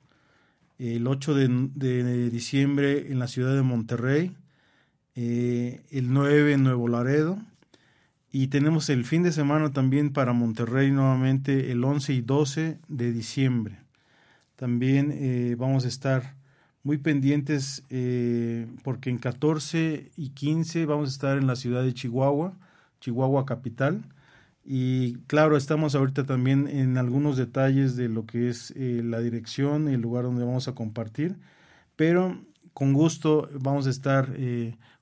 el 0.79 1.05
8 1.05 1.35
de 1.35 2.29
diciembre 2.29 3.11
en 3.11 3.19
la 3.19 3.27
ciudad 3.27 3.55
de 3.55 3.61
Monterrey, 3.61 4.35
eh, 5.15 5.83
el 5.91 6.11
9 6.11 6.53
en 6.53 6.63
Nuevo 6.63 6.87
Laredo 6.87 7.39
y 8.35 8.47
tenemos 8.47 8.89
el 8.89 9.05
fin 9.05 9.21
de 9.21 9.31
semana 9.31 9.73
también 9.73 10.11
para 10.11 10.33
Monterrey 10.33 10.89
nuevamente 10.89 11.71
el 11.71 11.83
11 11.83 12.13
y 12.13 12.21
12 12.21 12.79
de 12.87 13.11
diciembre. 13.11 13.77
También 14.55 15.11
eh, 15.13 15.55
vamos 15.55 15.85
a 15.85 15.87
estar 15.87 16.33
muy 16.81 16.97
pendientes 16.97 17.83
eh, 17.91 18.65
porque 18.83 19.11
en 19.11 19.19
14 19.19 20.09
y 20.17 20.29
15 20.29 20.87
vamos 20.87 21.09
a 21.09 21.11
estar 21.11 21.37
en 21.37 21.45
la 21.45 21.55
ciudad 21.55 21.83
de 21.83 21.93
Chihuahua, 21.93 22.57
Chihuahua 23.01 23.45
capital. 23.45 24.03
Y 24.65 25.17
claro, 25.27 25.55
estamos 25.55 25.93
ahorita 25.93 26.25
también 26.25 26.67
en 26.67 26.97
algunos 26.97 27.37
detalles 27.37 27.95
de 27.95 28.09
lo 28.09 28.25
que 28.25 28.49
es 28.49 28.73
la 28.75 29.19
dirección 29.19 29.87
el 29.87 30.01
lugar 30.01 30.23
donde 30.23 30.43
vamos 30.43 30.67
a 30.67 30.73
compartir, 30.73 31.35
pero 31.95 32.41
con 32.73 32.93
gusto 32.93 33.49
vamos 33.59 33.87
a 33.87 33.89
estar 33.89 34.29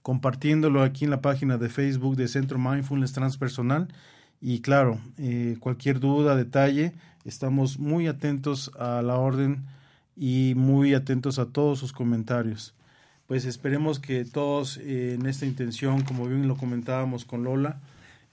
compartiéndolo 0.02 0.82
aquí 0.82 1.06
en 1.06 1.12
la 1.12 1.22
página 1.22 1.58
de 1.58 1.70
Facebook 1.70 2.16
de 2.16 2.28
Centro 2.28 2.58
Mindfulness 2.58 3.14
Transpersonal. 3.14 3.88
Y 4.42 4.62
claro, 4.62 5.00
eh, 5.18 5.58
cualquier 5.60 6.00
duda, 6.00 6.36
detalle, 6.36 6.94
estamos 7.26 7.78
muy 7.78 8.08
atentos 8.08 8.72
a 8.80 9.02
la 9.02 9.18
orden 9.18 9.64
y 10.16 10.54
muy 10.56 10.94
atentos 10.96 11.38
a 11.38 11.46
todos 11.46 11.80
sus 11.80 11.94
comentarios. 11.94 12.74
Pues 13.28 13.46
esperemos 13.46 14.00
que 14.00 14.26
todos 14.26 14.78
eh, 14.78 15.14
en 15.14 15.26
esta 15.28 15.46
intención, 15.46 16.02
como 16.02 16.28
bien 16.28 16.48
lo 16.48 16.58
comentábamos 16.58 17.24
con 17.24 17.44
Lola, 17.44 17.80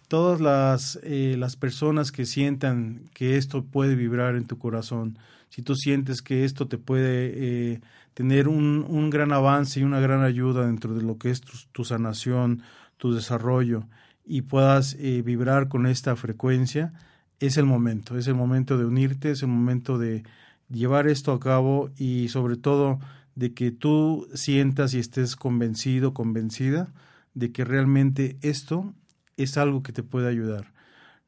todas 0.09 0.41
las, 0.41 0.99
eh, 1.03 1.37
las 1.39 1.57
personas 1.57 2.11
que 2.11 2.25
sientan 2.25 3.03
que 3.13 3.37
esto 3.37 3.63
puede 3.63 3.95
vibrar 3.95 4.35
en 4.35 4.47
tu 4.47 4.59
corazón, 4.59 5.19
si 5.49 5.63
tú 5.63 5.75
sientes 5.75 6.23
que 6.23 6.45
esto 6.45 6.69
te 6.69 6.79
puede 6.79 7.81
tener 8.19 8.49
un, 8.49 8.85
un, 8.89 9.11
gran 9.11 9.33
avance 9.33 9.79
y 9.79 9.85
una 9.85 10.01
gran 10.01 10.23
ayuda 10.25 10.67
dentro 10.67 10.93
de 10.93 11.03
lo 11.03 11.19
que 11.19 11.31
es 11.31 11.41
tu, 11.41 11.85
sanación, 11.85 12.63
tu 12.97 13.13
desarrollo 13.15 13.85
y 14.27 14.43
puedas 14.43 14.97
eh, 14.99 15.23
vibrar 15.23 15.69
con 15.69 15.87
esta 15.87 16.17
frecuencia, 16.17 16.93
es 17.39 17.57
el 17.57 17.65
momento, 17.65 18.19
es 18.19 18.27
el 18.27 18.35
momento 18.35 18.77
de 18.77 18.87
unirte, 18.87 19.31
es 19.31 19.43
el 19.43 19.49
momento 19.49 19.99
de 19.99 20.25
llevar 20.69 21.07
esto 21.07 21.33
a 21.33 21.39
cabo 21.39 21.91
y 21.97 22.29
sobre 22.29 22.57
todo 22.57 22.99
de 23.37 23.55
que 23.55 23.71
tú 23.71 24.29
sientas 24.35 24.95
y 24.95 24.99
estés 24.99 25.37
convencido, 25.37 26.13
convencida 26.13 26.93
de 27.35 27.53
que 27.53 27.65
realmente 27.65 28.37
esto 28.43 28.95
es 29.37 29.57
algo 29.57 29.85
que 29.85 29.93
te 29.93 30.03
puede 30.03 30.29
ayudar. 30.29 30.73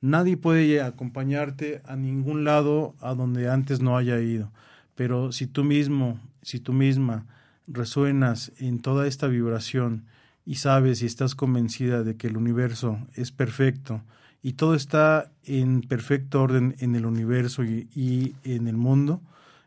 Nadie 0.01 0.37
puede 0.37 0.81
acompañarte 0.81 1.83
a 1.85 1.97
ningún 1.97 2.45
lado 2.45 2.95
a 3.01 3.15
donde 3.15 3.51
antes 3.51 3.81
no 3.81 3.97
haya 3.97 4.21
ido, 4.21 4.51
pero 4.95 5.33
si 5.33 5.47
tú 5.47 5.65
mismo 5.65 6.19
si 6.43 6.61
tú 6.61 6.73
misma 6.73 7.27
resuenas 7.67 8.53
en 8.59 8.81
toda 8.81 9.07
esta 9.07 9.27
vibración 9.29 10.05
y 10.45 10.57
sabes 10.57 11.03
y 11.03 11.07
estás 11.07 11.35
convencida 11.35 12.03
de 12.03 12.17
que 12.17 12.27
el 12.29 12.37
universo 12.37 12.99
es 13.15 13.31
perfecto 13.31 14.03
y 14.43 14.55
todo 14.55 14.75
está 14.75 15.31
en 15.45 15.83
perfecto 15.83 16.43
orden 16.43 16.75
en 16.79 16.97
el 16.97 17.05
universo 17.07 17.63
y, 17.63 18.35
en 18.43 18.69
el 18.69 18.77
mundo, 18.77 19.21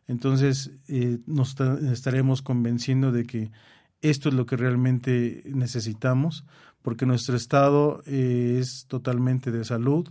entonces 0.07 0.71
eh, 0.87 1.19
nos 1.27 1.55
estaremos 1.91 2.41
convenciendo 2.41 3.11
de 3.11 3.25
que 3.25 3.51
esto 4.03 4.29
es 4.29 4.35
lo 4.35 4.45
que 4.45 4.55
realmente 4.55 5.41
necesitamos, 5.45 6.45
porque 6.83 7.07
nuestro 7.07 7.35
estado 7.35 8.03
eh, 8.05 8.59
es 8.59 8.85
totalmente 8.87 9.51
de 9.51 9.65
salud, 9.65 10.07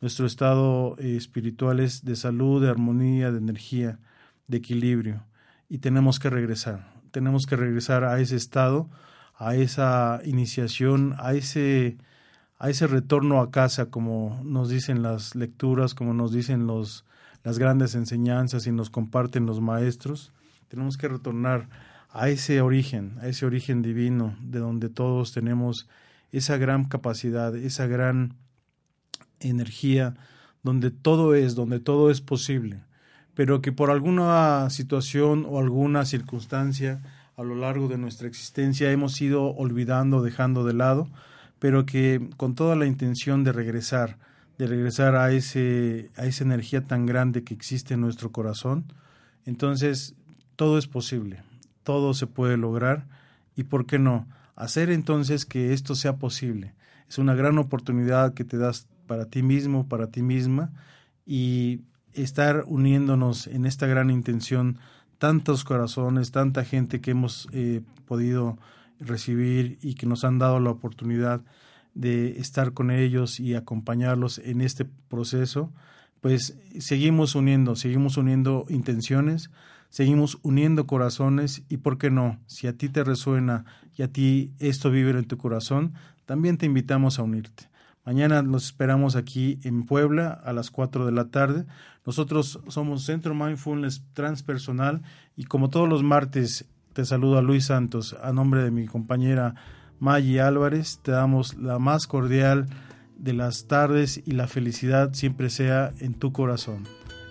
nuestro 0.00 0.26
estado 0.26 0.96
eh, 0.98 1.14
espiritual 1.16 1.78
es 1.78 2.04
de 2.04 2.16
salud, 2.16 2.60
de 2.60 2.70
armonía, 2.70 3.30
de 3.30 3.38
energía, 3.38 4.00
de 4.48 4.56
equilibrio 4.56 5.24
y 5.68 5.78
tenemos 5.78 6.18
que 6.18 6.30
regresar. 6.30 6.92
Tenemos 7.10 7.46
que 7.46 7.56
regresar 7.56 8.04
a 8.04 8.20
ese 8.20 8.36
estado, 8.36 8.88
a 9.36 9.54
esa 9.54 10.20
iniciación, 10.24 11.14
a 11.18 11.34
ese, 11.34 11.98
a 12.58 12.70
ese 12.70 12.86
retorno 12.86 13.40
a 13.40 13.50
casa, 13.50 13.86
como 13.86 14.40
nos 14.44 14.68
dicen 14.68 15.02
las 15.02 15.34
lecturas, 15.34 15.94
como 15.94 16.14
nos 16.14 16.32
dicen 16.32 16.66
los, 16.66 17.04
las 17.42 17.58
grandes 17.58 17.94
enseñanzas 17.94 18.66
y 18.66 18.72
nos 18.72 18.90
comparten 18.90 19.46
los 19.46 19.60
maestros. 19.60 20.32
Tenemos 20.68 20.96
que 20.96 21.08
retornar 21.08 21.68
a 22.14 22.30
ese 22.30 22.62
origen, 22.62 23.18
a 23.20 23.28
ese 23.28 23.44
origen 23.44 23.82
divino, 23.82 24.38
de 24.40 24.60
donde 24.60 24.88
todos 24.88 25.32
tenemos 25.32 25.86
esa 26.32 26.56
gran 26.56 26.86
capacidad, 26.86 27.54
esa 27.54 27.86
gran 27.86 28.36
energía, 29.40 30.14
donde 30.62 30.90
todo 30.90 31.34
es, 31.34 31.54
donde 31.54 31.78
todo 31.78 32.10
es 32.10 32.22
posible 32.22 32.80
pero 33.34 33.60
que 33.60 33.72
por 33.72 33.90
alguna 33.90 34.68
situación 34.70 35.44
o 35.48 35.58
alguna 35.58 36.04
circunstancia 36.04 37.02
a 37.36 37.42
lo 37.42 37.56
largo 37.56 37.88
de 37.88 37.98
nuestra 37.98 38.28
existencia 38.28 38.92
hemos 38.92 39.20
ido 39.20 39.44
olvidando, 39.56 40.22
dejando 40.22 40.64
de 40.64 40.72
lado, 40.72 41.08
pero 41.58 41.84
que 41.84 42.28
con 42.36 42.54
toda 42.54 42.76
la 42.76 42.86
intención 42.86 43.42
de 43.42 43.52
regresar, 43.52 44.18
de 44.56 44.68
regresar 44.68 45.16
a 45.16 45.32
ese 45.32 46.10
a 46.16 46.26
esa 46.26 46.44
energía 46.44 46.86
tan 46.86 47.06
grande 47.06 47.42
que 47.42 47.54
existe 47.54 47.94
en 47.94 48.00
nuestro 48.00 48.30
corazón, 48.30 48.84
entonces 49.46 50.14
todo 50.54 50.78
es 50.78 50.86
posible, 50.86 51.42
todo 51.84 52.14
se 52.14 52.26
puede 52.26 52.56
lograr 52.56 53.06
y 53.54 53.64
por 53.64 53.86
qué 53.86 53.98
no 53.98 54.26
hacer 54.56 54.90
entonces 54.90 55.46
que 55.46 55.72
esto 55.72 55.94
sea 55.94 56.16
posible. 56.16 56.74
Es 57.08 57.18
una 57.18 57.34
gran 57.34 57.58
oportunidad 57.58 58.34
que 58.34 58.44
te 58.44 58.58
das 58.58 58.88
para 59.06 59.26
ti 59.26 59.42
mismo, 59.42 59.88
para 59.88 60.08
ti 60.08 60.22
misma 60.22 60.72
y 61.26 61.82
estar 62.12 62.64
uniéndonos 62.66 63.46
en 63.46 63.66
esta 63.66 63.86
gran 63.86 64.10
intención 64.10 64.78
tantos 65.18 65.64
corazones, 65.64 66.32
tanta 66.32 66.64
gente 66.64 67.00
que 67.00 67.12
hemos 67.12 67.48
eh, 67.52 67.82
podido 68.06 68.58
recibir 69.00 69.78
y 69.82 69.94
que 69.94 70.06
nos 70.06 70.24
han 70.24 70.38
dado 70.38 70.60
la 70.60 70.70
oportunidad 70.70 71.42
de 71.94 72.38
estar 72.38 72.72
con 72.72 72.90
ellos 72.90 73.38
y 73.40 73.54
acompañarlos 73.54 74.38
en 74.38 74.60
este 74.60 74.84
proceso, 74.84 75.72
pues 76.20 76.58
seguimos 76.78 77.34
uniendo, 77.34 77.76
seguimos 77.76 78.16
uniendo 78.16 78.66
intenciones, 78.68 79.50
seguimos 79.94 80.40
uniendo 80.42 80.88
corazones 80.88 81.62
y 81.68 81.76
por 81.76 81.98
qué 81.98 82.10
no, 82.10 82.40
si 82.46 82.66
a 82.66 82.76
ti 82.76 82.88
te 82.88 83.04
resuena 83.04 83.64
y 83.96 84.02
a 84.02 84.08
ti 84.08 84.50
esto 84.58 84.90
vive 84.90 85.12
en 85.12 85.24
tu 85.24 85.38
corazón, 85.38 85.94
también 86.26 86.58
te 86.58 86.66
invitamos 86.66 87.20
a 87.20 87.22
unirte. 87.22 87.68
Mañana 88.04 88.42
los 88.42 88.64
esperamos 88.64 89.14
aquí 89.14 89.60
en 89.62 89.84
Puebla 89.86 90.32
a 90.32 90.52
las 90.52 90.72
4 90.72 91.06
de 91.06 91.12
la 91.12 91.26
tarde. 91.26 91.64
Nosotros 92.04 92.58
somos 92.66 93.04
Centro 93.04 93.36
Mindfulness 93.36 94.02
Transpersonal 94.14 95.02
y 95.36 95.44
como 95.44 95.70
todos 95.70 95.88
los 95.88 96.02
martes 96.02 96.64
te 96.92 97.04
saludo 97.04 97.38
a 97.38 97.42
Luis 97.42 97.66
Santos 97.66 98.16
a 98.20 98.32
nombre 98.32 98.64
de 98.64 98.72
mi 98.72 98.86
compañera 98.86 99.54
Maggie 100.00 100.40
Álvarez. 100.40 100.98
Te 101.04 101.12
damos 101.12 101.54
la 101.54 101.78
más 101.78 102.08
cordial 102.08 102.66
de 103.16 103.32
las 103.32 103.68
tardes 103.68 104.20
y 104.26 104.32
la 104.32 104.48
felicidad 104.48 105.14
siempre 105.14 105.50
sea 105.50 105.92
en 106.00 106.14
tu 106.14 106.32
corazón. 106.32 106.82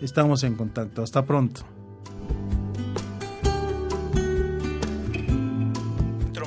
Estamos 0.02 0.46
en 0.46 0.56
contacto. 0.56 1.04
Hasta 1.04 1.26
pronto. 1.26 1.73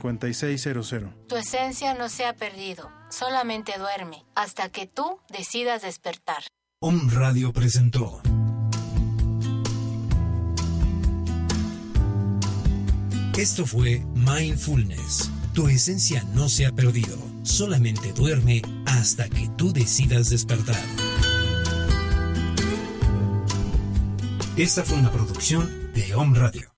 5600. 0.00 1.26
Tu 1.28 1.36
esencia 1.36 1.94
no 1.94 2.08
se 2.08 2.26
ha 2.26 2.34
perdido, 2.34 2.90
solamente 3.10 3.72
duerme 3.78 4.24
hasta 4.34 4.68
que 4.68 4.86
tú 4.86 5.20
decidas 5.28 5.82
despertar. 5.82 6.44
Om 6.80 7.10
Radio 7.10 7.52
presentó. 7.52 8.20
Esto 13.36 13.66
fue 13.66 14.04
Mindfulness. 14.14 15.30
Tu 15.54 15.68
esencia 15.68 16.24
no 16.34 16.48
se 16.48 16.66
ha 16.66 16.72
perdido, 16.72 17.16
solamente 17.42 18.12
duerme 18.12 18.62
hasta 18.86 19.28
que 19.28 19.48
tú 19.56 19.72
decidas 19.72 20.30
despertar. 20.30 20.82
Esta 24.56 24.84
fue 24.84 24.98
una 24.98 25.10
producción 25.10 25.92
de 25.94 26.14
Om 26.14 26.34
Radio. 26.34 26.68